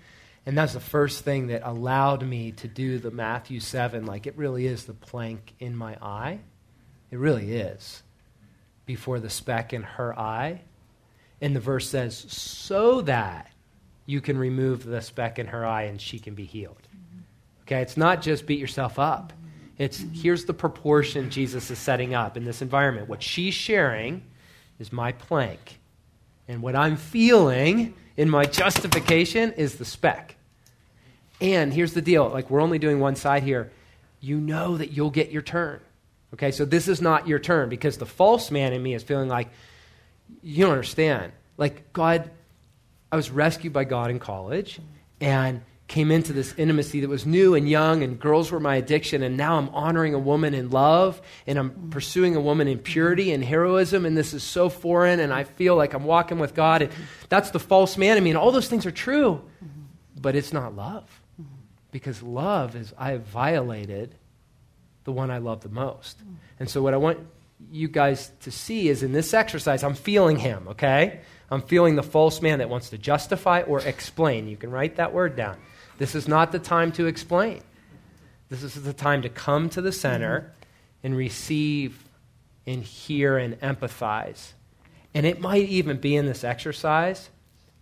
And 0.46 0.58
that's 0.58 0.74
the 0.74 0.80
first 0.80 1.24
thing 1.24 1.48
that 1.48 1.62
allowed 1.64 2.26
me 2.26 2.52
to 2.54 2.68
do 2.68 2.98
the 2.98 3.12
Matthew 3.12 3.60
7. 3.60 4.06
Like, 4.06 4.26
it 4.26 4.36
really 4.38 4.66
is 4.66 4.86
the 4.86 4.94
plank 4.94 5.54
in 5.60 5.76
my 5.76 5.98
eye. 6.02 6.40
It 7.12 7.20
really 7.20 7.54
is. 7.54 8.02
Before 8.86 9.20
the 9.20 9.30
speck 9.30 9.74
in 9.74 9.84
her 9.84 10.18
eye. 10.18 10.62
And 11.42 11.56
the 11.56 11.60
verse 11.60 11.88
says, 11.88 12.18
so 12.18 13.02
that 13.02 13.52
you 14.06 14.20
can 14.22 14.38
remove 14.38 14.84
the 14.84 15.02
speck 15.02 15.40
in 15.40 15.48
her 15.48 15.66
eye 15.66 15.84
and 15.84 16.02
she 16.02 16.20
can 16.20 16.34
be 16.34 16.46
healed. 16.46 16.88
Okay? 17.64 17.82
It's 17.82 17.98
not 17.98 18.22
just 18.22 18.46
beat 18.46 18.60
yourself 18.60 19.00
up. 19.00 19.34
It's 19.78 20.04
here's 20.14 20.46
the 20.46 20.54
proportion 20.54 21.30
Jesus 21.30 21.72
is 21.72 21.80
setting 21.80 22.14
up 22.14 22.38
in 22.38 22.46
this 22.46 22.62
environment. 22.62 23.10
What 23.10 23.24
she's 23.24 23.54
sharing 23.54 24.24
is 24.80 24.92
my 24.92 25.12
plank. 25.12 25.80
And 26.48 26.62
what 26.62 26.76
I'm 26.76 26.98
feeling 26.98 27.94
in 28.22 28.30
my 28.30 28.46
justification 28.46 29.52
is 29.54 29.78
the 29.78 29.84
speck. 29.84 30.36
And 31.42 31.74
here's 31.74 31.94
the 31.94 32.04
deal 32.04 32.30
like, 32.30 32.52
we're 32.52 32.62
only 32.62 32.78
doing 32.78 33.00
one 33.00 33.16
side 33.16 33.42
here. 33.42 33.72
You 34.20 34.40
know 34.40 34.78
that 34.78 34.92
you'll 34.92 35.10
get 35.10 35.32
your 35.32 35.42
turn. 35.42 35.80
Okay, 36.36 36.52
so 36.52 36.64
this 36.64 36.88
is 36.88 37.02
not 37.02 37.28
your 37.28 37.40
turn 37.40 37.68
because 37.68 37.98
the 37.98 38.06
false 38.06 38.52
man 38.52 38.74
in 38.74 38.84
me 38.84 38.94
is 38.94 39.02
feeling 39.02 39.28
like, 39.28 39.50
you 40.44 40.64
don't 40.64 40.74
understand. 40.74 41.32
Like, 41.58 41.94
God, 41.94 42.30
I 43.12 43.16
was 43.16 43.32
rescued 43.32 43.74
by 43.74 43.86
God 43.86 44.12
in 44.12 44.20
college 44.20 44.80
and 45.20 45.62
came 45.92 46.10
into 46.10 46.32
this 46.32 46.54
intimacy 46.56 47.02
that 47.02 47.10
was 47.10 47.26
new 47.26 47.54
and 47.54 47.70
young, 47.70 48.02
and 48.02 48.18
girls 48.18 48.50
were 48.50 48.62
my 48.62 48.78
addiction, 48.78 49.24
and 49.24 49.36
now 49.36 49.58
I'm 49.58 49.68
honoring 49.70 50.14
a 50.14 50.20
woman 50.20 50.54
in 50.54 50.70
love, 50.70 51.22
and 51.46 51.60
I'm 51.60 51.90
pursuing 51.90 52.38
a 52.38 52.40
woman 52.40 52.70
in 52.70 52.80
purity 52.80 53.34
and 53.34 53.44
heroism, 53.44 54.06
and 54.06 54.16
this 54.16 54.34
is 54.34 54.42
so 54.42 54.70
foreign, 54.70 55.20
and 55.20 55.34
I 55.34 55.44
feel 55.44 55.76
like 55.76 55.94
I'm 55.94 56.06
walking 56.06 56.40
with 56.40 56.56
God. 56.56 56.84
And 56.84 56.94
that's 57.28 57.52
the 57.52 57.60
false 57.60 57.98
man 57.98 58.18
in 58.18 58.24
me, 58.24 58.30
and 58.30 58.40
all 58.40 58.54
those 58.54 58.70
things 58.70 58.86
are 58.86 58.92
true, 58.92 59.42
but 60.20 60.34
it's 60.34 60.54
not 60.54 60.78
love. 60.78 61.04
Because 61.92 62.24
love 62.24 62.78
is, 62.78 62.94
I 62.98 63.12
have 63.12 63.24
violated 63.24 64.16
the 65.04 65.12
one 65.12 65.30
I 65.30 65.40
love 65.40 65.60
the 65.60 65.70
most. 65.70 66.18
And 66.58 66.70
so, 66.70 66.82
what 66.82 66.94
I 66.94 66.98
want 66.98 67.20
you 67.70 67.90
guys 67.90 68.32
to 68.44 68.52
see 68.52 68.88
is 68.88 69.04
in 69.04 69.12
this 69.12 69.34
exercise, 69.34 69.84
I'm 69.84 69.96
feeling 69.96 70.38
him, 70.38 70.70
okay? 70.70 71.20
I'm 71.50 71.62
feeling 71.62 71.98
the 71.98 72.04
false 72.04 72.42
man 72.42 72.60
that 72.60 72.70
wants 72.70 72.92
to 72.92 72.98
justify 72.98 73.64
or 73.64 73.82
explain. 73.82 74.48
You 74.48 74.56
can 74.56 74.72
write 74.72 74.96
that 74.96 75.14
word 75.14 75.36
down. 75.36 75.58
This 76.02 76.16
is 76.16 76.28
not 76.28 76.52
the 76.52 76.58
time 76.58 76.92
to 76.94 77.06
explain. 77.06 77.62
This 78.50 78.64
is 78.64 78.74
the 78.74 78.92
time 78.92 79.22
to 79.22 79.30
come 79.30 79.70
to 79.70 79.84
the 79.84 79.92
center 79.92 80.52
and 81.04 81.16
receive 81.16 82.04
and 82.66 82.82
hear 82.82 83.38
and 83.38 83.54
empathize. 83.60 84.54
And 85.14 85.28
it 85.28 85.40
might 85.40 85.70
even 85.70 85.98
be 85.98 86.16
in 86.16 86.26
this 86.26 86.44
exercise, 86.44 87.30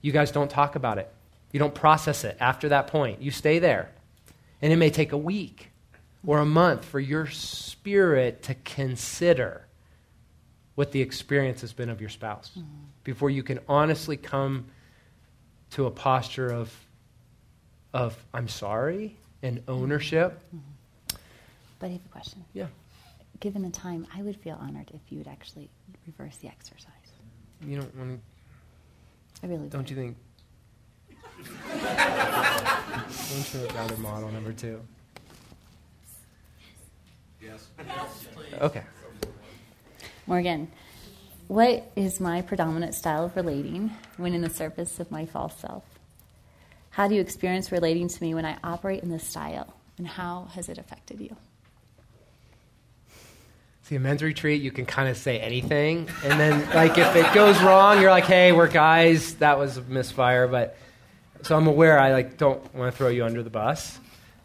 you 0.02 0.12
guys 0.12 0.32
don't 0.32 0.52
talk 0.52 0.76
about 0.76 0.98
it. 0.98 1.10
You 1.54 1.62
don't 1.62 1.74
process 1.74 2.26
it 2.26 2.36
after 2.42 2.68
that 2.68 2.88
point. 2.88 3.22
You 3.22 3.32
stay 3.32 3.58
there. 3.58 3.90
And 4.62 4.74
it 4.74 4.76
may 4.76 4.90
take 4.90 5.14
a 5.14 5.18
week 5.18 5.72
or 6.28 6.40
a 6.40 6.46
month 6.46 6.84
for 6.84 7.00
your 7.00 7.28
spirit 7.28 8.44
to 8.44 8.54
consider 8.66 9.66
what 10.76 10.92
the 10.92 11.00
experience 11.00 11.62
has 11.62 11.72
been 11.72 11.90
of 11.90 12.02
your 12.02 12.10
spouse 12.10 12.52
mm-hmm. 12.52 12.68
before 13.06 13.30
you 13.30 13.44
can 13.44 13.62
honestly 13.70 14.18
come 14.18 14.66
to 15.70 15.86
a 15.86 15.92
posture 15.92 16.52
of, 16.52 16.74
of 17.94 18.18
I'm 18.34 18.48
sorry 18.48 19.18
and 19.42 19.62
ownership. 19.68 20.40
But 21.80 21.88
I 21.88 21.90
have 21.94 22.06
a 22.06 22.10
question. 22.10 22.44
Yeah. 22.54 22.68
Given 23.40 23.62
the 23.62 23.70
time, 23.70 24.06
I 24.14 24.22
would 24.22 24.36
feel 24.36 24.58
honored 24.60 24.92
if 24.94 25.02
you 25.10 25.18
would 25.20 25.28
actually 25.28 25.70
reverse 26.06 26.38
the 26.38 26.48
exercise. 26.48 26.92
You 27.66 27.78
don't 27.78 27.96
want 27.96 28.20
to. 28.20 29.46
I 29.46 29.50
really 29.50 29.64
to, 29.66 29.70
don't 29.70 29.82
would. 29.82 29.90
you 29.90 29.96
think? 29.96 30.18
don't 33.30 33.54
you 33.54 33.68
rather 33.76 33.98
model 33.98 34.30
number 34.32 34.52
two? 34.52 34.82
Yes. 37.42 37.68
Okay. 38.60 38.84
Morgan, 40.28 40.70
what 41.48 41.92
is 41.96 42.20
my 42.20 42.42
predominant 42.42 42.94
style 42.94 43.26
of 43.26 43.36
relating 43.36 43.92
when 44.18 44.34
in 44.34 44.42
the 44.42 44.50
service 44.50 45.00
of 45.00 45.10
my 45.10 45.26
false 45.26 45.58
self? 45.58 45.84
How 46.92 47.08
do 47.08 47.16
you 47.16 47.22
experience 47.22 47.72
relating 47.72 48.08
to 48.08 48.24
me 48.24 48.34
when 48.34 48.46
I 48.46 48.58
operate 48.64 49.04
in 49.04 49.10
this 49.10 49.24
style? 49.26 49.74
And 49.98 50.08
how 50.08 50.48
has 50.54 50.70
it 50.70 50.78
affected 50.78 51.20
you? 51.20 51.36
See, 53.84 53.96
a 53.96 54.00
men's 54.00 54.22
retreat, 54.22 54.62
you 54.62 54.72
can 54.72 54.86
kind 54.86 55.10
of 55.10 55.18
say 55.18 55.40
anything. 55.40 56.08
And 56.24 56.40
then, 56.40 56.70
like, 56.76 56.98
if 56.98 57.16
it 57.16 57.34
goes 57.34 57.60
wrong, 57.62 58.00
you're 58.02 58.12
like, 58.12 58.26
hey, 58.26 58.52
we're 58.52 58.68
guys. 58.68 59.34
That 59.36 59.58
was 59.58 59.78
a 59.78 59.82
misfire. 59.82 60.48
But 60.48 60.78
so 61.42 61.58
I'm 61.58 61.68
aware 61.68 62.00
I, 62.00 62.12
like, 62.14 62.38
don't 62.38 62.62
want 62.76 62.94
to 62.94 62.98
throw 62.98 63.08
you 63.10 63.26
under 63.26 63.42
the 63.44 63.50
bus 63.50 63.98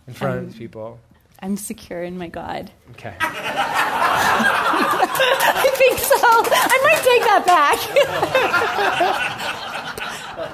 in 0.09 0.15
front 0.15 0.37
of 0.39 0.45
Um, 0.45 0.49
these 0.51 0.59
people. 0.59 0.99
I'm 1.41 1.57
secure 1.59 2.03
in 2.03 2.17
my 2.17 2.29
God. 2.29 2.71
Okay. 2.93 3.15
I 3.21 3.31
think 5.77 5.99
so. 5.99 6.15
I 6.17 6.79
might 6.83 7.03
take 7.05 7.23
that 7.29 7.45
back. 9.55 9.55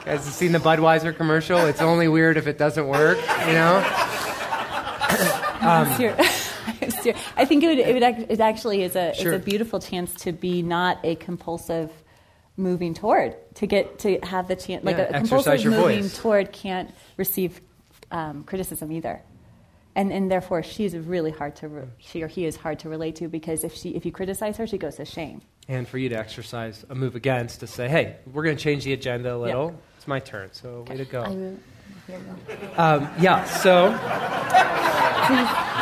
Guys, 0.05 0.25
have 0.25 0.35
seen 0.35 0.53
the 0.53 0.59
Budweiser 0.59 1.15
commercial? 1.17 1.59
It's 1.67 1.81
only 1.83 2.09
weird 2.09 2.37
if 2.37 2.47
it 2.47 2.59
doesn't 2.59 2.89
work, 2.89 3.19
you 3.47 3.53
know? 3.53 3.83
I'm 5.63 5.87
I'm 5.89 6.91
ser- 6.91 7.15
I 7.37 7.45
think 7.45 7.63
it 7.63 7.67
would. 7.69 7.79
It, 7.79 7.95
would 7.95 8.03
ac- 8.03 8.27
it 8.29 8.41
actually 8.41 8.83
is 8.83 8.97
a 8.97 9.13
Sure. 9.15 9.33
is 9.35 9.41
a 9.41 9.45
beautiful 9.45 9.79
chance 9.81 10.15
to 10.23 10.33
be 10.33 10.63
not 10.63 10.99
a 11.05 11.17
compulsive 11.17 11.91
moving 12.57 12.95
toward 12.95 13.37
to 13.57 13.67
get 13.67 13.99
to 14.01 14.19
have 14.23 14.49
the 14.49 14.57
chance 14.57 14.85
like 14.85 14.97
Yeah, 14.97 15.05
a, 15.05 15.09
a 15.11 15.13
compulsive 15.19 15.65
moving 15.65 16.03
voice. 16.03 16.19
toward 16.19 16.53
can't 16.53 16.91
receive 17.17 17.61
um, 18.11 18.45
criticism 18.45 18.91
either. 18.93 19.21
And, 19.97 20.13
and 20.13 20.31
therefore, 20.31 20.63
she's 20.63 20.97
really 20.97 21.31
hard 21.33 21.57
to 21.57 21.69
re- 21.69 21.85
she 21.99 22.23
or 22.23 22.29
he 22.29 22.47
is 22.47 22.57
hard 22.57 22.79
to 22.81 22.89
relate 22.89 23.17
to 23.17 23.29
because 23.29 23.65
if 23.65 23.75
she 23.75 23.91
if 23.91 24.07
you 24.07 24.13
criticize 24.13 24.57
her, 24.57 24.67
she 24.67 24.79
goes 24.79 24.97
to 24.97 25.05
shame. 25.05 25.43
And 25.69 25.87
for 25.87 25.99
you 25.99 26.09
to 26.09 26.17
exercise 26.17 26.85
a 26.89 26.95
move 26.95 27.15
against 27.17 27.61
to 27.61 27.67
say, 27.67 27.89
hey, 27.89 28.17
we're 28.33 28.43
going 28.45 28.57
to 28.57 28.63
change 28.63 28.85
the 28.85 28.93
agenda 28.93 29.35
a 29.35 29.39
little. 29.39 29.79
My 30.11 30.19
turn, 30.19 30.49
so 30.51 30.85
way 30.89 30.97
to 30.97 31.05
go. 31.05 31.23
will, 31.23 31.57
here 32.09 32.19
we 32.19 32.67
go. 32.67 32.83
Um, 32.83 33.09
yeah, 33.21 33.45
so. 33.45 33.87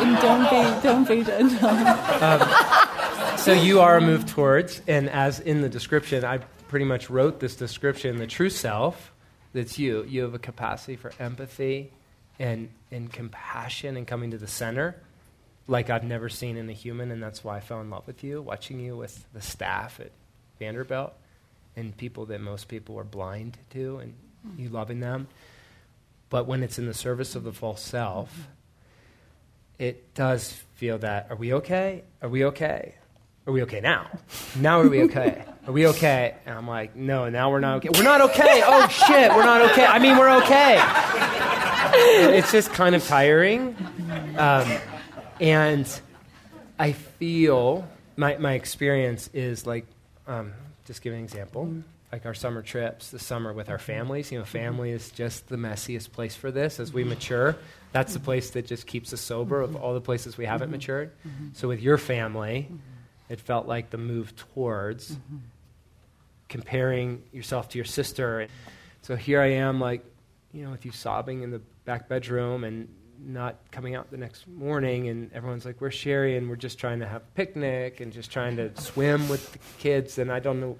And 0.01 0.17
don't 0.21 0.43
be 0.43 0.81
don't 0.83 1.07
be 1.07 1.23
gentle. 1.23 1.67
So 3.39 3.53
you 3.53 3.79
are 3.81 3.97
a 3.97 4.01
move 4.01 4.27
towards, 4.27 4.83
and 4.87 5.09
as 5.09 5.39
in 5.39 5.61
the 5.61 5.69
description, 5.69 6.23
I 6.23 6.37
pretty 6.67 6.85
much 6.85 7.09
wrote 7.09 7.39
this 7.39 7.55
description, 7.55 8.17
the 8.17 8.27
true 8.27 8.51
self, 8.51 9.11
that's 9.53 9.79
you. 9.79 10.03
You 10.03 10.21
have 10.21 10.35
a 10.35 10.39
capacity 10.39 10.95
for 10.95 11.11
empathy 11.19 11.91
and, 12.37 12.69
and 12.91 13.11
compassion 13.11 13.97
and 13.97 14.05
coming 14.05 14.29
to 14.29 14.37
the 14.37 14.45
center 14.45 14.95
like 15.67 15.89
I've 15.89 16.03
never 16.03 16.29
seen 16.29 16.55
in 16.55 16.69
a 16.69 16.73
human, 16.73 17.09
and 17.09 17.23
that's 17.23 17.43
why 17.43 17.57
I 17.57 17.61
fell 17.61 17.81
in 17.81 17.89
love 17.89 18.05
with 18.05 18.23
you, 18.23 18.43
watching 18.43 18.79
you 18.79 18.95
with 18.95 19.25
the 19.33 19.41
staff 19.41 19.99
at 19.99 20.11
Vanderbilt 20.59 21.13
and 21.75 21.95
people 21.95 22.25
that 22.27 22.41
most 22.41 22.67
people 22.67 22.97
are 22.99 23.03
blind 23.03 23.57
to, 23.71 23.97
and 23.97 24.13
you 24.57 24.69
loving 24.69 24.99
them. 24.99 25.27
But 26.29 26.47
when 26.47 26.63
it's 26.63 26.77
in 26.77 26.85
the 26.85 26.93
service 26.93 27.35
of 27.35 27.43
the 27.43 27.53
false 27.53 27.81
self, 27.81 28.47
it 29.77 30.13
does 30.13 30.51
feel 30.75 30.97
that, 30.99 31.27
are 31.29 31.35
we 31.35 31.53
okay? 31.53 32.03
Are 32.21 32.29
we 32.29 32.45
okay? 32.45 32.95
are 33.49 33.51
we 33.51 33.63
okay 33.63 33.81
now? 33.81 34.07
Now 34.57 34.79
are 34.79 34.87
we 34.87 35.01
okay? 35.03 35.43
Are 35.65 35.71
we 35.71 35.87
okay? 35.87 36.35
And 36.45 36.55
I'm 36.55 36.67
like, 36.67 36.95
no, 36.95 37.29
now 37.29 37.49
we're 37.49 37.59
not 37.59 37.77
okay. 37.77 37.89
We're 37.91 38.03
not 38.03 38.21
okay. 38.21 38.61
Oh 38.63 38.87
shit, 38.87 39.31
we're 39.31 39.43
not 39.43 39.61
okay. 39.71 39.85
I 39.85 39.97
mean, 39.97 40.17
we're 40.17 40.35
okay. 40.37 40.79
it's 42.37 42.51
just 42.51 42.71
kind 42.71 42.93
of 42.93 43.03
tiring. 43.07 43.75
Um, 44.37 44.71
and 45.41 46.01
I 46.77 46.91
feel 46.91 47.87
my, 48.17 48.37
my 48.37 48.53
experience 48.53 49.31
is 49.33 49.65
like, 49.65 49.87
um, 50.27 50.53
just 50.89 51.03
give 51.03 51.13
an 51.13 51.19
example, 51.19 51.71
like 52.11 52.25
our 52.25 52.33
summer 52.33 52.63
trips, 52.63 53.11
the 53.11 53.19
summer 53.19 53.53
with 53.53 53.69
our 53.69 53.77
families. 53.77 54.31
You 54.31 54.39
know, 54.39 54.43
mm-hmm. 54.43 54.51
family 54.51 54.89
is 54.89 55.11
just 55.11 55.47
the 55.47 55.55
messiest 55.55 56.11
place 56.11 56.35
for 56.35 56.49
this. 56.49 56.79
As 56.79 56.91
we 56.91 57.03
mature, 57.03 57.55
that's 57.91 58.13
the 58.13 58.19
place 58.19 58.49
that 58.51 58.65
just 58.65 58.87
keeps 58.87 59.13
us 59.13 59.21
sober 59.21 59.61
of 59.61 59.69
mm-hmm. 59.69 59.83
all 59.83 59.93
the 59.93 60.01
places 60.01 60.35
we 60.35 60.45
haven't 60.45 60.69
mm-hmm. 60.69 60.77
matured. 60.77 61.11
So 61.53 61.67
with 61.67 61.79
your 61.79 61.99
family, 61.99 62.69
it 63.29 63.39
felt 63.39 63.67
like 63.67 63.91
the 63.91 63.99
move 63.99 64.35
towards 64.35 65.15
comparing 66.47 67.21
yourself 67.31 67.69
to 67.69 67.77
your 67.77 67.85
sister. 67.85 68.47
So 69.03 69.15
here 69.15 69.39
I 69.41 69.51
am, 69.51 69.79
like, 69.79 70.03
you 70.53 70.65
know, 70.65 70.71
with 70.71 70.85
you 70.85 70.91
sobbing 70.91 71.43
in 71.43 71.51
the 71.51 71.61
back 71.85 72.09
bedroom 72.09 72.63
and 72.63 72.87
not 73.25 73.57
coming 73.71 73.95
out 73.95 74.11
the 74.11 74.17
next 74.17 74.47
morning, 74.47 75.09
and 75.09 75.31
everyone's 75.33 75.65
like, 75.65 75.79
"Where's 75.79 75.93
Sherry?" 75.93 76.37
And 76.37 76.49
we're 76.49 76.55
just 76.55 76.79
trying 76.79 76.99
to 76.99 77.07
have 77.07 77.21
a 77.21 77.31
picnic 77.35 77.99
and 77.99 78.11
just 78.13 78.31
trying 78.31 78.55
to 78.57 78.75
swim 78.79 79.29
with 79.29 79.51
the 79.51 79.59
kids, 79.79 80.17
and 80.17 80.31
I 80.31 80.39
don't 80.39 80.59
know, 80.59 80.77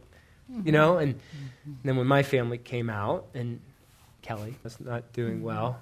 you 0.64 0.72
know. 0.72 0.98
And, 0.98 1.20
and 1.66 1.78
then 1.84 1.98
when 1.98 2.08
my 2.08 2.24
family 2.24 2.58
came 2.58 2.90
out, 2.90 3.28
and 3.34 3.60
Kelly 4.22 4.56
was 4.64 4.80
not 4.80 5.12
doing 5.14 5.44
well, 5.44 5.80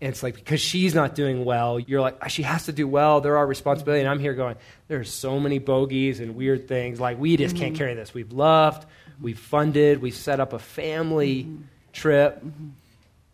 and 0.00 0.10
it's 0.10 0.22
like 0.22 0.36
because 0.36 0.60
she's 0.60 0.94
not 0.94 1.14
doing 1.14 1.44
well, 1.44 1.78
you're 1.78 2.00
like, 2.00 2.28
she 2.28 2.42
has 2.42 2.66
to 2.66 2.72
do 2.72 2.86
well. 2.86 3.20
They're 3.20 3.36
our 3.36 3.46
responsibility. 3.46 4.00
And 4.00 4.08
I'm 4.08 4.20
here 4.20 4.34
going, 4.34 4.56
there's 4.86 5.12
so 5.12 5.40
many 5.40 5.58
bogeys 5.58 6.20
and 6.20 6.36
weird 6.36 6.68
things. 6.68 7.00
Like 7.00 7.18
we 7.18 7.36
just 7.36 7.56
can't 7.56 7.72
mm-hmm. 7.72 7.78
carry 7.78 7.94
this. 7.94 8.14
We've 8.14 8.32
loved, 8.32 8.86
we've 9.20 9.38
funded, 9.38 10.00
we've 10.00 10.14
set 10.14 10.38
up 10.38 10.52
a 10.52 10.58
family 10.58 11.44
mm-hmm. 11.44 11.62
trip, 11.92 12.44
mm-hmm. 12.44 12.68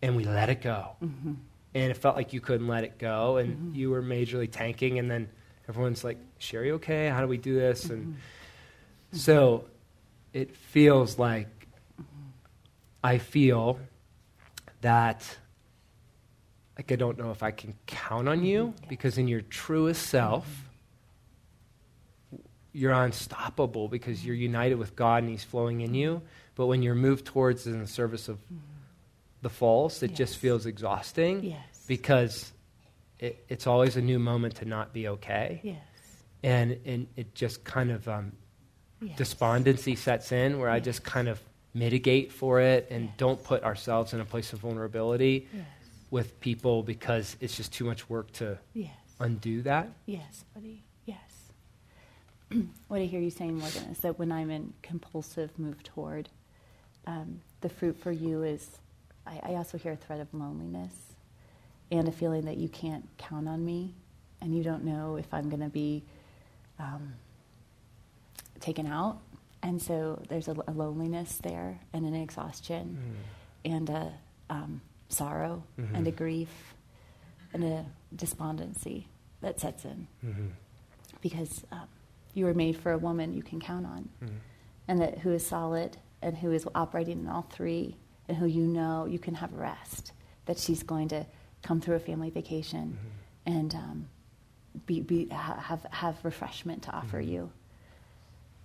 and 0.00 0.16
we 0.16 0.24
let 0.24 0.48
it 0.48 0.62
go. 0.62 0.96
And 1.74 1.90
it 1.90 1.96
felt 1.96 2.16
like 2.16 2.32
you 2.32 2.40
couldn't 2.40 2.68
let 2.68 2.84
it 2.84 2.98
go, 2.98 3.38
and 3.38 3.56
mm-hmm. 3.56 3.74
you 3.74 3.90
were 3.90 4.02
majorly 4.02 4.48
tanking. 4.50 4.98
And 4.98 5.10
then 5.10 5.28
everyone's 5.68 6.04
like, 6.04 6.18
Sherry, 6.38 6.72
okay? 6.72 7.08
How 7.08 7.20
do 7.20 7.26
we 7.26 7.36
do 7.36 7.54
this? 7.54 7.86
And 7.86 8.06
mm-hmm. 8.06 9.16
so 9.16 9.64
it 10.32 10.54
feels 10.54 11.18
like 11.18 11.48
mm-hmm. 12.00 12.28
I 13.02 13.18
feel 13.18 13.80
that 14.82 15.38
like 16.76 16.90
I 16.90 16.96
don't 16.96 17.18
know 17.18 17.30
if 17.30 17.42
I 17.42 17.50
can 17.50 17.74
count 17.86 18.28
on 18.28 18.44
you 18.44 18.74
because 18.88 19.16
in 19.16 19.28
your 19.28 19.42
truest 19.42 20.06
self, 20.06 20.46
you're 22.72 22.92
unstoppable 22.92 23.88
because 23.88 24.26
you're 24.26 24.34
united 24.34 24.74
with 24.74 24.96
God 24.96 25.22
and 25.22 25.30
He's 25.30 25.44
flowing 25.44 25.82
in 25.82 25.94
you. 25.94 26.20
But 26.56 26.66
when 26.66 26.82
you're 26.82 26.96
moved 26.96 27.24
towards 27.24 27.66
in 27.66 27.78
the 27.78 27.86
service 27.86 28.28
of 28.28 28.38
the 29.44 29.50
false, 29.50 30.02
it 30.02 30.14
just 30.14 30.38
feels 30.38 30.66
exhausting 30.66 31.44
Yes. 31.44 31.84
because 31.86 32.52
it, 33.20 33.44
it's 33.48 33.66
always 33.68 33.96
a 33.96 34.00
new 34.02 34.18
moment 34.18 34.56
to 34.56 34.64
not 34.64 34.92
be 34.92 35.06
okay. 35.08 35.60
Yes. 35.62 35.76
And, 36.42 36.78
and 36.84 37.06
it 37.14 37.34
just 37.36 37.62
kind 37.62 37.90
of 37.92 38.08
um, 38.08 38.32
Yes. 39.00 39.16
despondency 39.18 39.96
sets 39.96 40.32
in 40.32 40.58
where 40.58 40.70
I 40.70 40.80
just 40.80 41.04
kind 41.04 41.28
of 41.28 41.40
mitigate 41.74 42.32
for 42.32 42.60
it 42.60 42.88
and 42.90 43.04
Yes. 43.04 43.14
don't 43.18 43.42
put 43.44 43.62
ourselves 43.62 44.14
in 44.14 44.20
a 44.20 44.24
place 44.24 44.52
of 44.54 44.60
vulnerability 44.60 45.46
Yes. 45.54 45.66
with 46.10 46.40
people 46.40 46.82
because 46.82 47.36
it's 47.40 47.56
just 47.56 47.72
too 47.72 47.84
much 47.84 48.08
work 48.08 48.32
to 48.32 48.58
Yes. 48.72 48.90
undo 49.20 49.60
that. 49.62 49.88
Yes, 50.06 50.44
buddy. 50.54 50.82
Yes. 51.04 51.52
what 52.88 53.00
I 53.02 53.04
hear 53.04 53.20
you 53.20 53.30
saying, 53.30 53.58
Morgan, 53.58 53.84
is 53.92 53.98
that 53.98 54.18
when 54.18 54.32
I'm 54.32 54.50
in 54.50 54.72
compulsive 54.82 55.50
move 55.58 55.82
toward, 55.82 56.30
um, 57.06 57.40
the 57.60 57.68
fruit 57.68 57.96
for 57.98 58.12
you 58.12 58.42
is, 58.42 58.78
I, 59.26 59.40
I 59.42 59.54
also 59.54 59.78
hear 59.78 59.92
a 59.92 59.96
threat 59.96 60.20
of 60.20 60.32
loneliness 60.34 60.92
and 61.90 62.08
a 62.08 62.12
feeling 62.12 62.44
that 62.46 62.56
you 62.56 62.68
can't 62.68 63.06
count 63.18 63.48
on 63.48 63.64
me 63.64 63.94
and 64.40 64.54
you 64.56 64.62
don't 64.62 64.84
know 64.84 65.16
if 65.16 65.32
I'm 65.32 65.48
going 65.48 65.62
to 65.62 65.68
be 65.68 66.04
um, 66.78 67.14
taken 68.60 68.86
out. 68.86 69.18
And 69.62 69.80
so 69.80 70.22
there's 70.28 70.48
a, 70.48 70.54
a 70.66 70.72
loneliness 70.72 71.38
there 71.42 71.80
and 71.92 72.04
an 72.04 72.14
exhaustion 72.14 72.98
and 73.64 73.88
a 73.90 74.12
um, 74.50 74.80
sorrow 75.08 75.62
and 75.94 76.06
a 76.06 76.10
grief 76.10 76.50
and 77.54 77.64
a 77.64 77.86
despondency 78.14 79.06
that 79.40 79.60
sets 79.60 79.84
in 79.84 80.06
Mm-hmm. 80.24 80.46
because 81.20 81.64
um, 81.72 81.86
you 82.34 82.44
were 82.46 82.54
made 82.54 82.76
for 82.76 82.92
a 82.92 82.98
woman 82.98 83.32
you 83.32 83.42
can 83.42 83.60
count 83.60 83.86
on 83.86 84.08
Mm-hmm. 84.22 84.34
and 84.88 85.00
that 85.00 85.18
who 85.18 85.32
is 85.32 85.46
solid 85.46 85.96
and 86.20 86.36
who 86.36 86.50
is 86.52 86.66
operating 86.74 87.20
in 87.20 87.28
all 87.28 87.46
three 87.50 87.96
and 88.28 88.36
who 88.36 88.46
you 88.46 88.62
know 88.66 89.06
you 89.06 89.18
can 89.18 89.34
have 89.34 89.52
rest 89.52 90.12
that 90.46 90.58
she's 90.58 90.82
going 90.82 91.08
to 91.08 91.24
come 91.62 91.80
through 91.80 91.96
a 91.96 92.00
family 92.00 92.30
vacation 92.30 92.96
and 93.46 93.74
um, 93.74 94.06
be, 94.86 95.00
be, 95.00 95.26
ha- 95.28 95.58
have, 95.58 95.86
have 95.90 96.16
refreshment 96.24 96.82
to 96.82 96.90
offer 96.92 97.20
you 97.20 97.50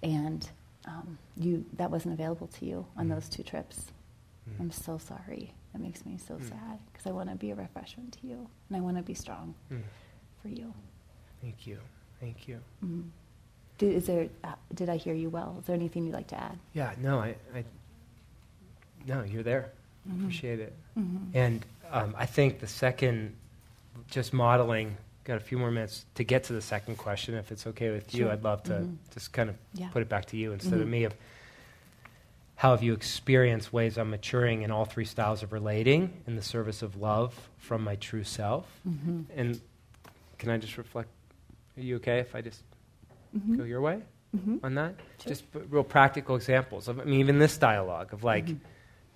and 0.03 0.49
um, 0.86 1.18
you 1.38 1.66
that 1.74 1.91
wasn't 1.91 2.14
available 2.14 2.47
to 2.47 2.66
you 2.66 2.86
on 2.97 3.07
those 3.10 3.28
two 3.30 3.43
trips 3.43 3.86
i'm 4.60 4.72
so 4.72 4.97
sorry 4.97 5.53
that 5.74 5.80
makes 5.82 6.05
me 6.05 6.18
so 6.18 6.39
sad 6.39 6.80
because 6.91 7.05
i 7.05 7.12
want 7.12 7.30
to 7.30 7.36
be 7.36 7.51
a 7.51 7.55
refreshment 7.55 8.12
to 8.20 8.26
you 8.26 8.47
and 8.70 8.78
i 8.78 8.80
want 8.80 8.97
to 8.97 9.03
be 9.03 9.14
strong 9.14 9.53
Mm. 9.72 9.82
for 10.41 10.47
you 10.49 10.74
Thank 11.41 11.66
you. 11.68 11.78
Thank 12.20 12.49
you. 12.49 12.60
Did, 13.78 13.93
is 13.95 14.07
there, 14.07 14.28
uh, 14.43 14.55
did 14.74 14.89
I 14.89 14.97
hear 14.97 15.14
you 15.14 15.30
well? 15.30 15.55
Is 15.62 15.68
there 15.68 15.74
anything 15.76 16.03
you'd 16.05 16.14
like 16.14 16.28
to 16.28 16.36
add? 16.38 16.60
Yeah, 16.74 16.91
no, 16.99 17.20
I, 17.20 17.34
I 17.55 17.64
no, 19.10 19.24
you're 19.24 19.43
there. 19.43 19.72
Mm-hmm. 20.07 20.22
Appreciate 20.22 20.60
it. 20.60 20.74
And 21.34 21.66
um, 21.91 22.14
I 22.18 22.26
think 22.26 22.60
the 22.60 22.68
second, 22.68 23.36
just 24.10 24.34
modeling, 24.34 24.95
got 25.24 25.38
a 25.38 25.39
few 25.39 25.57
more 25.57 25.72
minutes 25.72 26.05
to 26.16 26.24
get 26.24 26.43
to 26.45 26.53
the 26.53 26.62
second 26.62 26.97
question. 26.97 27.36
If 27.36 27.51
it's 27.51 27.66
okay 27.68 27.89
with 27.91 28.14
you, 28.14 28.30
I'd 28.30 28.43
love 28.43 28.64
to 28.64 28.74
Mhm. 28.74 28.95
just 29.14 29.32
kind 29.34 29.49
of 29.49 29.55
Yeah. 29.74 29.89
put 29.89 30.01
it 30.01 30.10
back 30.10 30.26
to 30.26 30.38
you 30.38 30.51
instead 30.53 30.80
of 30.80 30.88
Mhm. 30.88 30.91
me. 30.91 31.03
Of 31.05 31.16
how 32.55 32.72
have 32.72 32.84
you 32.84 32.93
experienced 32.93 33.72
ways 33.72 33.97
I'm 33.97 34.10
maturing 34.10 34.62
in 34.64 34.72
all 34.72 34.86
three 34.86 35.05
styles 35.05 35.41
of 35.43 35.53
relating 35.53 36.22
in 36.28 36.36
the 36.36 36.41
service 36.41 36.82
of 36.82 36.97
love 36.97 37.49
from 37.57 37.84
my 37.84 37.95
true 37.95 38.24
self? 38.24 38.66
Mm-hmm. 38.88 39.22
And 39.36 39.62
can 40.38 40.49
I 40.49 40.57
just 40.57 40.78
reflect? 40.78 41.10
Are 41.78 41.82
you 41.82 41.95
okay 41.97 42.20
if 42.20 42.36
I 42.36 42.41
just 42.41 42.62
Mm-hmm. 43.36 43.57
go 43.57 43.64
your 43.64 43.80
way 43.82 44.01
on 44.64 44.74
that? 44.76 44.95
Sure. 45.22 45.30
Just 45.30 45.51
p- 45.53 45.60
real 45.70 45.84
practical 45.84 46.36
examples 46.36 46.88
of, 46.88 46.99
I 46.99 47.03
mean, 47.05 47.20
even 47.20 47.39
this 47.39 47.57
dialogue 47.57 48.12
of 48.14 48.24
like, 48.24 48.47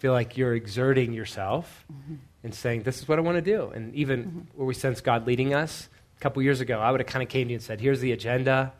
feel 0.03 0.11
like 0.11 0.35
you're 0.35 0.53
exerting 0.53 1.13
yourself 1.13 1.85
mm-hmm. 1.89 2.15
and 2.43 2.53
saying, 2.53 2.83
this 2.83 2.99
is 2.99 3.07
what 3.07 3.17
I 3.17 3.21
want 3.21 3.37
to 3.37 3.41
do. 3.41 3.71
And 3.73 3.95
even 3.95 4.25
mm-hmm. 4.25 4.39
where 4.57 4.67
we 4.67 4.73
sense 4.73 4.99
God 4.99 5.25
leading 5.25 5.53
us, 5.53 5.87
a 6.17 6.19
couple 6.19 6.41
years 6.41 6.59
ago, 6.59 6.77
I 6.77 6.91
would 6.91 6.99
have 6.99 7.07
kind 7.07 7.23
of 7.23 7.29
came 7.29 7.47
to 7.47 7.51
you 7.51 7.55
and 7.55 7.63
said, 7.63 7.79
here's 7.79 8.01
the 8.01 8.11
agenda, 8.11 8.73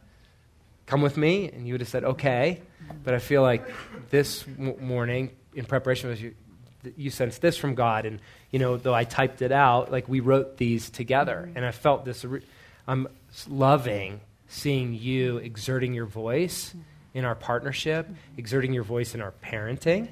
come 0.86 1.02
with 1.02 1.16
me. 1.16 1.50
And 1.50 1.66
you 1.66 1.76
would 1.76 1.80
have 1.80 1.88
said, 1.88 2.04
okay. 2.04 2.60
Mm-hmm. 2.60 2.98
But 3.06 3.14
I 3.14 3.20
feel 3.20 3.42
like 3.42 3.66
this 4.10 4.44
m- 4.60 4.76
morning, 4.86 5.32
in 5.54 5.64
preparation, 5.64 6.10
was 6.10 6.22
you, 6.22 6.36
th- 6.84 6.96
you 6.98 7.10
sensed 7.10 7.42
this 7.42 7.56
from 7.56 7.74
God. 7.74 8.06
And, 8.06 8.20
you 8.52 8.60
know, 8.60 8.76
though 8.76 8.94
I 8.94 9.06
typed 9.06 9.42
it 9.42 9.54
out, 9.54 9.94
like 9.94 10.10
we 10.10 10.20
wrote 10.20 10.58
these 10.58 10.90
together. 10.90 11.50
And 11.56 11.66
I 11.66 11.72
felt 11.72 12.04
this, 12.04 12.26
re- 12.26 12.42
I'm 12.86 13.08
loving 13.48 14.20
seeing 14.50 14.94
you 14.94 15.38
exerting 15.38 15.94
your 15.94 16.06
voice 16.06 16.76
in 17.14 17.24
our 17.24 17.36
partnership, 17.36 18.10
exerting 18.36 18.74
your 18.74 18.84
voice 18.84 19.16
in 19.16 19.22
our 19.22 19.32
parenting, 19.42 20.10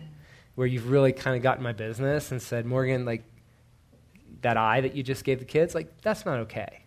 where 0.55 0.67
you've 0.67 0.89
really 0.89 1.13
kind 1.13 1.35
of 1.35 1.43
gotten 1.43 1.63
my 1.63 1.73
business 1.73 2.31
and 2.31 2.41
said, 2.41 2.65
Morgan, 2.65 3.05
like 3.05 3.23
that 4.41 4.57
eye 4.57 4.81
that 4.81 4.95
you 4.95 5.03
just 5.03 5.23
gave 5.23 5.39
the 5.39 5.45
kids, 5.45 5.73
like 5.75 6.01
that's 6.01 6.25
not 6.25 6.39
okay. 6.39 6.83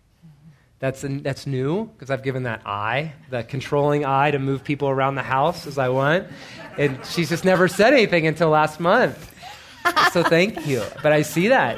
That's, 0.79 1.05
that's 1.07 1.47
new 1.47 1.85
because 1.85 2.11
I've 2.11 2.21
given 2.21 2.43
that 2.43 2.61
eye, 2.65 3.13
the 3.29 3.43
controlling 3.43 4.05
eye 4.05 4.31
to 4.31 4.39
move 4.39 4.63
people 4.63 4.89
around 4.89 5.15
the 5.15 5.23
house 5.23 5.65
as 5.65 5.77
I 5.77 5.89
want. 5.89 6.27
And 6.77 7.03
she's 7.05 7.29
just 7.29 7.45
never 7.45 7.67
said 7.67 7.93
anything 7.93 8.27
until 8.27 8.49
last 8.49 8.79
month. 8.79 9.33
So 10.11 10.23
thank 10.23 10.67
you. 10.67 10.83
But 11.01 11.13
I 11.13 11.21
see 11.21 11.47
that. 11.47 11.77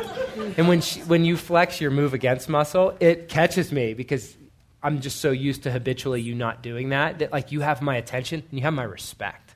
And 0.57 0.67
when, 0.67 0.81
she, 0.81 1.01
when 1.01 1.25
you 1.25 1.37
flex 1.37 1.79
your 1.79 1.91
move 1.91 2.13
against 2.13 2.49
muscle, 2.49 2.97
it 2.99 3.29
catches 3.29 3.71
me 3.71 3.93
because 3.93 4.35
I'm 4.81 5.01
just 5.01 5.19
so 5.19 5.31
used 5.31 5.63
to 5.63 5.71
habitually 5.71 6.21
you 6.21 6.33
not 6.33 6.63
doing 6.63 6.89
that, 6.89 7.19
that 7.19 7.31
like 7.31 7.51
you 7.51 7.61
have 7.61 7.81
my 7.81 7.97
attention 7.97 8.43
and 8.49 8.59
you 8.59 8.63
have 8.63 8.73
my 8.73 8.83
respect. 8.83 9.46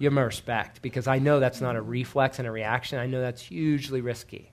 You 0.00 0.06
have 0.06 0.14
my 0.14 0.22
respect 0.22 0.80
because 0.80 1.06
I 1.06 1.18
know 1.18 1.40
that's 1.40 1.60
not 1.60 1.76
a 1.76 1.82
reflex 1.82 2.38
and 2.38 2.48
a 2.48 2.50
reaction. 2.50 2.98
I 2.98 3.06
know 3.06 3.20
that's 3.20 3.42
hugely 3.42 4.00
risky. 4.00 4.50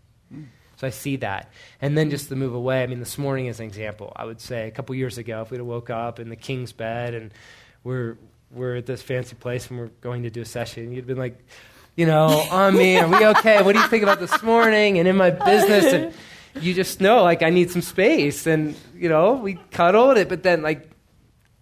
So 0.75 0.85
I 0.85 0.89
see 0.89 1.15
that. 1.15 1.49
And 1.81 1.97
then 1.97 2.09
just 2.09 2.27
to 2.29 2.35
move 2.35 2.53
away, 2.53 2.83
I 2.83 2.87
mean, 2.87 2.99
this 2.99 3.17
morning 3.17 3.45
is 3.45 3.61
an 3.61 3.65
example, 3.65 4.11
I 4.13 4.25
would 4.25 4.41
say 4.41 4.67
a 4.67 4.71
couple 4.71 4.93
years 4.93 5.17
ago, 5.17 5.41
if 5.41 5.49
we'd 5.49 5.59
have 5.59 5.65
woke 5.65 5.89
up 5.89 6.19
in 6.19 6.27
the 6.27 6.35
king's 6.35 6.73
bed 6.73 7.13
and 7.13 7.33
we're, 7.85 8.17
we're 8.51 8.75
at 8.75 8.85
this 8.85 9.01
fancy 9.01 9.35
place 9.35 9.69
and 9.69 9.79
we're 9.79 9.91
going 10.01 10.23
to 10.23 10.29
do 10.29 10.41
a 10.41 10.45
session, 10.45 10.91
you'd 10.91 11.07
been 11.07 11.17
like, 11.17 11.39
you 11.95 12.05
know, 12.05 12.27
on 12.51 12.75
me, 12.75 12.97
are 12.97 13.07
we 13.07 13.25
okay? 13.25 13.63
What 13.63 13.73
do 13.73 13.79
you 13.79 13.87
think 13.87 14.03
about 14.03 14.19
this 14.19 14.43
morning? 14.43 14.99
And 14.99 15.07
in 15.07 15.15
my 15.15 15.29
business, 15.31 15.93
and 15.93 16.13
you 16.61 16.73
just 16.73 16.99
know, 16.99 17.23
like, 17.23 17.41
I 17.41 17.51
need 17.51 17.71
some 17.71 17.81
space. 17.81 18.45
And, 18.45 18.75
you 18.95 19.07
know, 19.07 19.33
we 19.33 19.57
cuddled 19.71 20.17
it, 20.17 20.27
but 20.27 20.43
then, 20.43 20.61
like, 20.61 20.91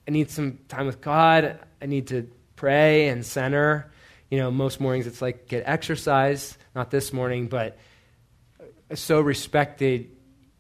I 0.07 0.11
need 0.11 0.31
some 0.31 0.57
time 0.67 0.87
with 0.87 1.01
God. 1.01 1.59
I 1.81 1.85
need 1.85 2.07
to 2.07 2.27
pray 2.65 3.09
and 3.09 3.23
center. 3.23 3.91
You 4.31 4.39
know, 4.39 4.49
most 4.49 4.79
mornings 4.79 5.05
it's 5.05 5.21
like 5.21 5.47
get 5.47 5.61
exercise. 5.67 6.57
Not 6.73 6.89
this 6.89 7.13
morning, 7.13 7.45
but 7.45 7.77
so 8.95 9.21
respected 9.21 10.09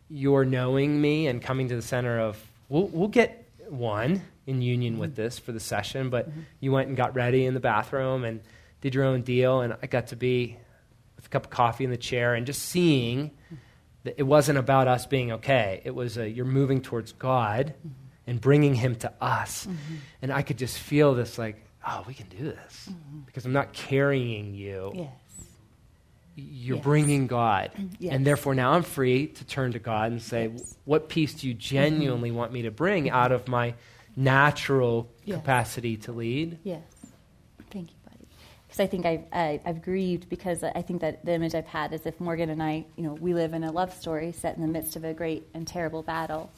your 0.07 0.45
knowing 0.45 1.01
me 1.01 1.25
and 1.25 1.41
coming 1.41 1.69
to 1.69 1.75
the 1.75 1.81
center 1.81 2.19
of. 2.19 2.39
We'll, 2.69 2.85
we'll 2.89 3.07
get 3.07 3.49
one 3.69 4.21
in 4.45 4.61
union 4.61 4.93
mm-hmm. 4.93 5.01
with 5.01 5.15
this 5.15 5.39
for 5.39 5.51
the 5.51 5.59
session, 5.59 6.11
but 6.11 6.29
mm-hmm. 6.29 6.41
you 6.59 6.71
went 6.71 6.89
and 6.89 6.95
got 6.95 7.15
ready 7.15 7.43
in 7.47 7.55
the 7.55 7.59
bathroom 7.59 8.23
and 8.23 8.39
did 8.81 8.93
your 8.93 9.05
own 9.05 9.23
deal, 9.23 9.61
and 9.61 9.75
I 9.81 9.87
got 9.87 10.07
to 10.07 10.15
be 10.15 10.59
with 11.15 11.25
a 11.25 11.29
cup 11.29 11.45
of 11.45 11.49
coffee 11.49 11.85
in 11.85 11.89
the 11.89 11.97
chair 11.97 12.35
and 12.35 12.45
just 12.45 12.61
seeing 12.61 13.31
that 14.03 14.13
it 14.19 14.23
wasn't 14.23 14.59
about 14.59 14.87
us 14.87 15.07
being 15.07 15.31
okay. 15.31 15.81
It 15.83 15.95
was 15.95 16.19
a, 16.19 16.29
you're 16.29 16.45
moving 16.45 16.81
towards 16.81 17.13
God 17.13 17.73
mm-hmm. 17.79 17.89
and 18.27 18.39
bringing 18.39 18.75
Him 18.75 18.93
to 18.97 19.11
us. 19.19 19.65
Mm-hmm. 19.65 19.95
And 20.21 20.31
I 20.31 20.43
could 20.43 20.59
just 20.59 20.77
feel 20.77 21.15
this 21.15 21.39
like, 21.39 21.64
oh, 21.85 22.03
we 22.07 22.13
can 22.13 22.27
do 22.27 22.45
this 22.45 22.89
mm-hmm. 22.89 23.19
because 23.25 23.45
I'm 23.45 23.53
not 23.53 23.73
carrying 23.73 24.53
you. 24.53 24.91
Yes. 24.95 25.09
You're 26.37 26.77
yes. 26.77 26.83
bringing 26.83 27.27
God. 27.27 27.71
Yes. 27.97 28.13
And 28.13 28.27
therefore, 28.27 28.55
now 28.55 28.73
I'm 28.73 28.83
free 28.83 29.27
to 29.27 29.45
turn 29.45 29.71
to 29.71 29.79
God 29.79 30.11
and 30.11 30.21
say, 30.21 30.49
yes. 30.53 30.75
what 30.83 31.07
peace 31.07 31.33
do 31.33 31.47
you 31.47 31.53
genuinely 31.53 32.31
want 32.31 32.51
me 32.51 32.63
to 32.63 32.71
bring 32.71 33.09
out 33.09 33.31
of 33.31 33.47
my 33.47 33.75
natural 34.17 35.09
capacity 35.25 35.95
to 35.97 36.11
lead? 36.11 36.59
Yes. 36.63 36.83
Thank 37.71 37.91
you 37.91 37.97
buddy. 38.03 38.27
because 38.67 38.81
I 38.81 38.87
think 38.87 39.05
I've, 39.05 39.23
I, 39.31 39.61
have 39.65 39.81
grieved 39.81 40.27
because 40.27 40.61
I 40.63 40.81
think 40.81 41.01
that 41.01 41.23
the 41.23 41.33
image 41.33 41.55
I've 41.55 41.67
had 41.67 41.93
is 41.93 42.05
if 42.05 42.19
Morgan 42.19 42.49
and 42.49 42.61
I, 42.61 42.85
you 42.97 43.03
know, 43.03 43.13
we 43.13 43.33
live 43.33 43.53
in 43.53 43.63
a 43.63 43.71
love 43.71 43.93
story 43.93 44.33
set 44.33 44.57
in 44.57 44.61
the 44.61 44.67
midst 44.67 44.97
of 44.97 45.05
a 45.05 45.13
great 45.13 45.47
and 45.53 45.65
terrible 45.65 46.03
battle. 46.03 46.51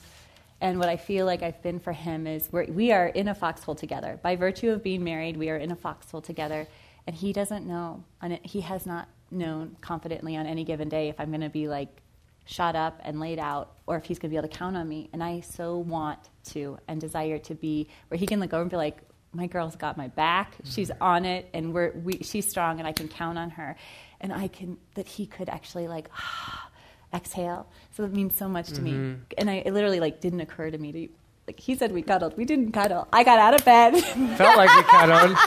And 0.60 0.80
what 0.80 0.90
I 0.90 0.98
feel 0.98 1.26
like 1.26 1.44
I've 1.44 1.62
been 1.62 1.80
for 1.80 1.94
him 1.94 2.26
is 2.26 2.50
we're, 2.52 2.66
we 2.66 2.92
are 2.92 3.08
in 3.08 3.28
a 3.28 3.36
foxhole 3.36 3.76
together. 3.76 4.20
By 4.22 4.36
virtue 4.36 4.72
of 4.72 4.84
being 4.84 5.04
married, 5.04 5.38
we 5.38 5.50
are 5.50 5.58
in 5.58 5.72
a 5.72 5.76
foxhole 5.76 6.22
together. 6.22 6.68
And 7.06 7.16
he 7.16 7.32
doesn't 7.32 7.66
know, 7.66 8.04
and 8.22 8.40
he 8.44 8.62
has 8.62 8.86
not 8.86 9.08
known 9.30 9.78
confidently 9.82 10.36
on 10.36 10.46
any 10.46 10.64
given 10.64 10.90
day 10.90 11.10
if 11.10 11.20
I'm 11.20 11.30
going 11.30 11.42
to 11.42 11.50
be 11.50 11.68
like 11.68 12.02
shot 12.46 12.76
up 12.76 13.00
and 13.04 13.20
laid 13.20 13.40
out 13.40 13.74
or 13.86 13.98
if 13.98 14.06
he's 14.06 14.20
going 14.20 14.30
to 14.30 14.34
be 14.34 14.38
able 14.38 14.48
to 14.48 14.58
count 14.58 14.76
on 14.76 14.88
me. 14.88 15.10
And 15.14 15.24
I 15.24 15.42
so 15.42 15.78
want 15.78 16.20
to 16.46 16.78
and 16.88 17.00
desire 17.00 17.38
to 17.40 17.56
be 17.56 17.88
where 18.08 18.18
he 18.18 18.26
can 18.26 18.40
look 18.40 18.54
over 18.54 18.62
and 18.62 18.72
be 18.72 18.78
like, 18.78 18.98
my 19.34 19.48
girl's 19.48 19.76
got 19.76 19.98
my 19.98 20.08
back. 20.08 20.56
She's 20.64 20.90
on 21.00 21.26
it, 21.26 21.50
and 21.54 21.74
we're 21.74 21.92
we, 21.92 22.20
she's 22.24 22.50
strong, 22.50 22.80
and 22.80 22.88
I 22.88 22.92
can 22.92 23.08
count 23.08 23.38
on 23.38 23.52
her. 23.52 23.76
And 24.20 24.34
I 24.34 24.48
can 24.48 24.78
that 24.96 25.08
he 25.08 25.28
could 25.28 25.50
actually 25.50 25.88
like 25.88 26.10
ah, 26.14 26.67
exhale. 27.14 27.68
So 27.96 28.04
that 28.04 28.14
means 28.14 28.36
so 28.36 28.48
much 28.48 28.68
to 28.70 28.82
mm-hmm. 28.82 29.12
me. 29.14 29.18
And 29.38 29.50
I 29.50 29.56
it 29.66 29.74
literally 29.74 30.00
like 30.00 30.22
didn't 30.22 30.42
occur 30.42 30.70
to 30.70 30.78
me 30.78 30.92
to 30.92 31.08
like 31.48 31.60
he 31.60 31.76
said 31.76 31.92
we 31.92 32.02
cuddled. 32.02 32.38
We 32.38 32.46
didn't 32.46 32.72
cuddle. 32.74 33.08
I 33.12 33.24
got 33.24 33.40
out 33.40 33.54
of 33.54 33.64
bed. 33.64 33.92
Felt 34.38 34.58
like 34.58 34.76
we 34.76 34.84
cuddled. 34.84 35.38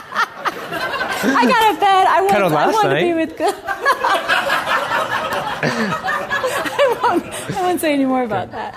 I 1.23 1.45
got 1.45 1.63
out 1.63 1.73
of 1.73 1.79
bed. 1.79 2.07
I 2.07 2.21
want, 2.21 2.33
cuddled 2.33 2.51
last 2.51 2.69
I 2.69 2.73
want 2.73 2.89
night. 2.89 2.99
to 2.99 3.05
be 3.05 3.13
with 3.13 3.37
God. 3.37 3.53
I, 5.63 6.97
won't, 7.01 7.23
I 7.57 7.61
won't 7.61 7.79
say 7.81 7.93
any 7.93 8.05
more 8.05 8.23
about 8.23 8.51
that. 8.51 8.75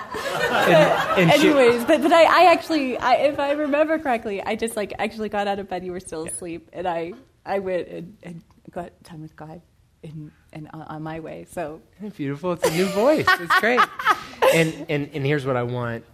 And, 1.17 1.31
and 1.31 1.31
anyways, 1.31 1.81
she, 1.81 1.87
but, 1.87 2.03
but 2.03 2.13
I, 2.13 2.23
I 2.23 2.51
actually, 2.51 2.97
I, 2.97 3.15
if 3.15 3.39
I 3.39 3.53
remember 3.53 3.97
correctly, 3.99 4.41
I 4.41 4.55
just 4.55 4.75
like 4.75 4.93
actually 4.99 5.29
got 5.29 5.47
out 5.47 5.59
of 5.59 5.67
bed. 5.67 5.83
You 5.83 5.91
were 5.91 5.99
still 5.99 6.25
asleep, 6.25 6.69
and 6.73 6.87
I, 6.87 7.13
I 7.45 7.59
went 7.59 7.87
and, 7.87 8.17
and 8.23 8.43
got 8.71 8.91
time 9.03 9.21
with 9.21 9.35
God, 9.35 9.61
and 10.03 10.31
and 10.53 10.69
on 10.73 11.03
my 11.03 11.19
way. 11.19 11.45
So 11.49 11.81
beautiful. 12.15 12.53
It's 12.53 12.67
a 12.67 12.71
new 12.71 12.87
voice. 12.87 13.25
It's 13.27 13.59
great. 13.59 13.79
and 14.53 14.85
and 14.89 15.09
and 15.13 15.25
here's 15.25 15.45
what 15.45 15.55
I 15.55 15.63
want 15.63 16.05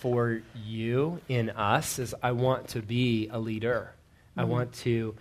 for 0.00 0.42
you 0.64 1.20
in 1.28 1.50
us 1.50 1.98
is 1.98 2.14
I 2.22 2.32
want 2.32 2.68
to 2.68 2.82
be 2.82 3.28
a 3.30 3.38
leader. 3.38 3.92
Mm-hmm. 4.30 4.40
I 4.40 4.44
want 4.44 4.72
to 4.74 5.14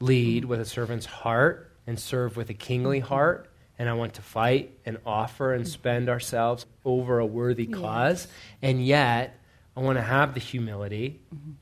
lead 0.00 0.44
with 0.44 0.60
a 0.60 0.64
servant's 0.64 1.06
heart 1.06 1.70
and 1.86 1.98
serve 1.98 2.36
with 2.36 2.50
a 2.50 2.54
kingly 2.54 3.00
heart 3.00 3.50
and 3.78 3.88
I 3.88 3.92
want 3.92 4.14
to 4.14 4.22
fight 4.22 4.78
and 4.86 4.98
offer 5.04 5.52
and 5.52 5.68
spend 5.68 6.08
ourselves 6.08 6.66
over 6.84 7.18
a 7.18 7.26
worthy 7.26 7.66
cause. 7.66 8.26
Yes. 8.26 8.32
And 8.62 8.86
yet, 8.86 9.38
I 9.76 9.80
want 9.80 9.98
to 9.98 10.02
have 10.02 10.34
the 10.34 10.40
humility 10.40 11.20
mm-hmm. 11.34 11.52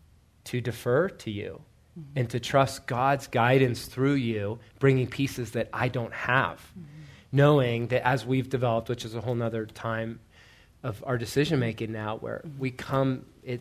to 0.44 0.60
defer 0.60 1.08
to 1.08 1.30
you 1.30 1.60
mm-hmm. 1.98 2.18
and 2.18 2.30
to 2.30 2.40
trust 2.40 2.86
God's 2.86 3.26
guidance 3.26 3.86
through 3.86 4.14
you, 4.14 4.58
bringing 4.78 5.06
pieces 5.06 5.52
that 5.52 5.68
I 5.72 5.88
don't 5.88 6.12
have. 6.12 6.58
Mm-hmm. 6.58 6.88
Knowing 7.32 7.88
that 7.88 8.06
as 8.06 8.24
we've 8.24 8.48
developed, 8.48 8.88
which 8.88 9.04
is 9.04 9.16
a 9.16 9.20
whole 9.20 9.42
other 9.42 9.66
time 9.66 10.20
of 10.84 11.02
our 11.04 11.18
decision 11.18 11.58
making 11.58 11.90
now, 11.90 12.16
where 12.18 12.42
mm-hmm. 12.46 12.58
we 12.60 12.70
come, 12.70 13.26
it, 13.42 13.60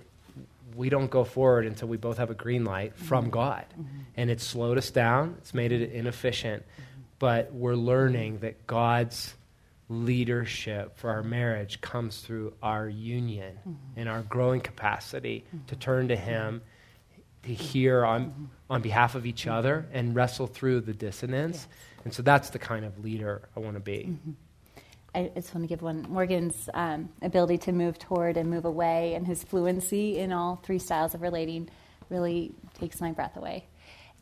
we 0.76 0.90
don't 0.90 1.10
go 1.10 1.24
forward 1.24 1.66
until 1.66 1.88
we 1.88 1.98
both 1.98 2.18
have 2.18 2.30
a 2.30 2.36
green 2.36 2.66
light 2.66 2.96
from 2.96 3.26
mm-hmm. 3.26 3.32
God. 3.32 3.66
Mm-hmm. 3.72 4.00
And 4.16 4.30
it's 4.30 4.44
slowed 4.44 4.78
us 4.78 4.92
down, 4.92 5.36
it's 5.40 5.54
made 5.56 5.72
it 5.72 5.92
inefficient 5.92 6.64
but 7.24 7.54
we're 7.54 7.76
learning 7.76 8.40
that 8.40 8.68
God's 8.68 9.34
leadership 9.88 10.98
for 10.98 11.10
our 11.10 11.24
marriage 11.24 11.80
comes 11.80 12.20
through 12.20 12.54
our 12.62 12.90
union 12.90 13.58
mm-hmm. 13.60 13.74
and 13.96 14.10
our 14.10 14.24
growing 14.24 14.60
capacity 14.60 15.46
mm-hmm. 15.48 15.66
to 15.68 15.76
turn 15.78 16.10
to 16.10 16.18
Him, 16.18 16.62
to 17.44 17.54
hear 17.54 18.06
on, 18.06 18.50
on 18.70 18.82
behalf 18.82 19.16
of 19.16 19.26
each 19.26 19.48
other 19.48 19.86
and 19.94 20.16
wrestle 20.16 20.48
through 20.48 20.82
the 20.82 20.94
dissonance. 20.94 21.68
Yes. 21.70 21.78
And 22.06 22.14
so 22.14 22.22
that's 22.22 22.50
the 22.50 22.60
kind 22.60 22.86
of 22.86 23.04
leader 23.04 23.48
I 23.56 23.60
want 23.60 23.76
to 23.76 23.80
be. 23.80 24.10
Mm-hmm. 24.10 24.32
I 25.16 25.32
just 25.36 25.54
want 25.54 25.64
to 25.64 25.68
give 25.68 25.84
one 25.84 26.08
Morgan's 26.10 26.70
um, 26.74 27.10
ability 27.22 27.60
to 27.60 27.72
move 27.72 28.00
toward 28.00 28.36
and 28.36 28.50
move 28.50 28.66
away 28.66 29.14
and 29.14 29.28
his 29.28 29.44
fluency 29.44 30.18
in 30.18 30.34
all 30.34 30.60
three 30.64 30.80
styles 30.80 31.14
of 31.14 31.22
relating 31.22 31.70
really 32.10 32.52
takes 32.80 33.00
my 33.00 33.12
breath 33.12 33.38
away. 33.38 33.68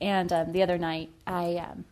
And 0.02 0.34
um, 0.34 0.52
the 0.52 0.64
other 0.64 0.78
night, 0.78 1.10
I 1.26 1.58
um, 1.58 1.86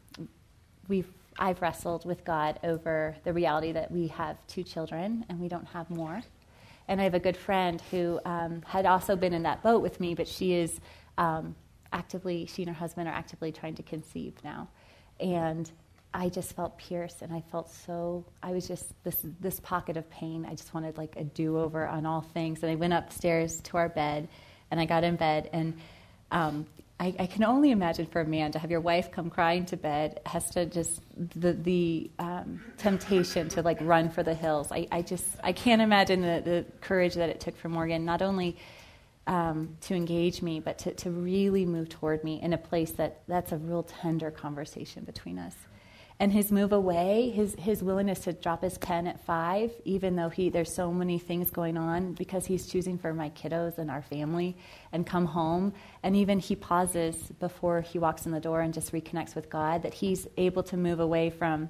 we've 0.90 1.08
I've 1.38 1.62
wrestled 1.62 2.06
with 2.06 2.26
God 2.26 2.60
over 2.64 3.16
the 3.24 3.32
reality 3.32 3.72
that 3.72 3.90
we 3.90 4.08
have 4.08 4.36
two 4.48 4.64
children 4.64 5.26
and 5.30 5.40
we 5.40 5.48
don't 5.48 5.68
have 5.68 5.90
more. 5.90 6.22
And 6.90 7.00
I 7.00 7.06
have 7.06 7.14
a 7.14 7.20
good 7.20 7.38
friend 7.38 7.82
who 7.92 8.20
um, 8.26 8.62
had 8.66 8.86
also 8.86 9.16
been 9.16 9.34
in 9.34 9.44
that 9.44 9.64
boat 9.64 9.82
with 9.82 10.00
me, 10.02 10.16
but 10.16 10.28
she 10.28 10.54
is 10.54 10.82
um, 11.20 11.56
actively, 11.94 12.48
she 12.48 12.64
and 12.64 12.70
her 12.70 12.76
husband 12.76 13.08
are 13.08 13.14
actively 13.14 13.52
trying 13.52 13.76
to 13.76 13.84
conceive 13.84 14.34
now. 14.44 14.70
And 15.20 15.70
I 16.14 16.30
just 16.30 16.56
felt 16.56 16.78
pierced 16.80 17.22
and 17.22 17.32
I 17.32 17.44
felt 17.52 17.70
so, 17.70 18.26
I 18.42 18.52
was 18.52 18.68
just 18.68 18.92
this, 19.04 19.24
this 19.40 19.60
pocket 19.60 19.98
of 19.98 20.10
pain. 20.10 20.48
I 20.50 20.56
just 20.56 20.74
wanted 20.74 20.98
like 20.98 21.16
a 21.18 21.24
do 21.24 21.60
over 21.60 21.86
on 21.88 22.06
all 22.06 22.22
things. 22.22 22.64
And 22.64 22.72
I 22.72 22.76
went 22.76 22.94
upstairs 22.94 23.62
to 23.62 23.78
our 23.78 23.90
bed 23.90 24.28
and 24.72 24.80
I 24.80 24.86
got 24.86 25.04
in 25.04 25.18
bed 25.18 25.50
and 25.54 25.78
um, 26.32 26.66
I, 27.00 27.16
I, 27.18 27.26
can 27.28 27.44
only 27.44 27.72
imagine 27.72 28.06
for 28.06 28.22
a 28.22 28.26
man 28.26 28.52
to 28.52 28.60
have 28.60 28.70
your 28.70 28.82
wife 28.82 29.12
come 29.12 29.30
crying 29.30 29.66
to 29.68 29.78
bed 29.78 30.20
has 30.26 30.48
to 30.52 30.66
just 30.66 31.02
the 31.18 31.54
the 31.54 32.12
um, 32.20 32.62
temptation 32.78 33.48
to 33.50 33.62
like 33.64 33.80
run 33.82 34.10
for 34.10 34.22
the 34.22 34.36
hills. 34.36 34.72
I, 34.72 34.88
I 34.92 35.02
just 35.02 35.26
I 35.44 35.54
can't 35.54 35.82
imagine 35.82 36.22
the, 36.22 36.42
the 36.44 36.66
courage 36.82 37.16
that 37.16 37.30
it 37.30 37.40
took 37.40 37.58
for 37.58 37.70
Morgan 37.70 38.06
not 38.06 38.22
only 38.22 38.58
um, 39.30 39.78
to 39.82 39.94
engage 39.94 40.42
me 40.42 40.60
but 40.60 40.78
to, 40.80 40.94
to 40.96 41.10
really 41.10 41.66
move 41.66 41.88
toward 41.88 42.24
me 42.24 42.42
in 42.42 42.52
a 42.52 42.58
place 42.58 42.92
that 42.92 43.22
that's 43.28 43.54
a 43.54 43.58
real 43.58 43.84
tender 43.84 44.30
conversation 44.32 45.06
between 45.06 45.40
us 45.40 45.56
and 46.22 46.34
his 46.34 46.52
move 46.52 46.74
away, 46.74 47.30
his, 47.30 47.56
his 47.58 47.82
willingness 47.82 48.20
to 48.20 48.34
drop 48.34 48.62
his 48.62 48.78
pen 48.78 49.08
at 49.08 49.22
five, 49.22 49.72
even 49.86 50.18
though 50.18 50.28
he, 50.28 50.50
there's 50.50 50.74
so 50.74 50.92
many 50.92 51.18
things 51.18 51.50
going 51.50 51.78
on, 51.78 52.12
because 52.14 52.46
he's 52.46 52.68
choosing 52.68 52.98
for 52.98 53.14
my 53.14 53.30
kiddos 53.30 53.78
and 53.78 53.90
our 53.90 54.02
family, 54.02 54.58
and 54.92 55.08
come 55.08 55.26
home. 55.26 55.72
And 56.04 56.18
even 56.18 56.40
he 56.40 56.58
pauses 56.58 57.16
before 57.40 57.80
he 57.80 58.00
walks 58.00 58.26
in 58.26 58.34
the 58.34 58.40
door 58.42 58.60
and 58.60 58.74
just 58.74 58.92
reconnects 58.92 59.34
with 59.34 59.50
God, 59.50 59.84
that 59.84 59.94
he's 59.94 60.28
able 60.36 60.64
to 60.64 60.76
move 60.76 61.00
away 61.00 61.30
from 61.30 61.70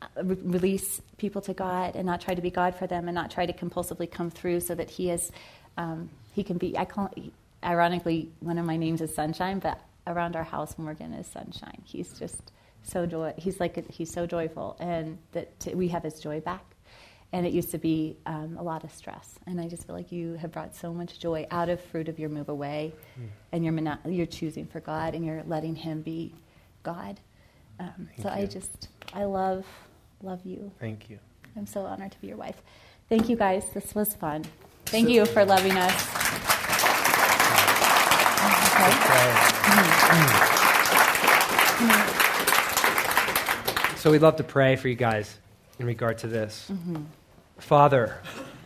uh, 0.00 0.06
re- 0.22 0.36
release 0.40 1.02
people 1.16 1.42
to 1.42 1.52
God 1.52 1.96
and 1.96 2.06
not 2.06 2.20
try 2.20 2.36
to 2.36 2.42
be 2.42 2.52
God 2.52 2.76
for 2.76 2.86
them 2.86 3.08
and 3.08 3.14
not 3.16 3.32
try 3.32 3.44
to 3.44 3.52
compulsively 3.52 4.08
come 4.08 4.30
through 4.30 4.60
so 4.60 4.76
that 4.76 4.88
he 4.88 5.10
is, 5.10 5.32
um, 5.76 6.10
he 6.38 6.44
can 6.44 6.56
be, 6.56 6.78
I 6.78 6.84
call, 6.84 7.12
ironically, 7.64 8.30
one 8.38 8.58
of 8.58 8.64
my 8.64 8.76
names 8.76 9.00
is 9.00 9.12
Sunshine, 9.12 9.58
but 9.58 9.80
around 10.06 10.36
our 10.36 10.44
house, 10.44 10.78
Morgan 10.78 11.12
is 11.12 11.26
Sunshine. 11.26 11.82
He's 11.82 12.16
just 12.16 12.52
so 12.84 13.06
joy. 13.06 13.34
He's 13.36 13.58
like 13.58 13.90
he's 13.90 14.12
so 14.12 14.24
joyful, 14.24 14.76
and 14.78 15.18
that 15.32 15.58
t- 15.58 15.74
we 15.74 15.88
have 15.88 16.04
his 16.04 16.20
joy 16.20 16.38
back. 16.38 16.64
And 17.32 17.44
it 17.44 17.52
used 17.52 17.72
to 17.72 17.78
be 17.78 18.16
um, 18.24 18.56
a 18.56 18.62
lot 18.62 18.84
of 18.84 18.92
stress, 18.92 19.34
and 19.48 19.60
I 19.60 19.66
just 19.66 19.84
feel 19.84 19.96
like 19.96 20.12
you 20.12 20.34
have 20.34 20.52
brought 20.52 20.76
so 20.76 20.94
much 20.94 21.18
joy 21.18 21.44
out 21.50 21.68
of 21.68 21.80
fruit 21.80 22.08
of 22.08 22.20
your 22.20 22.30
move 22.30 22.48
away, 22.48 22.94
mm. 23.20 23.26
and 23.50 23.64
you're 23.64 23.72
mono- 23.72 23.98
you're 24.06 24.24
choosing 24.24 24.64
for 24.64 24.78
God, 24.78 25.16
and 25.16 25.26
you're 25.26 25.42
letting 25.42 25.74
Him 25.74 26.02
be 26.02 26.32
God. 26.84 27.18
Um, 27.80 28.08
so 28.22 28.28
you. 28.28 28.34
I 28.42 28.46
just 28.46 28.88
I 29.12 29.24
love 29.24 29.66
love 30.22 30.42
you. 30.44 30.70
Thank 30.78 31.10
you. 31.10 31.18
I'm 31.56 31.66
so 31.66 31.84
honored 31.84 32.12
to 32.12 32.20
be 32.20 32.28
your 32.28 32.36
wife. 32.36 32.62
Thank 33.08 33.28
you 33.28 33.34
guys. 33.34 33.64
This 33.74 33.92
was 33.92 34.14
fun. 34.14 34.44
Thank 34.90 35.08
you 35.08 35.26
for 35.26 35.44
loving 35.44 35.72
us. 35.72 36.14
Okay. 38.80 40.38
So 43.96 44.12
we'd 44.12 44.22
love 44.22 44.36
to 44.36 44.44
pray 44.44 44.76
for 44.76 44.88
you 44.88 44.94
guys 44.94 45.36
in 45.78 45.86
regard 45.86 46.18
to 46.18 46.28
this. 46.28 46.68
Mm-hmm. 46.72 47.02
Father, 47.58 48.18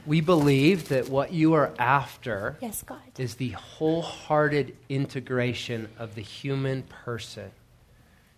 We 0.05 0.21
believe 0.21 0.89
that 0.89 1.09
what 1.09 1.33
you 1.33 1.55
are 1.55 1.73
after 1.79 2.57
Yes, 2.61 2.83
God. 2.83 2.99
is 3.19 3.37
the 3.37 3.51
wholehearted 3.51 4.77
integration 4.89 5.89
of 5.99 6.15
the 6.17 6.23
human 6.23 6.83
person 6.83 7.51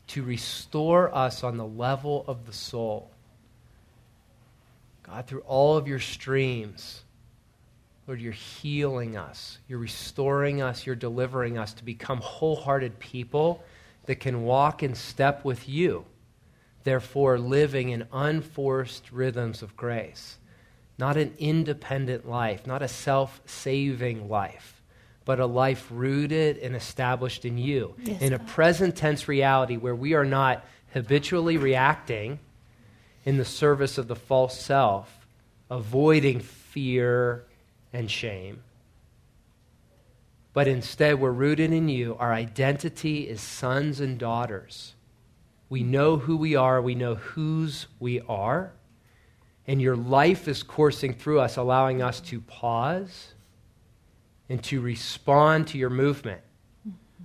to 0.08 0.22
restore 0.22 1.14
us 1.14 1.42
on 1.42 1.56
the 1.56 1.66
level 1.66 2.24
of 2.28 2.44
the 2.46 2.52
soul. 2.52 3.10
God, 5.02 5.26
through 5.26 5.40
all 5.40 5.76
of 5.76 5.88
your 5.88 6.00
streams, 6.00 7.02
Lord, 8.06 8.20
you're 8.20 8.32
healing 8.32 9.16
us, 9.16 9.58
you're 9.66 9.78
restoring 9.78 10.60
us, 10.60 10.84
you're 10.84 10.94
delivering 10.94 11.56
us 11.56 11.72
to 11.74 11.84
become 11.84 12.20
wholehearted 12.20 12.98
people 12.98 13.62
that 14.04 14.16
can 14.16 14.42
walk 14.42 14.82
in 14.82 14.94
step 14.94 15.44
with 15.44 15.68
you, 15.68 16.04
therefore, 16.84 17.38
living 17.38 17.88
in 17.88 18.06
unforced 18.12 19.10
rhythms 19.10 19.62
of 19.62 19.76
grace. 19.76 20.36
Not 20.98 21.16
an 21.16 21.34
independent 21.38 22.28
life, 22.28 22.66
not 22.66 22.82
a 22.82 22.88
self 22.88 23.40
saving 23.46 24.28
life, 24.28 24.82
but 25.24 25.40
a 25.40 25.46
life 25.46 25.88
rooted 25.90 26.58
and 26.58 26.76
established 26.76 27.46
in 27.46 27.56
you, 27.56 27.94
Yes, 28.02 28.20
in 28.20 28.32
a 28.34 28.38
present 28.38 28.96
tense 28.96 29.26
reality 29.26 29.78
where 29.78 29.94
we 29.94 30.12
are 30.12 30.26
not 30.26 30.62
habitually 30.92 31.56
reacting 31.56 32.38
in 33.24 33.38
the 33.38 33.44
service 33.46 33.96
of 33.96 34.06
the 34.06 34.14
false 34.14 34.60
self, 34.60 35.26
avoiding 35.70 36.40
fear 36.40 37.44
and 37.94 38.10
shame. 38.10 38.62
But 40.52 40.68
instead, 40.68 41.18
we're 41.18 41.32
rooted 41.32 41.72
in 41.72 41.88
you. 41.88 42.16
Our 42.18 42.32
identity 42.32 43.28
is 43.28 43.40
sons 43.40 44.00
and 44.00 44.18
daughters. 44.18 44.94
We 45.68 45.82
know 45.82 46.18
who 46.18 46.36
we 46.36 46.54
are, 46.54 46.80
we 46.80 46.94
know 46.94 47.14
whose 47.14 47.86
we 47.98 48.20
are. 48.20 48.72
And 49.66 49.80
your 49.80 49.96
life 49.96 50.46
is 50.46 50.62
coursing 50.62 51.14
through 51.14 51.40
us, 51.40 51.56
allowing 51.56 52.02
us 52.02 52.20
to 52.20 52.40
pause 52.40 53.32
and 54.48 54.62
to 54.64 54.80
respond 54.80 55.68
to 55.68 55.78
your 55.78 55.90
movement. 55.90 56.42
Mm-hmm. 56.86 57.24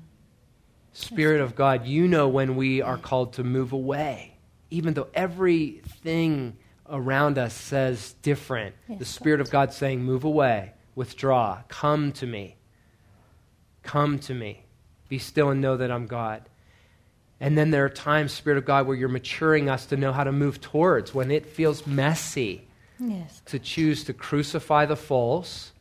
Spirit 0.94 1.42
of 1.42 1.54
God, 1.54 1.86
you 1.86 2.08
know 2.08 2.30
when 2.30 2.56
we 2.56 2.82
are 2.82 2.98
called 2.98 3.34
to 3.34 3.44
move 3.44 3.74
away, 3.74 4.38
even 4.70 4.94
though 4.94 5.10
everything 5.14 6.56
around 6.90 7.38
us 7.38 7.54
says 7.54 8.14
different. 8.22 8.76
Yes, 8.88 9.00
the 9.00 9.06
Spirit 9.06 9.42
of 9.42 9.50
God 9.50 9.74
saying, 9.74 10.04
Move 10.04 10.24
away, 10.24 10.74
withdraw, 10.96 11.62
come 11.68 12.12
to 12.14 12.26
me. 12.26 12.56
Come 13.84 14.20
to 14.20 14.34
me. 14.34 14.64
Be 15.08 15.20
still 15.20 15.50
and 15.50 15.62
know 15.62 15.78
that 15.78 15.92
I'm 15.92 16.06
God. 16.06 16.44
And 17.40 17.58
then 17.58 17.72
there 17.72 17.86
are 17.86 17.90
times, 17.90 18.34
Spirit 18.34 18.58
of 18.58 18.66
God, 18.66 18.86
where 18.86 18.96
you're 18.96 19.08
maturing 19.08 19.70
us 19.70 19.86
to 19.88 19.98
know 19.98 20.12
how 20.12 20.24
to 20.24 20.32
move 20.32 20.60
towards 20.60 21.14
when 21.14 21.32
it 21.32 21.46
feels 21.46 21.88
messy 21.88 22.66
Yes. 23.00 23.42
to 23.46 23.60
choose 23.60 24.04
to 24.06 24.14
crucify 24.14 24.86
the 24.86 24.98
false, 24.98 25.72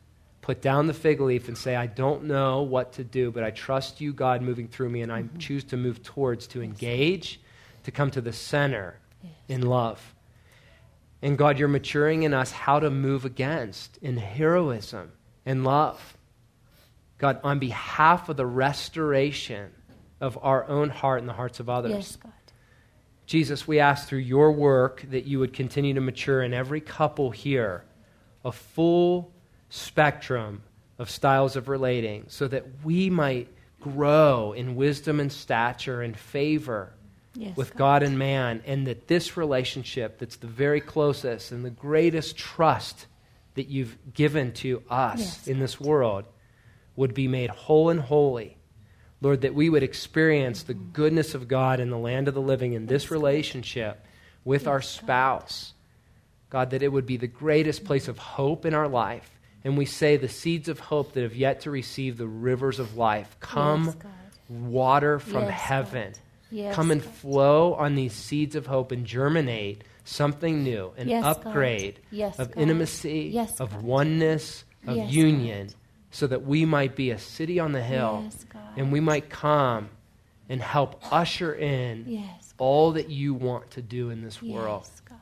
put 0.40 0.62
down 0.62 0.86
the 0.86 0.94
fig 0.94 1.20
leaf, 1.20 1.48
and 1.48 1.58
say, 1.58 1.74
I 1.74 1.86
don't 1.86 2.24
know 2.24 2.62
what 2.62 2.92
to 2.92 3.02
do, 3.02 3.32
but 3.32 3.42
I 3.42 3.50
trust 3.50 4.00
you, 4.00 4.12
God, 4.12 4.40
moving 4.40 4.68
through 4.68 4.90
me, 4.90 5.02
and 5.02 5.10
I 5.12 5.22
mm-hmm. 5.22 5.38
choose 5.38 5.64
to 5.64 5.76
move 5.76 6.04
towards, 6.04 6.46
to 6.48 6.62
engage, 6.62 7.40
to 7.82 7.90
come 7.90 8.12
to 8.12 8.20
the 8.20 8.32
center 8.32 9.00
Yes. 9.20 9.32
in 9.48 9.62
love. 9.62 10.14
And 11.20 11.36
God, 11.36 11.58
you're 11.58 11.68
maturing 11.68 12.22
in 12.22 12.32
us 12.32 12.52
how 12.52 12.78
to 12.80 12.90
move 12.90 13.24
against 13.24 13.96
in 13.98 14.16
heroism 14.16 15.12
and 15.44 15.64
love. 15.64 16.16
God, 17.18 17.40
on 17.42 17.58
behalf 17.58 18.28
of 18.28 18.36
the 18.36 18.46
restoration 18.46 19.72
of 20.20 20.38
our 20.42 20.68
own 20.68 20.90
heart 20.90 21.20
and 21.20 21.28
the 21.28 21.32
hearts 21.32 21.60
of 21.60 21.68
others. 21.68 21.92
Yes, 21.92 22.16
God. 22.16 22.32
Jesus, 23.26 23.68
we 23.68 23.78
ask 23.78 24.08
through 24.08 24.20
your 24.20 24.52
work 24.52 25.04
that 25.10 25.26
you 25.26 25.38
would 25.40 25.52
continue 25.52 25.94
to 25.94 26.00
mature 26.00 26.42
in 26.42 26.54
every 26.54 26.80
couple 26.80 27.30
here 27.30 27.84
a 28.44 28.52
full 28.52 29.32
spectrum 29.68 30.62
of 30.98 31.10
styles 31.10 31.56
of 31.56 31.68
relating 31.68 32.24
so 32.28 32.48
that 32.48 32.64
we 32.82 33.10
might 33.10 33.48
grow 33.80 34.52
in 34.52 34.76
wisdom 34.76 35.20
and 35.20 35.30
stature 35.30 36.00
and 36.02 36.16
favor 36.16 36.94
Yes, 37.38 37.56
with 37.56 37.76
God 37.76 38.02
and 38.02 38.18
man, 38.18 38.62
and 38.66 38.86
that 38.86 39.06
this 39.06 39.36
relationship 39.36 40.18
that's 40.18 40.36
the 40.36 40.46
very 40.48 40.80
closest 40.80 41.52
and 41.52 41.64
the 41.64 41.70
greatest 41.70 42.36
trust 42.36 43.06
that 43.54 43.68
you've 43.68 43.96
given 44.12 44.52
to 44.54 44.82
us 44.90 45.20
Yes, 45.20 45.48
in 45.48 45.58
this 45.60 45.80
world 45.80 46.24
would 46.96 47.14
be 47.14 47.28
made 47.28 47.50
whole 47.50 47.90
and 47.90 48.00
holy. 48.00 48.56
Lord, 49.20 49.40
that 49.42 49.54
we 49.54 49.68
would 49.68 49.82
experience 49.82 50.62
the 50.62 50.74
goodness 50.74 51.34
of 51.34 51.48
God 51.48 51.80
in 51.80 51.90
the 51.90 51.98
land 51.98 52.28
of 52.28 52.34
the 52.34 52.40
living 52.40 52.72
in 52.72 52.86
this 52.86 53.10
relationship 53.10 54.04
with 54.44 54.66
our 54.66 54.80
spouse. 54.82 55.74
God, 56.50 56.70
that 56.70 56.82
it 56.82 56.92
would 56.92 57.06
be 57.06 57.16
the 57.16 57.26
greatest 57.26 57.84
place 57.84 58.08
of 58.08 58.18
hope 58.18 58.64
in 58.64 58.74
our 58.74 58.88
life. 58.88 59.30
And 59.64 59.76
we 59.76 59.84
say 59.86 60.16
the 60.16 60.28
seeds 60.28 60.68
of 60.68 60.78
hope 60.78 61.12
that 61.12 61.22
have 61.22 61.34
yet 61.36 61.60
to 61.62 61.70
receive 61.70 62.16
the 62.16 62.28
rivers 62.28 62.78
of 62.78 62.96
life 62.96 63.36
come, 63.40 63.86
Yes, 63.86 63.96
water 64.48 65.18
from 65.18 65.44
Yes, 65.44 65.60
heaven. 65.60 66.12
God. 66.12 66.20
Yes, 66.50 66.74
Come 66.74 66.90
and 66.90 67.02
God. 67.02 67.12
flow 67.14 67.74
on 67.74 67.94
these 67.94 68.12
seeds 68.12 68.54
of 68.56 68.66
hope 68.66 68.90
and 68.92 69.04
germinate 69.04 69.84
something 70.04 70.62
new, 70.64 70.92
an 70.96 71.08
Yes, 71.08 71.24
upgrade 71.24 72.00
Yes, 72.10 72.38
of 72.38 72.52
God. 72.52 72.62
intimacy, 72.62 73.38
of 73.58 73.82
oneness, 73.84 74.64
of 74.86 74.96
union, 74.96 75.68
so 76.10 76.26
that 76.26 76.44
we 76.46 76.64
might 76.64 76.96
be 76.96 77.10
a 77.10 77.18
city 77.18 77.60
on 77.60 77.72
the 77.72 77.82
hill 77.82 78.30
and 78.76 78.90
we 78.90 79.00
might 79.00 79.28
come 79.28 79.90
and 80.48 80.62
help 80.62 81.02
usher 81.12 81.54
in 81.54 82.24
all 82.56 82.92
that 82.92 83.10
you 83.10 83.34
want 83.34 83.70
to 83.72 83.82
do 83.82 84.08
in 84.10 84.22
this 84.22 84.42
world. 84.42 84.88
God. 85.04 85.18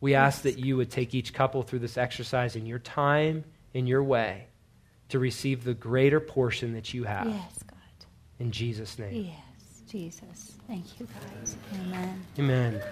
We 0.00 0.14
ask 0.14 0.42
that 0.42 0.58
you 0.58 0.76
would 0.76 0.90
take 0.90 1.14
each 1.14 1.32
couple 1.32 1.62
through 1.62 1.78
this 1.78 1.96
exercise 1.96 2.56
in 2.56 2.66
your 2.66 2.80
time, 2.80 3.44
in 3.72 3.86
your 3.86 4.02
way, 4.02 4.48
to 5.10 5.18
receive 5.20 5.62
the 5.64 5.74
greater 5.74 6.18
portion 6.20 6.74
that 6.74 6.92
you 6.92 7.04
have. 7.04 7.28
Yes, 7.28 7.62
God. 7.62 7.78
In 8.40 8.50
Jesus' 8.50 8.98
name. 8.98 9.30
Jesus. 9.94 10.56
Thank 10.66 10.98
you, 10.98 11.06
guys. 11.06 11.56
Amen. 11.72 12.24
Amen. 12.36 12.82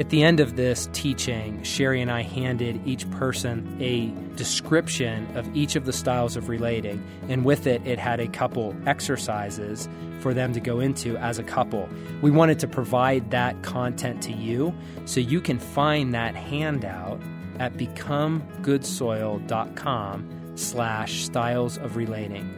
At 0.00 0.10
the 0.10 0.24
end 0.24 0.40
of 0.40 0.56
this 0.56 0.88
teaching, 0.92 1.62
Sherry 1.62 2.02
and 2.02 2.10
I 2.10 2.22
handed 2.22 2.84
each 2.84 3.08
person 3.12 3.76
a 3.80 4.08
description 4.34 5.24
of 5.36 5.48
each 5.56 5.76
of 5.76 5.84
the 5.84 5.92
styles 5.92 6.36
of 6.36 6.48
relating, 6.48 7.06
and 7.28 7.44
with 7.44 7.68
it, 7.68 7.80
it 7.86 8.00
had 8.00 8.18
a 8.18 8.26
couple 8.26 8.74
exercises 8.86 9.88
for 10.18 10.34
them 10.34 10.52
to 10.54 10.58
go 10.58 10.80
into 10.80 11.16
as 11.18 11.38
a 11.38 11.44
couple. 11.44 11.88
We 12.22 12.32
wanted 12.32 12.58
to 12.58 12.66
provide 12.66 13.30
that 13.30 13.62
content 13.62 14.20
to 14.24 14.32
you 14.32 14.74
so 15.04 15.20
you 15.20 15.40
can 15.40 15.60
find 15.60 16.12
that 16.12 16.34
handout 16.34 17.22
at 17.58 17.74
becomegoodsoil.com 17.74 20.52
slash 20.56 21.24
styles 21.24 21.78
of 21.78 21.96
relating. 21.96 22.54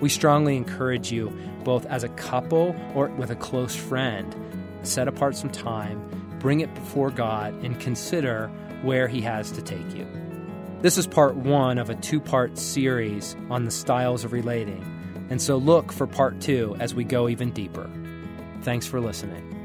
We 0.00 0.08
strongly 0.08 0.56
encourage 0.56 1.12
you, 1.12 1.30
both 1.64 1.86
as 1.86 2.04
a 2.04 2.08
couple 2.10 2.76
or 2.94 3.08
with 3.08 3.30
a 3.30 3.36
close 3.36 3.76
friend, 3.76 4.34
set 4.82 5.08
apart 5.08 5.36
some 5.36 5.50
time, 5.50 6.36
bring 6.38 6.60
it 6.60 6.74
before 6.74 7.10
God, 7.10 7.52
and 7.62 7.78
consider 7.78 8.48
where 8.82 9.08
He 9.08 9.20
has 9.20 9.50
to 9.52 9.62
take 9.62 9.94
you. 9.94 10.06
This 10.80 10.96
is 10.96 11.06
part 11.06 11.36
one 11.36 11.76
of 11.76 11.90
a 11.90 11.94
two 11.94 12.20
part 12.20 12.56
series 12.56 13.36
on 13.50 13.66
the 13.66 13.70
styles 13.70 14.24
of 14.24 14.32
relating, 14.32 14.82
and 15.28 15.40
so 15.40 15.58
look 15.58 15.92
for 15.92 16.06
part 16.06 16.40
two 16.40 16.74
as 16.80 16.94
we 16.94 17.04
go 17.04 17.28
even 17.28 17.50
deeper. 17.50 17.90
Thanks 18.62 18.86
for 18.86 19.00
listening. 19.00 19.59